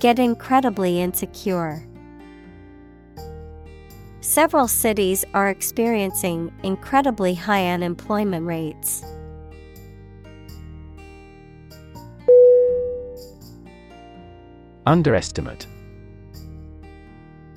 Get 0.00 0.18
incredibly 0.18 1.00
insecure. 1.00 1.82
Several 4.20 4.68
cities 4.68 5.24
are 5.34 5.48
experiencing 5.48 6.52
incredibly 6.62 7.34
high 7.34 7.68
unemployment 7.68 8.46
rates. 8.46 9.02
Underestimate 14.86 15.66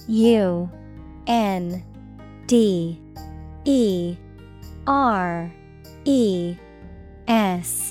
U 0.08 0.70
N 1.26 1.84
D 2.48 3.02
E 3.66 4.18
R 4.86 5.52
E 6.06 6.58
S 7.28 7.87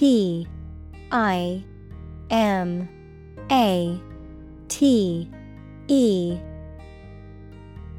T 0.00 0.48
I 1.12 1.62
M 2.30 2.88
A 3.50 4.00
T 4.68 5.30
E. 5.88 6.38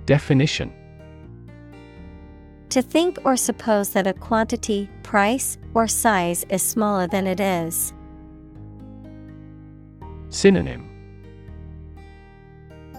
Definition. 0.07 0.73
To 2.69 2.81
think 2.81 3.19
or 3.23 3.37
suppose 3.37 3.91
that 3.91 4.07
a 4.07 4.13
quantity, 4.13 4.89
price, 5.03 5.59
or 5.75 5.87
size 5.87 6.43
is 6.49 6.63
smaller 6.63 7.05
than 7.05 7.27
it 7.27 7.39
is. 7.39 7.93
Synonym. 10.29 10.89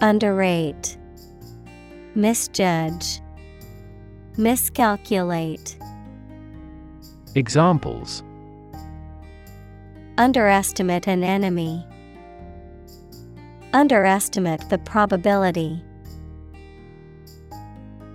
Underrate, 0.01 0.97
Misjudge, 2.15 3.21
Miscalculate. 4.37 5.77
Examples 7.35 8.23
Underestimate 10.23 11.09
an 11.09 11.25
enemy. 11.25 11.85
Underestimate 13.73 14.69
the 14.69 14.79
probability. 14.79 15.83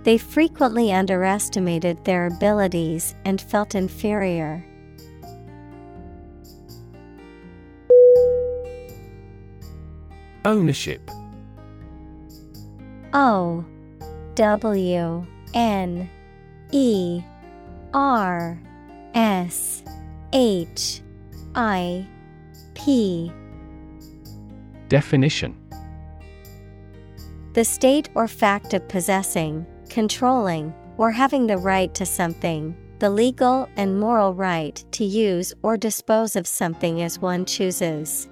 They 0.04 0.16
frequently 0.16 0.90
underestimated 0.90 2.02
their 2.06 2.28
abilities 2.28 3.14
and 3.26 3.38
felt 3.38 3.74
inferior. 3.74 4.64
Ownership 10.46 11.10
O 13.12 13.66
W 14.34 15.26
N 15.52 16.10
E 16.72 17.22
R 17.92 18.58
S 19.14 19.82
H 20.32 21.02
I 21.58 22.06
P 22.74 23.32
Definition. 24.88 25.56
The 27.54 27.64
state 27.64 28.08
or 28.14 28.28
fact 28.28 28.74
of 28.74 28.86
possessing, 28.86 29.66
controlling, 29.88 30.72
or 30.98 31.10
having 31.10 31.48
the 31.48 31.56
right 31.56 31.92
to 31.96 32.06
something, 32.06 32.76
the 33.00 33.10
legal 33.10 33.68
and 33.76 33.98
moral 33.98 34.34
right 34.34 34.84
to 34.92 35.04
use 35.04 35.52
or 35.64 35.76
dispose 35.76 36.36
of 36.36 36.46
something 36.46 37.02
as 37.02 37.18
one 37.18 37.44
chooses. 37.44 38.28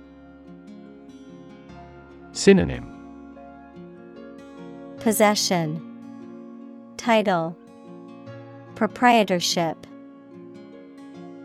Synonym. 2.30 2.86
Possession, 5.00 5.82
Title, 6.96 7.58
Proprietorship, 8.76 9.84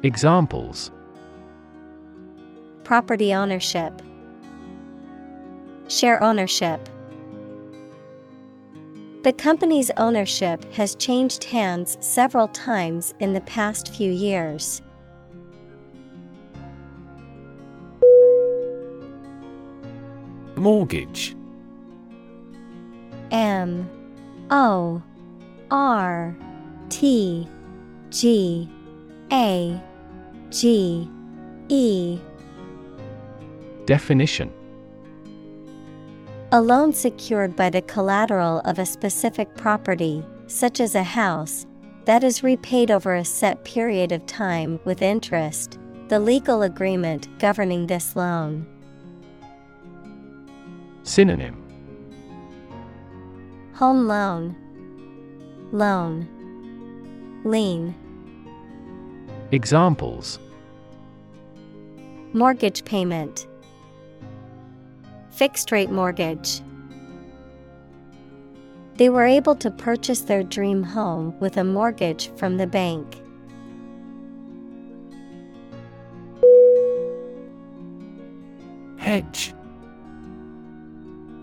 Examples 0.04 0.92
Property 2.92 3.34
ownership, 3.34 4.02
Share 5.88 6.22
ownership. 6.22 6.90
The 9.24 9.32
company's 9.32 9.92
ownership 9.96 10.66
has 10.74 10.96
changed 10.96 11.46
hands 11.46 11.98
several 12.02 12.50
times 12.50 13.14
in 13.22 13.32
the 13.32 13.40
past 13.40 13.96
few 13.96 14.12
years. 14.12 14.82
Mortgage 20.58 21.34
M 23.32 23.90
O 24.50 25.02
R 25.72 26.36
T 26.90 27.48
G 28.10 28.70
A 29.32 29.82
G 30.50 31.10
E 31.70 32.20
Definition. 33.86 34.52
A 36.52 36.62
loan 36.62 36.92
secured 36.92 37.56
by 37.56 37.70
the 37.70 37.82
collateral 37.82 38.60
of 38.66 38.78
a 38.78 38.86
specific 38.86 39.56
property, 39.56 40.24
such 40.48 40.80
as 40.80 40.96
a 40.96 41.04
house, 41.04 41.66
that 42.06 42.24
is 42.24 42.44
repaid 42.44 42.92
over 42.92 43.16
a 43.16 43.24
set 43.24 43.64
period 43.64 44.12
of 44.12 44.26
time 44.26 44.80
with 44.84 45.02
interest, 45.02 45.80
the 46.10 46.20
legal 46.20 46.64
agreement 46.64 47.28
governing 47.40 47.88
this 47.88 48.16
loan. 48.16 48.66
Synonym. 51.04 51.58
Home 53.76 54.08
loan, 54.08 54.56
Loan, 55.72 56.28
Lien, 57.46 57.96
Examples. 59.54 60.40
Mortgage 62.32 62.86
payment, 62.86 63.46
Fixed 65.42 65.72
rate 65.72 65.90
mortgage. 65.90 66.62
They 68.98 69.10
were 69.10 69.26
able 69.26 69.56
to 69.56 69.72
purchase 69.72 70.22
their 70.22 70.44
dream 70.44 70.84
home 70.84 71.34
with 71.40 71.58
a 71.58 71.64
mortgage 71.64 72.30
from 72.36 72.58
the 72.58 72.68
bank. 72.68 73.20
Hedge 78.98 79.56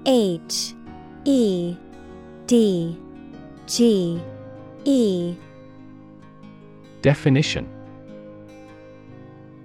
H. 0.06 0.74
E. 1.24 1.76
D. 2.46 2.96
G. 3.66 4.22
E. 4.84 5.34
Definition. 7.02 7.68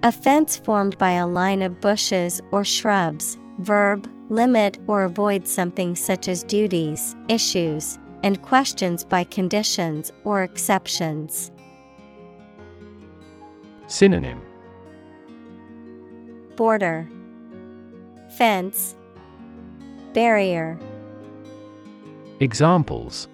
A 0.02 0.12
fence 0.12 0.58
formed 0.58 0.98
by 0.98 1.12
a 1.12 1.28
line 1.28 1.62
of 1.62 1.80
bushes 1.80 2.42
or 2.50 2.66
shrubs, 2.66 3.38
verb, 3.60 4.10
limit 4.30 4.80
or 4.88 5.04
avoid 5.04 5.48
something 5.48 5.96
such 5.96 6.28
as 6.28 6.44
duties, 6.44 7.16
issues, 7.28 8.00
and 8.24 8.42
questions 8.42 9.04
by 9.04 9.24
conditions 9.26 10.12
or 10.24 10.44
exceptions. 10.44 11.52
Synonym 13.88 14.42
Border 16.56 17.10
Fence 18.38 18.96
Barrier 20.14 20.80
Examples 22.40 23.28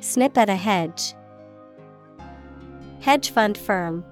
Snip 0.00 0.36
at 0.36 0.50
a 0.50 0.56
hedge. 0.56 1.14
Hedge 3.00 3.30
fund 3.30 3.56
firm. 3.56 4.04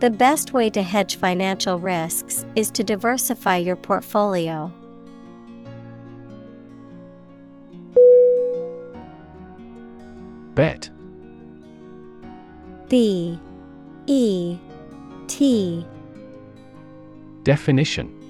The 0.00 0.10
best 0.10 0.52
way 0.52 0.70
to 0.70 0.82
hedge 0.82 1.16
financial 1.16 1.78
risks 1.78 2.44
is 2.56 2.70
to 2.72 2.84
diversify 2.84 3.58
your 3.58 3.76
portfolio. 3.76 4.72
Bet. 10.54 10.90
B. 12.88 13.38
E. 14.06 14.58
T. 15.26 15.86
Definition. 17.42 18.20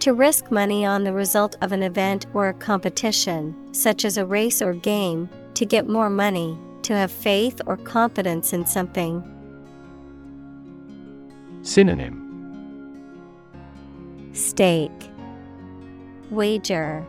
To 0.00 0.14
risk 0.14 0.50
money 0.50 0.86
on 0.86 1.04
the 1.04 1.12
result 1.12 1.56
of 1.60 1.72
an 1.72 1.82
event 1.82 2.26
or 2.32 2.48
a 2.48 2.54
competition, 2.54 3.74
such 3.74 4.04
as 4.04 4.16
a 4.16 4.24
race 4.24 4.62
or 4.62 4.72
game, 4.72 5.28
to 5.54 5.66
get 5.66 5.88
more 5.88 6.08
money, 6.08 6.56
to 6.82 6.94
have 6.94 7.10
faith 7.10 7.60
or 7.66 7.76
confidence 7.76 8.52
in 8.52 8.64
something. 8.64 9.37
Synonym. 11.68 12.16
Stake. 14.32 15.10
Wager. 16.30 17.06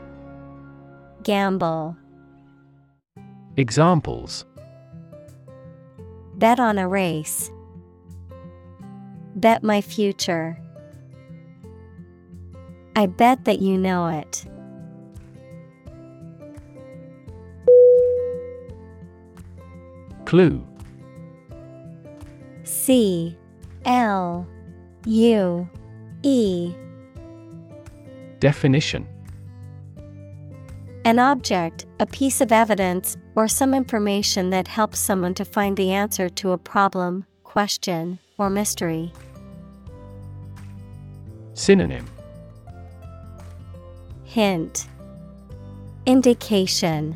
Gamble. 1.23 1.95
Examples. 3.55 4.43
Bet 6.35 6.59
on 6.59 6.77
a 6.77 6.89
race. 6.89 7.49
Bet 9.33 9.63
my 9.63 9.79
future. 9.79 10.59
I 12.97 13.05
bet 13.05 13.45
that 13.45 13.61
you 13.61 13.77
know 13.77 14.07
it. 14.07 14.45
Clue. 20.25 20.67
C 22.65 23.38
L 23.85 24.47
U 25.05 25.69
E. 26.23 26.73
Definition. 28.39 29.07
An 31.05 31.17
object, 31.17 31.85
a 31.99 32.05
piece 32.05 32.41
of 32.41 32.51
evidence, 32.51 33.17
or 33.35 33.47
some 33.47 33.73
information 33.73 34.49
that 34.49 34.67
helps 34.67 34.99
someone 34.99 35.33
to 35.35 35.45
find 35.45 35.77
the 35.77 35.91
answer 35.91 36.29
to 36.29 36.51
a 36.51 36.57
problem, 36.57 37.25
question, 37.43 38.19
or 38.37 38.49
mystery. 38.49 39.13
Synonym. 41.53 42.05
Hint. 44.23 44.87
Indication. 46.05 47.15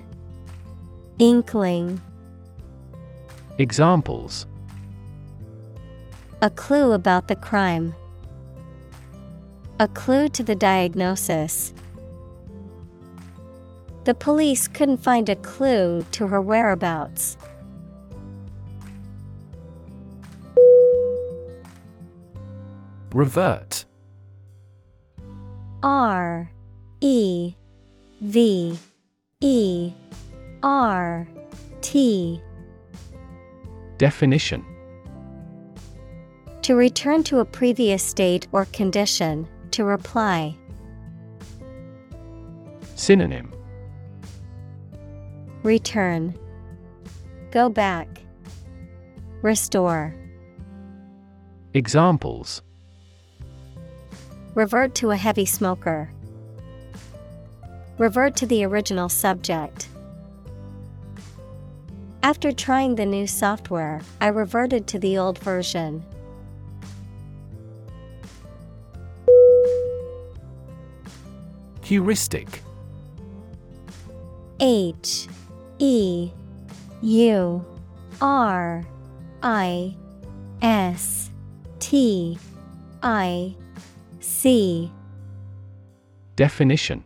Inkling. 1.19 2.01
Examples 3.57 4.47
A 6.43 6.49
clue 6.49 6.91
about 6.91 7.29
the 7.29 7.37
crime. 7.37 7.95
A 9.79 9.87
clue 9.87 10.27
to 10.27 10.43
the 10.43 10.55
diagnosis. 10.55 11.73
The 14.03 14.13
police 14.13 14.67
couldn't 14.67 14.97
find 14.97 15.29
a 15.29 15.37
clue 15.37 16.05
to 16.11 16.27
her 16.27 16.41
whereabouts. 16.41 17.37
Revert 23.13 23.85
R 25.81 26.51
E 26.99 27.55
V 28.19 28.77
E 29.39 29.93
R 30.61 31.25
T 31.79 32.41
Definition 33.97 34.72
To 36.63 36.75
return 36.75 37.23
to 37.23 37.39
a 37.39 37.45
previous 37.45 38.01
state 38.01 38.47
or 38.53 38.63
condition, 38.71 39.49
to 39.71 39.83
reply. 39.83 40.55
Synonym 42.95 43.53
Return. 45.63 46.33
Go 47.51 47.67
back. 47.67 48.07
Restore. 49.41 50.15
Examples 51.73 52.61
Revert 54.55 54.95
to 54.95 55.11
a 55.11 55.17
heavy 55.17 55.45
smoker. 55.45 56.09
Revert 57.97 58.37
to 58.37 58.45
the 58.45 58.63
original 58.63 59.09
subject. 59.09 59.89
After 62.21 62.53
trying 62.53 62.95
the 62.95 63.05
new 63.05 63.27
software, 63.27 63.99
I 64.21 64.27
reverted 64.27 64.87
to 64.87 64.99
the 64.99 65.17
old 65.17 65.39
version. 65.39 66.05
Heuristic. 71.83 72.61
H 74.59 75.27
E 75.79 76.31
U 77.01 77.65
R 78.21 78.85
I 79.41 79.95
S 80.61 81.29
T 81.79 82.37
I 83.01 83.55
C. 84.21 84.91
Definition. 86.37 87.03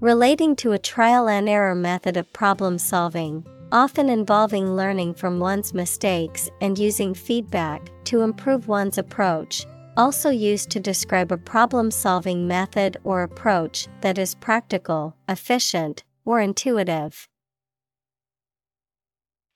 Relating 0.00 0.54
to 0.56 0.72
a 0.72 0.78
trial 0.78 1.28
and 1.30 1.48
error 1.48 1.74
method 1.74 2.18
of 2.18 2.30
problem 2.34 2.76
solving, 2.76 3.46
often 3.72 4.10
involving 4.10 4.76
learning 4.76 5.14
from 5.14 5.40
one's 5.40 5.72
mistakes 5.72 6.50
and 6.60 6.78
using 6.78 7.14
feedback 7.14 7.90
to 8.04 8.20
improve 8.20 8.68
one's 8.68 8.98
approach, 8.98 9.64
also 9.96 10.30
used 10.30 10.70
to 10.70 10.80
describe 10.80 11.30
a 11.30 11.36
problem 11.36 11.90
solving 11.90 12.46
method 12.48 12.96
or 13.04 13.22
approach 13.22 13.88
that 14.00 14.18
is 14.18 14.34
practical, 14.34 15.16
efficient, 15.28 16.02
or 16.24 16.40
intuitive. 16.40 17.28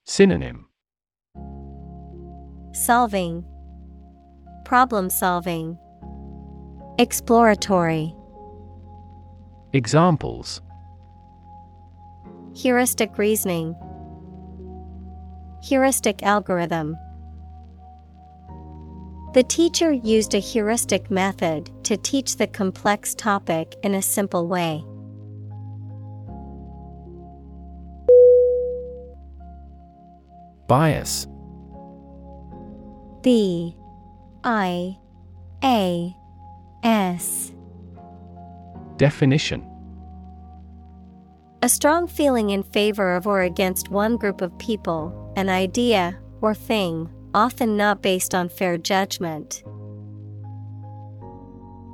Synonym 0.04 0.68
Solving, 2.72 3.44
Problem 4.64 5.10
solving, 5.10 5.78
Exploratory. 6.98 8.14
Examples 9.72 10.60
Heuristic 12.54 13.18
reasoning, 13.18 13.74
Heuristic 15.62 16.22
algorithm. 16.22 16.96
The 19.34 19.42
teacher 19.42 19.92
used 19.92 20.34
a 20.34 20.38
heuristic 20.38 21.10
method 21.10 21.70
to 21.84 21.96
teach 21.98 22.36
the 22.36 22.46
complex 22.46 23.14
topic 23.14 23.76
in 23.82 23.94
a 23.94 24.02
simple 24.02 24.48
way. 24.48 24.82
Bias. 30.66 31.26
B 33.22 33.76
I 34.44 34.96
A 35.62 36.16
S. 36.82 37.52
Definition. 38.96 39.64
A 41.62 41.68
strong 41.68 42.06
feeling 42.06 42.50
in 42.50 42.62
favor 42.62 43.14
of 43.14 43.26
or 43.26 43.42
against 43.42 43.90
one 43.90 44.16
group 44.16 44.40
of 44.40 44.56
people, 44.58 45.32
an 45.36 45.48
idea, 45.48 46.18
or 46.40 46.54
thing, 46.54 47.10
often 47.34 47.76
not 47.76 48.02
based 48.02 48.34
on 48.34 48.48
fair 48.48 48.78
judgment. 48.78 49.62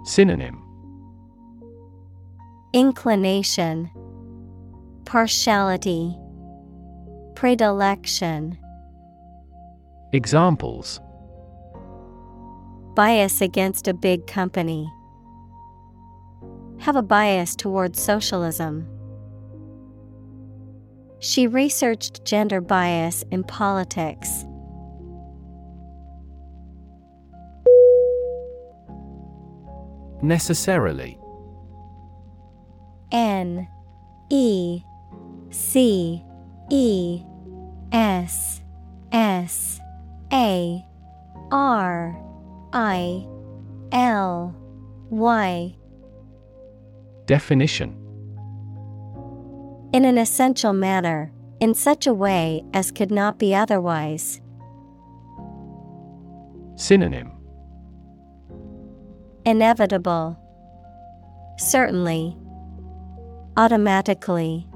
Synonym 0.04 0.60
Inclination, 2.72 3.90
Partiality, 5.04 6.16
Predilection. 7.34 8.58
Examples 10.12 11.00
Bias 12.94 13.40
against 13.40 13.88
a 13.88 13.94
big 13.94 14.26
company. 14.26 14.88
Have 16.78 16.96
a 16.96 17.02
bias 17.02 17.56
towards 17.56 18.00
socialism. 18.00 18.86
She 21.18 21.46
researched 21.46 22.24
gender 22.24 22.60
bias 22.60 23.24
in 23.30 23.42
politics. 23.44 24.44
Necessarily. 30.24 31.18
N 33.12 33.68
E 34.30 34.82
C 35.50 36.24
E 36.70 37.22
S 37.92 38.62
S 39.12 39.78
A 40.32 40.82
R 41.52 42.18
I 42.72 43.26
L 43.92 44.56
Y. 45.10 45.76
Definition 47.26 47.90
In 49.92 50.06
an 50.06 50.16
essential 50.16 50.72
manner, 50.72 51.30
in 51.60 51.74
such 51.74 52.06
a 52.06 52.14
way 52.14 52.64
as 52.72 52.90
could 52.90 53.10
not 53.10 53.38
be 53.38 53.54
otherwise. 53.54 54.40
Synonym 56.76 57.33
Inevitable. 59.46 60.38
Certainly. 61.58 62.34
Automatically. 63.58 64.66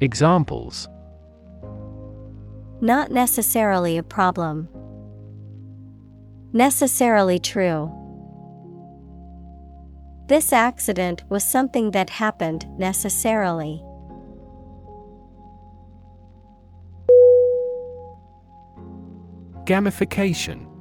Examples 0.00 0.88
Not 2.80 3.12
necessarily 3.12 3.96
a 3.96 4.02
problem. 4.02 4.68
Necessarily 6.52 7.38
true. 7.38 7.92
This 10.26 10.52
accident 10.52 11.22
was 11.28 11.44
something 11.44 11.92
that 11.92 12.10
happened 12.10 12.66
necessarily. 12.76 13.84
Gamification. 19.64 20.71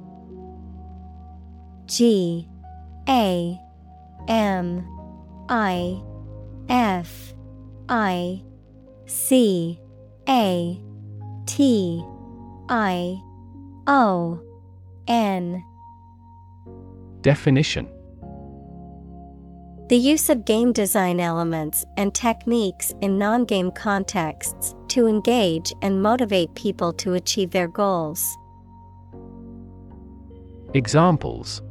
G 1.92 2.48
A 3.10 3.60
M 4.30 4.88
I 5.50 6.02
F 6.70 7.34
I 7.90 8.42
C 9.06 9.78
A 10.30 10.82
T 11.46 12.02
I 12.70 13.22
O 13.88 14.40
N. 15.10 15.62
Definition 17.20 17.90
The 19.90 19.98
use 19.98 20.30
of 20.30 20.46
game 20.46 20.72
design 20.72 21.20
elements 21.20 21.84
and 21.98 22.16
techniques 22.16 22.94
in 23.02 23.18
non 23.18 23.44
game 23.44 23.70
contexts 23.70 24.76
to 24.88 25.08
engage 25.08 25.74
and 25.82 26.02
motivate 26.02 26.56
people 26.56 26.94
to 26.94 27.16
achieve 27.16 27.52
their 27.52 27.68
goals. 27.68 28.38
Examples 30.74 31.62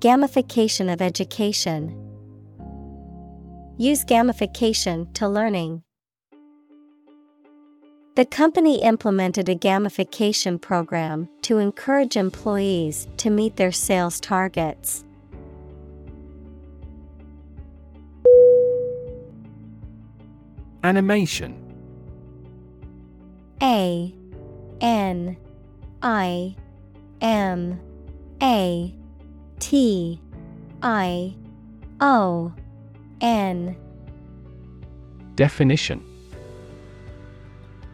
Gamification 0.00 0.92
of 0.92 1.00
education. 1.00 1.90
Use 3.78 4.04
gamification 4.04 5.10
to 5.14 5.26
learning. 5.26 5.82
The 8.14 8.26
company 8.26 8.82
implemented 8.82 9.48
a 9.48 9.54
gamification 9.54 10.60
program 10.60 11.30
to 11.42 11.58
encourage 11.58 12.16
employees 12.16 13.08
to 13.16 13.30
meet 13.30 13.56
their 13.56 13.72
sales 13.72 14.20
targets. 14.20 15.02
Animation. 20.84 21.56
A 23.62 24.14
N 24.82 25.38
I 26.02 26.54
M 27.22 27.80
A 28.42 28.94
T 29.58 30.20
I 30.82 31.34
O 32.00 32.52
N. 33.20 33.76
Definition 35.34 36.04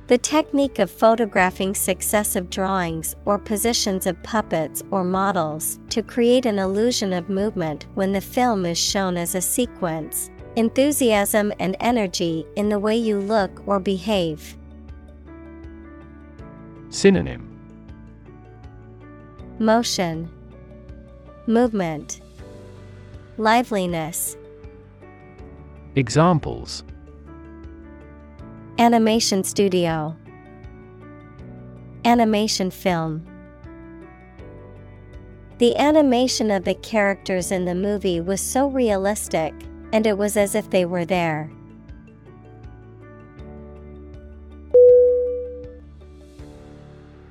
The 0.08 0.18
technique 0.18 0.78
of 0.78 0.90
photographing 0.90 1.74
successive 1.74 2.50
drawings 2.50 3.14
or 3.24 3.38
positions 3.38 4.06
of 4.06 4.22
puppets 4.22 4.82
or 4.90 5.04
models 5.04 5.78
to 5.90 6.02
create 6.02 6.46
an 6.46 6.58
illusion 6.58 7.12
of 7.12 7.28
movement 7.28 7.86
when 7.94 8.12
the 8.12 8.20
film 8.20 8.66
is 8.66 8.78
shown 8.78 9.16
as 9.16 9.34
a 9.34 9.40
sequence. 9.40 10.30
Enthusiasm 10.56 11.52
and 11.60 11.76
energy 11.80 12.44
in 12.56 12.68
the 12.68 12.78
way 12.78 12.96
you 12.96 13.18
look 13.18 13.62
or 13.66 13.80
behave. 13.80 14.56
Synonym 16.90 17.48
Motion, 19.58 20.28
Movement, 21.48 22.20
Liveliness. 23.36 24.36
Examples 25.96 26.84
Animation 28.78 29.42
studio, 29.42 30.16
Animation 32.04 32.70
film. 32.70 33.26
The 35.58 35.76
animation 35.76 36.52
of 36.52 36.62
the 36.62 36.74
characters 36.74 37.50
in 37.50 37.64
the 37.64 37.74
movie 37.74 38.20
was 38.20 38.40
so 38.40 38.68
realistic, 38.68 39.52
and 39.92 40.06
it 40.06 40.16
was 40.16 40.36
as 40.36 40.54
if 40.54 40.70
they 40.70 40.84
were 40.84 41.04
there. 41.04 41.50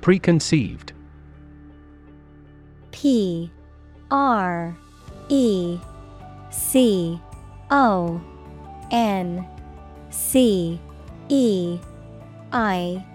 Preconceived 0.01 0.91
P 2.91 3.49
R 4.11 4.77
E 5.29 5.79
C 6.51 7.19
O 7.71 8.21
N 8.91 9.47
C 10.09 10.79
E 11.29 11.79
I 12.51 13.05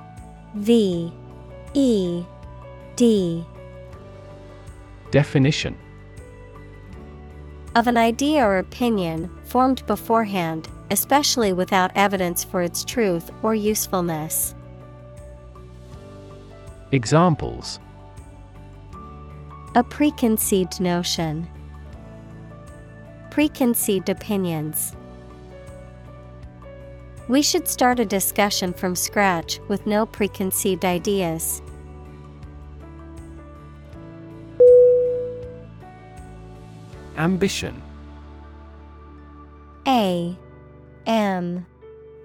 V 0.54 1.12
E 1.74 2.24
D 2.96 3.44
Definition 5.10 5.76
of 7.76 7.86
an 7.86 7.98
idea 7.98 8.42
or 8.42 8.56
opinion 8.56 9.30
formed 9.44 9.86
beforehand, 9.86 10.66
especially 10.90 11.52
without 11.52 11.90
evidence 11.94 12.42
for 12.42 12.62
its 12.62 12.82
truth 12.82 13.30
or 13.42 13.54
usefulness. 13.54 14.54
Examples 16.90 17.78
A 19.76 19.84
preconceived 19.84 20.80
notion, 20.80 21.46
preconceived 23.30 24.08
opinions. 24.08 24.96
We 27.28 27.42
should 27.42 27.68
start 27.68 28.00
a 28.00 28.06
discussion 28.06 28.72
from 28.72 28.96
scratch 28.96 29.60
with 29.68 29.86
no 29.86 30.06
preconceived 30.06 30.86
ideas. 30.86 31.60
Ambition. 37.18 37.82
A 39.86 40.34
M 41.04 41.66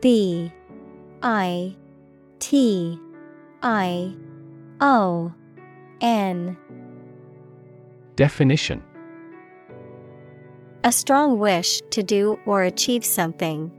B 0.01 0.53
I 1.21 1.75
T 2.39 2.97
I 3.61 4.15
O 4.79 5.33
N. 5.99 6.55
Definition 8.15 8.83
A 10.83 10.91
strong 10.91 11.39
wish 11.39 11.81
to 11.91 12.03
do 12.03 12.39
or 12.45 12.63
achieve 12.63 13.05
something. 13.05 13.71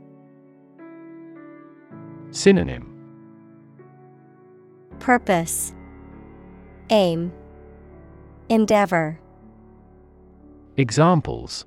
Synonym 2.31 2.89
Purpose, 4.99 5.73
Aim, 6.89 7.31
Endeavor. 8.49 9.19
Examples 10.77 11.65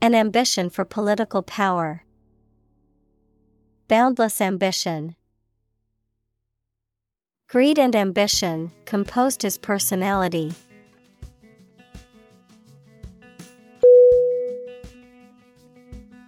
An 0.00 0.14
ambition 0.14 0.70
for 0.70 0.84
political 0.84 1.42
power. 1.42 2.04
Boundless 3.86 4.40
ambition. 4.40 5.14
Greed 7.48 7.78
and 7.78 7.94
ambition 7.94 8.72
composed 8.84 9.42
his 9.42 9.58
personality. 9.58 10.54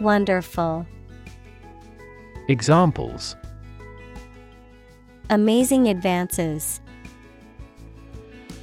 Wonderful. 0.00 0.86
Examples 2.48 3.34
Amazing 5.30 5.88
advances. 5.88 6.80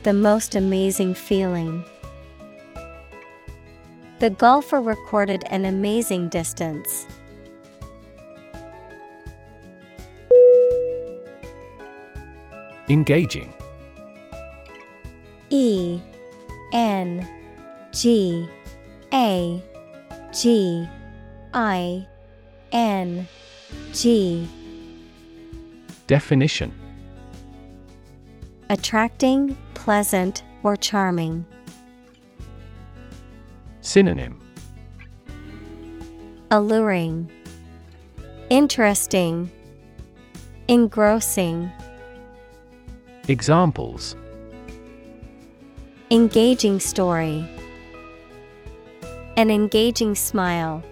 The 0.04 0.14
most 0.14 0.56
amazing 0.56 1.16
feeling. 1.16 1.84
The 4.20 4.30
golfer 4.30 4.80
recorded 4.80 5.44
an 5.48 5.66
amazing 5.66 6.30
distance. 6.30 7.06
Engaging 12.90 13.54
E 15.50 16.00
N 16.72 17.28
G 17.92 18.48
A 19.14 19.62
G 20.32 20.88
I 21.54 22.08
N 22.72 23.28
G 23.94 24.48
Definition 26.08 26.74
Attracting, 28.70 29.56
pleasant, 29.76 30.44
or 30.64 30.76
charming. 30.76 31.46
Synonym 33.82 34.40
Alluring, 36.50 37.30
Interesting, 38.50 39.52
Engrossing. 40.68 41.72
Examples 43.28 44.16
Engaging 46.10 46.80
story. 46.80 47.48
An 49.36 49.50
engaging 49.50 50.14
smile. 50.14 50.84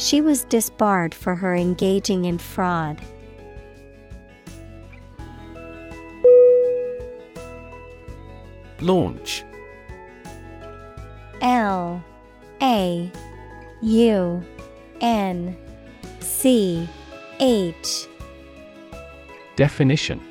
She 0.00 0.22
was 0.22 0.44
disbarred 0.44 1.14
for 1.14 1.34
her 1.34 1.54
engaging 1.54 2.24
in 2.24 2.38
fraud. 2.38 2.98
Launch. 8.80 9.44
L 11.42 12.02
A 12.62 13.12
U 13.82 14.42
N 15.02 15.56
C 16.20 16.88
H. 17.38 18.06
Definition. 19.56 20.22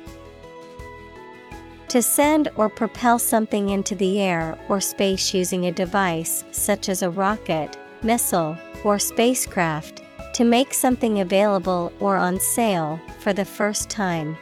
To 1.90 2.02
send 2.02 2.48
or 2.56 2.68
propel 2.68 3.20
something 3.20 3.68
into 3.68 3.94
the 3.94 4.20
air 4.20 4.58
or 4.68 4.80
space 4.80 5.32
using 5.32 5.66
a 5.66 5.72
device 5.72 6.42
such 6.50 6.88
as 6.88 7.02
a 7.02 7.10
rocket, 7.10 7.76
missile, 8.02 8.58
or 8.84 8.98
spacecraft, 8.98 10.02
to 10.34 10.44
make 10.44 10.72
something 10.72 11.20
available 11.20 11.92
or 12.00 12.16
on 12.16 12.38
sale 12.38 13.00
for 13.18 13.32
the 13.32 13.44
first 13.44 13.90
time. 13.90 14.36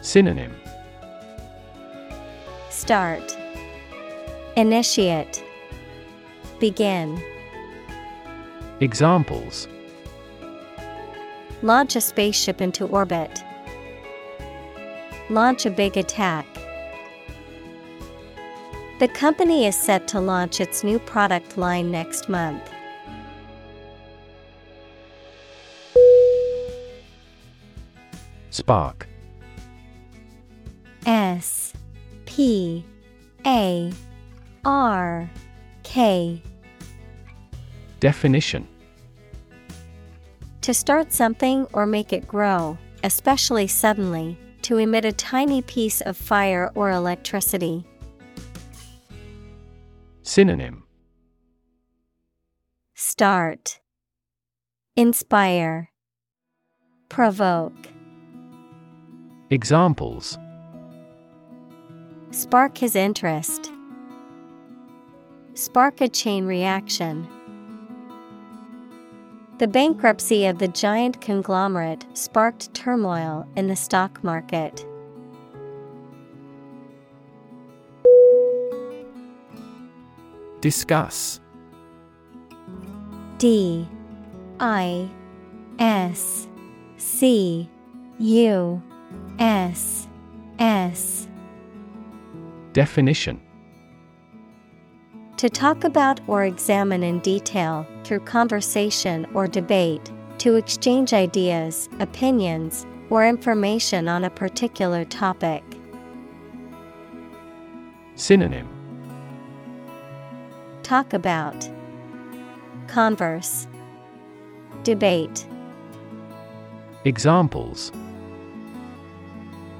Synonym 0.00 0.54
Start 2.70 3.36
Initiate 4.56 5.42
Begin 6.60 7.22
Examples 8.80 9.68
Launch 11.62 11.96
a 11.96 12.00
spaceship 12.02 12.60
into 12.60 12.84
orbit. 12.84 13.42
Launch 15.30 15.64
a 15.64 15.70
big 15.70 15.96
attack. 15.96 16.46
The 19.00 19.08
company 19.08 19.66
is 19.66 19.76
set 19.76 20.06
to 20.08 20.20
launch 20.20 20.60
its 20.60 20.84
new 20.84 21.00
product 21.00 21.58
line 21.58 21.90
next 21.90 22.28
month. 22.28 22.62
Spark 28.50 29.08
S 31.06 31.72
P 32.24 32.84
A 33.44 33.92
R 34.64 35.28
K 35.82 36.40
Definition 37.98 38.68
To 40.60 40.72
start 40.72 41.12
something 41.12 41.66
or 41.72 41.84
make 41.84 42.12
it 42.12 42.28
grow, 42.28 42.78
especially 43.02 43.66
suddenly, 43.66 44.38
to 44.62 44.78
emit 44.78 45.04
a 45.04 45.12
tiny 45.12 45.62
piece 45.62 46.00
of 46.00 46.16
fire 46.16 46.70
or 46.76 46.92
electricity. 46.92 47.84
Synonym 50.26 50.84
Start 52.94 53.80
Inspire 54.96 55.90
Provoke 57.10 57.74
Examples 59.50 60.38
Spark 62.30 62.78
his 62.78 62.96
interest. 62.96 63.70
Spark 65.52 66.00
a 66.00 66.08
chain 66.08 66.46
reaction. 66.46 67.28
The 69.58 69.68
bankruptcy 69.68 70.46
of 70.46 70.58
the 70.58 70.68
giant 70.68 71.20
conglomerate 71.20 72.06
sparked 72.14 72.72
turmoil 72.72 73.46
in 73.56 73.66
the 73.66 73.76
stock 73.76 74.24
market. 74.24 74.86
Discuss. 80.64 81.40
D 83.36 83.86
I 84.60 85.10
S 85.78 86.48
C 86.96 87.68
U 88.18 88.82
S 89.38 90.08
S. 90.58 91.28
Definition. 92.72 93.42
To 95.36 95.50
talk 95.50 95.84
about 95.84 96.22
or 96.26 96.46
examine 96.46 97.02
in 97.02 97.18
detail, 97.18 97.86
through 98.04 98.20
conversation 98.20 99.26
or 99.34 99.46
debate, 99.46 100.10
to 100.38 100.56
exchange 100.56 101.12
ideas, 101.12 101.90
opinions, 102.00 102.86
or 103.10 103.28
information 103.28 104.08
on 104.08 104.24
a 104.24 104.30
particular 104.30 105.04
topic. 105.04 105.62
Synonym 108.14 108.73
Talk 110.84 111.14
about 111.14 111.66
Converse 112.88 113.66
Debate 114.82 115.46
Examples 117.06 117.90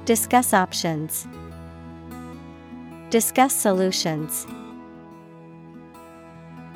Discuss 0.05 0.51
options. 0.51 1.27
Discuss 3.11 3.53
solutions. 3.53 4.47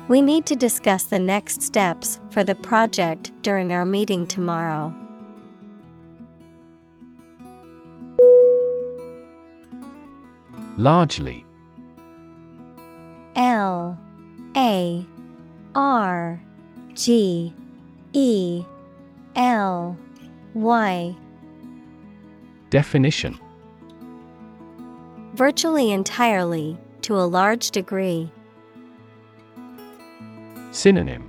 We 0.06 0.22
need 0.22 0.46
to 0.46 0.54
discuss 0.54 1.02
the 1.02 1.18
next 1.18 1.60
steps 1.60 2.20
for 2.30 2.44
the 2.44 2.54
project 2.54 3.32
during 3.42 3.72
our 3.72 3.84
meeting 3.84 4.28
tomorrow. 4.28 4.94
Largely 10.76 11.44
L 13.34 13.98
A 14.56 15.06
R 15.74 16.40
G 16.94 17.54
E 18.12 18.64
L 19.36 19.96
Y. 20.54 21.16
Definition. 22.70 23.38
Virtually 25.34 25.90
entirely, 25.92 26.76
to 27.02 27.14
a 27.16 27.24
large 27.24 27.70
degree. 27.70 28.30
Synonym. 30.70 31.26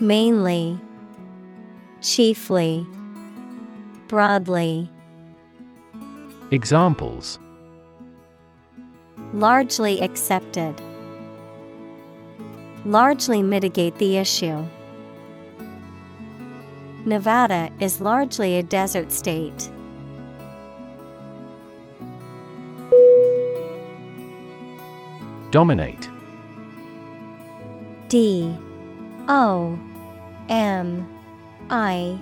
Mainly, 0.00 0.80
chiefly, 2.00 2.86
broadly, 4.08 4.90
Examples. 6.52 7.38
Largely 9.32 10.00
accepted. 10.00 10.74
Largely 12.84 13.42
mitigate 13.42 13.96
the 13.98 14.16
issue. 14.16 14.64
Nevada 17.04 17.70
is 17.78 18.00
largely 18.00 18.56
a 18.56 18.62
desert 18.62 19.12
state. 19.12 19.70
Dominate. 25.50 26.08
D. 28.08 28.56
O. 29.28 29.78
M. 30.48 31.08
I. 31.68 32.18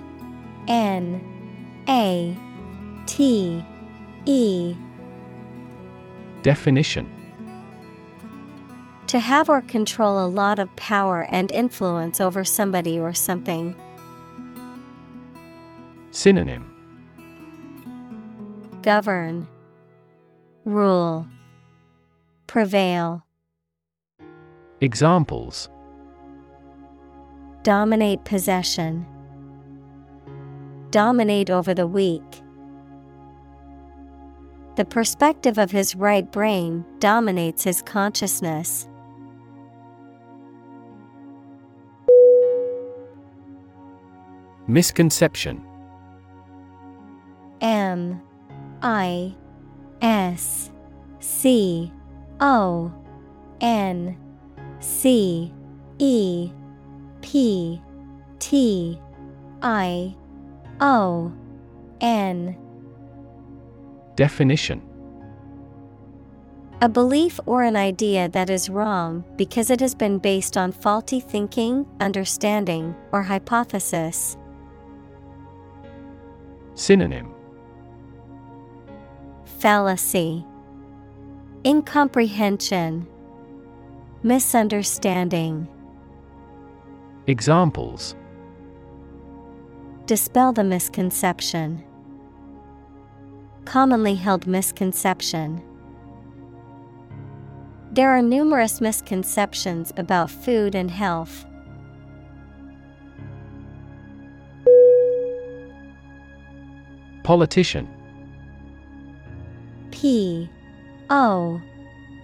N. 0.67 1.21
A. 1.87 2.37
T. 3.05 3.63
E. 4.25 4.75
Definition 6.41 7.18
To 9.09 9.17
have 9.17 9.49
or 9.49 9.61
control 9.61 10.23
a 10.23 10.29
lot 10.29 10.59
of 10.59 10.75
power 10.75 11.25
and 11.31 11.51
influence 11.51 12.21
over 12.21 12.43
somebody 12.43 12.99
or 12.99 13.11
something. 13.11 13.75
Synonym 16.11 16.71
Govern, 18.83 19.47
Rule, 20.63 21.25
Prevail. 22.45 23.25
Examples 24.79 25.69
Dominate 27.63 28.23
possession. 28.25 29.07
Dominate 30.91 31.49
over 31.49 31.73
the 31.73 31.87
weak. 31.87 32.43
The 34.75 34.85
perspective 34.85 35.57
of 35.57 35.71
his 35.71 35.95
right 35.95 36.31
brain 36.31 36.85
dominates 36.99 37.63
his 37.63 37.81
consciousness. 37.81 38.87
Misconception. 44.69 45.65
M 47.59 48.21
I 48.83 49.35
S 49.99 50.69
C 51.19 51.91
O 52.39 52.93
N 53.61 54.15
C 54.79 55.51
E 55.97 56.51
P 57.21 57.81
T 58.37 59.01
I 59.63 60.15
O 60.79 61.33
N. 61.99 62.55
Definition. 64.15 64.83
A 66.81 66.87
belief 66.87 67.39
or 67.47 67.63
an 67.63 67.75
idea 67.75 68.29
that 68.29 68.51
is 68.51 68.69
wrong 68.69 69.23
because 69.35 69.71
it 69.71 69.79
has 69.79 69.95
been 69.95 70.19
based 70.19 70.57
on 70.57 70.71
faulty 70.71 71.19
thinking, 71.19 71.87
understanding, 71.99 72.95
or 73.11 73.23
hypothesis. 73.23 74.37
Synonym 76.79 77.35
Fallacy, 79.59 80.45
Incomprehension, 81.65 83.05
Misunderstanding. 84.23 85.67
Examples 87.27 88.15
Dispel 90.05 90.53
the 90.53 90.63
misconception. 90.63 91.83
Commonly 93.65 94.15
held 94.15 94.47
misconception. 94.47 95.61
There 97.91 98.09
are 98.09 98.21
numerous 98.21 98.79
misconceptions 98.79 99.91
about 99.97 100.31
food 100.31 100.75
and 100.75 100.89
health. 100.89 101.45
Politician. 107.29 107.87
P 109.91 110.49
O 111.11 111.61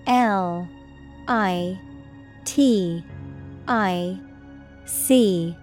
L 0.08 0.68
I 1.28 1.80
T 2.44 3.06
I 3.68 4.20
C 4.86 5.56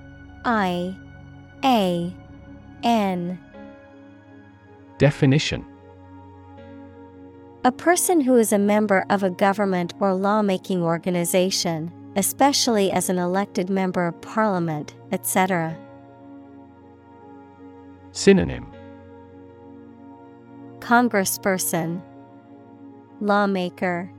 I 0.45 0.97
A 1.65 2.15
N. 2.85 3.41
Definition. 4.99 5.67
A 7.65 7.73
person 7.73 8.21
who 8.21 8.37
is 8.37 8.53
a 8.53 8.61
member 8.61 9.05
of 9.11 9.25
a 9.25 9.31
government 9.31 9.93
or 9.99 10.15
lawmaking 10.15 10.85
organization, 10.85 11.91
especially 12.15 12.93
as 12.93 13.11
an 13.11 13.19
elected 13.19 13.69
member 13.69 14.07
of 14.07 14.21
parliament, 14.21 14.95
etc. 15.11 15.77
Synonym 18.13 18.72
Congressperson, 20.83 22.03
Lawmaker, 23.21 24.11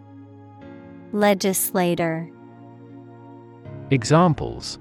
Legislator. 1.12 2.32
Examples 3.92 4.80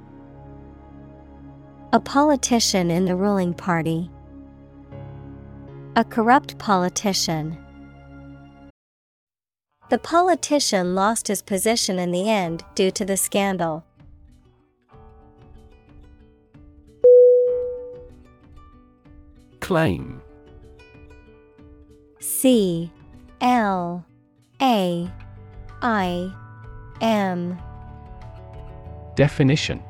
A 1.93 1.99
politician 1.99 2.89
in 2.89 3.05
the 3.05 3.17
ruling 3.17 3.53
party. 3.53 4.09
A 5.97 6.05
corrupt 6.05 6.57
politician. 6.59 7.59
The 9.91 9.99
politician 9.99 10.95
lost 10.95 11.27
his 11.27 11.43
position 11.43 11.99
in 11.99 12.13
the 12.13 12.31
end 12.31 12.65
due 12.77 12.93
to 12.93 13.05
the 13.05 13.17
scandal. 13.17 13.85
Claim 19.59 20.22
C 22.43 22.91
L 23.41 24.05
A 24.61 25.09
I 25.81 26.35
M 27.01 27.57
Definition 29.15 29.81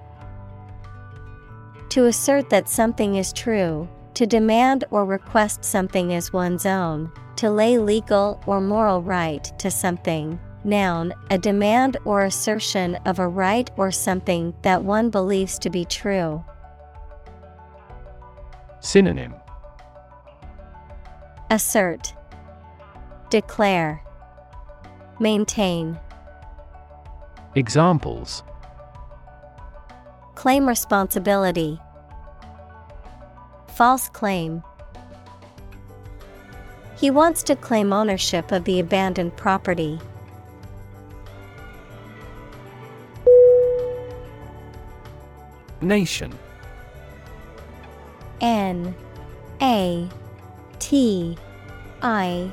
To 1.89 2.05
assert 2.05 2.51
that 2.51 2.69
something 2.69 3.15
is 3.15 3.33
true, 3.33 3.89
to 4.13 4.27
demand 4.27 4.85
or 4.91 5.07
request 5.07 5.65
something 5.65 6.13
as 6.13 6.35
one's 6.35 6.67
own, 6.67 7.11
to 7.37 7.51
lay 7.51 7.79
legal 7.79 8.39
or 8.45 8.61
moral 8.61 9.01
right 9.01 9.45
to 9.59 9.71
something. 9.71 10.39
Noun, 10.63 11.15
a 11.31 11.39
demand 11.39 11.97
or 12.05 12.25
assertion 12.25 12.97
of 13.07 13.19
a 13.19 13.27
right 13.27 13.71
or 13.79 13.91
something 13.91 14.53
that 14.61 14.85
one 14.85 15.09
believes 15.09 15.59
to 15.61 15.71
be 15.71 15.87
true. 15.87 16.45
Synonym 18.81 19.33
Assert, 21.49 22.13
Declare, 23.33 24.03
Maintain. 25.19 25.99
Examples 27.55 28.43
Claim 30.35 30.69
responsibility. 30.69 31.81
False 33.69 34.11
claim. 34.11 34.63
He 36.99 37.11
wants 37.11 37.43
to 37.45 37.57
claim 37.57 37.91
ownership 37.91 38.53
of 38.53 38.65
the 38.65 38.79
abandoned 38.79 39.35
property. 39.35 39.99
Nation 45.81 46.39
N 48.43 48.95
A 49.63 50.07
T 50.81 51.39
I 52.03 52.53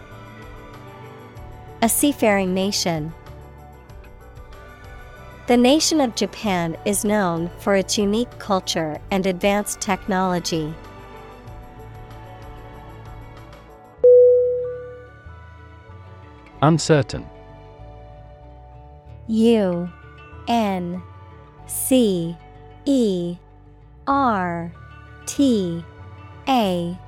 A 1.83 1.89
seafaring 1.89 2.53
nation. 2.53 3.11
The 5.47 5.57
nation 5.57 5.99
of 5.99 6.15
Japan 6.15 6.77
is 6.85 7.03
known 7.03 7.49
for 7.59 7.75
its 7.75 7.97
unique 7.97 8.37
culture 8.37 9.01
and 9.09 9.25
advanced 9.25 9.81
technology. 9.81 10.73
Uncertain 16.61 17.27
U 19.27 19.89
N 20.47 21.01
C 21.65 22.37
E 22.85 23.37
R 24.05 24.71
T 25.25 25.83
A 26.47 26.99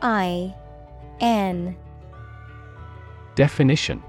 I 0.00 0.54
N 1.20 1.76
Definition 3.34 4.02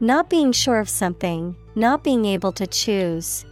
Not 0.00 0.30
being 0.30 0.52
sure 0.52 0.78
of 0.80 0.88
something, 0.88 1.54
not 1.74 2.02
being 2.02 2.24
able 2.24 2.52
to 2.52 2.66
choose. 2.66 3.44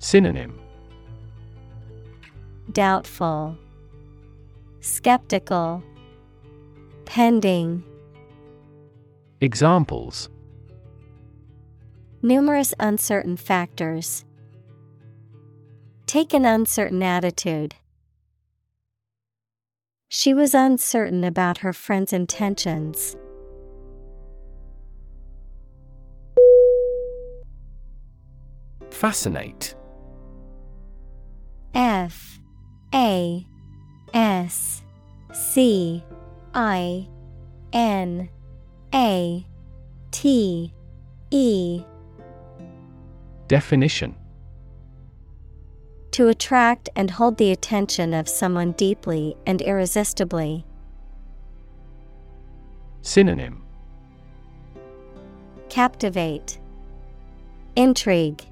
Synonym 0.00 0.58
Doubtful, 2.72 3.56
Skeptical, 4.80 5.82
Pending. 7.04 7.84
Examples 9.40 10.28
Numerous 12.22 12.74
uncertain 12.80 13.36
factors. 13.36 14.24
Take 16.06 16.32
an 16.32 16.46
uncertain 16.46 17.02
attitude. 17.02 17.74
She 20.16 20.32
was 20.32 20.54
uncertain 20.54 21.24
about 21.24 21.58
her 21.58 21.72
friend's 21.72 22.12
intentions. 22.12 23.16
Fascinate. 28.92 29.74
F 31.74 32.38
A 32.94 33.44
S 34.14 34.84
C 35.32 36.04
I 36.54 37.08
N 37.72 38.28
A 38.94 39.44
T 40.12 40.72
E. 41.32 41.82
Definition 43.48 44.14
To 46.14 46.28
attract 46.28 46.88
and 46.94 47.10
hold 47.10 47.38
the 47.38 47.50
attention 47.50 48.14
of 48.14 48.28
someone 48.28 48.70
deeply 48.70 49.36
and 49.46 49.60
irresistibly. 49.60 50.64
Synonym 53.02 53.64
Captivate, 55.68 56.60
Intrigue, 57.74 58.44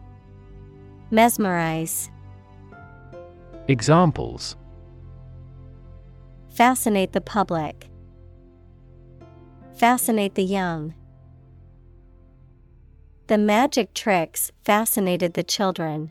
Mesmerize. 1.12 2.10
Examples 3.68 4.56
Fascinate 6.48 7.12
the 7.12 7.20
public. 7.20 7.86
Fascinate 9.74 10.34
the 10.34 10.42
young. 10.42 10.94
The 13.28 13.38
magic 13.38 13.94
tricks 13.94 14.50
fascinated 14.64 15.34
the 15.34 15.44
children. 15.44 16.10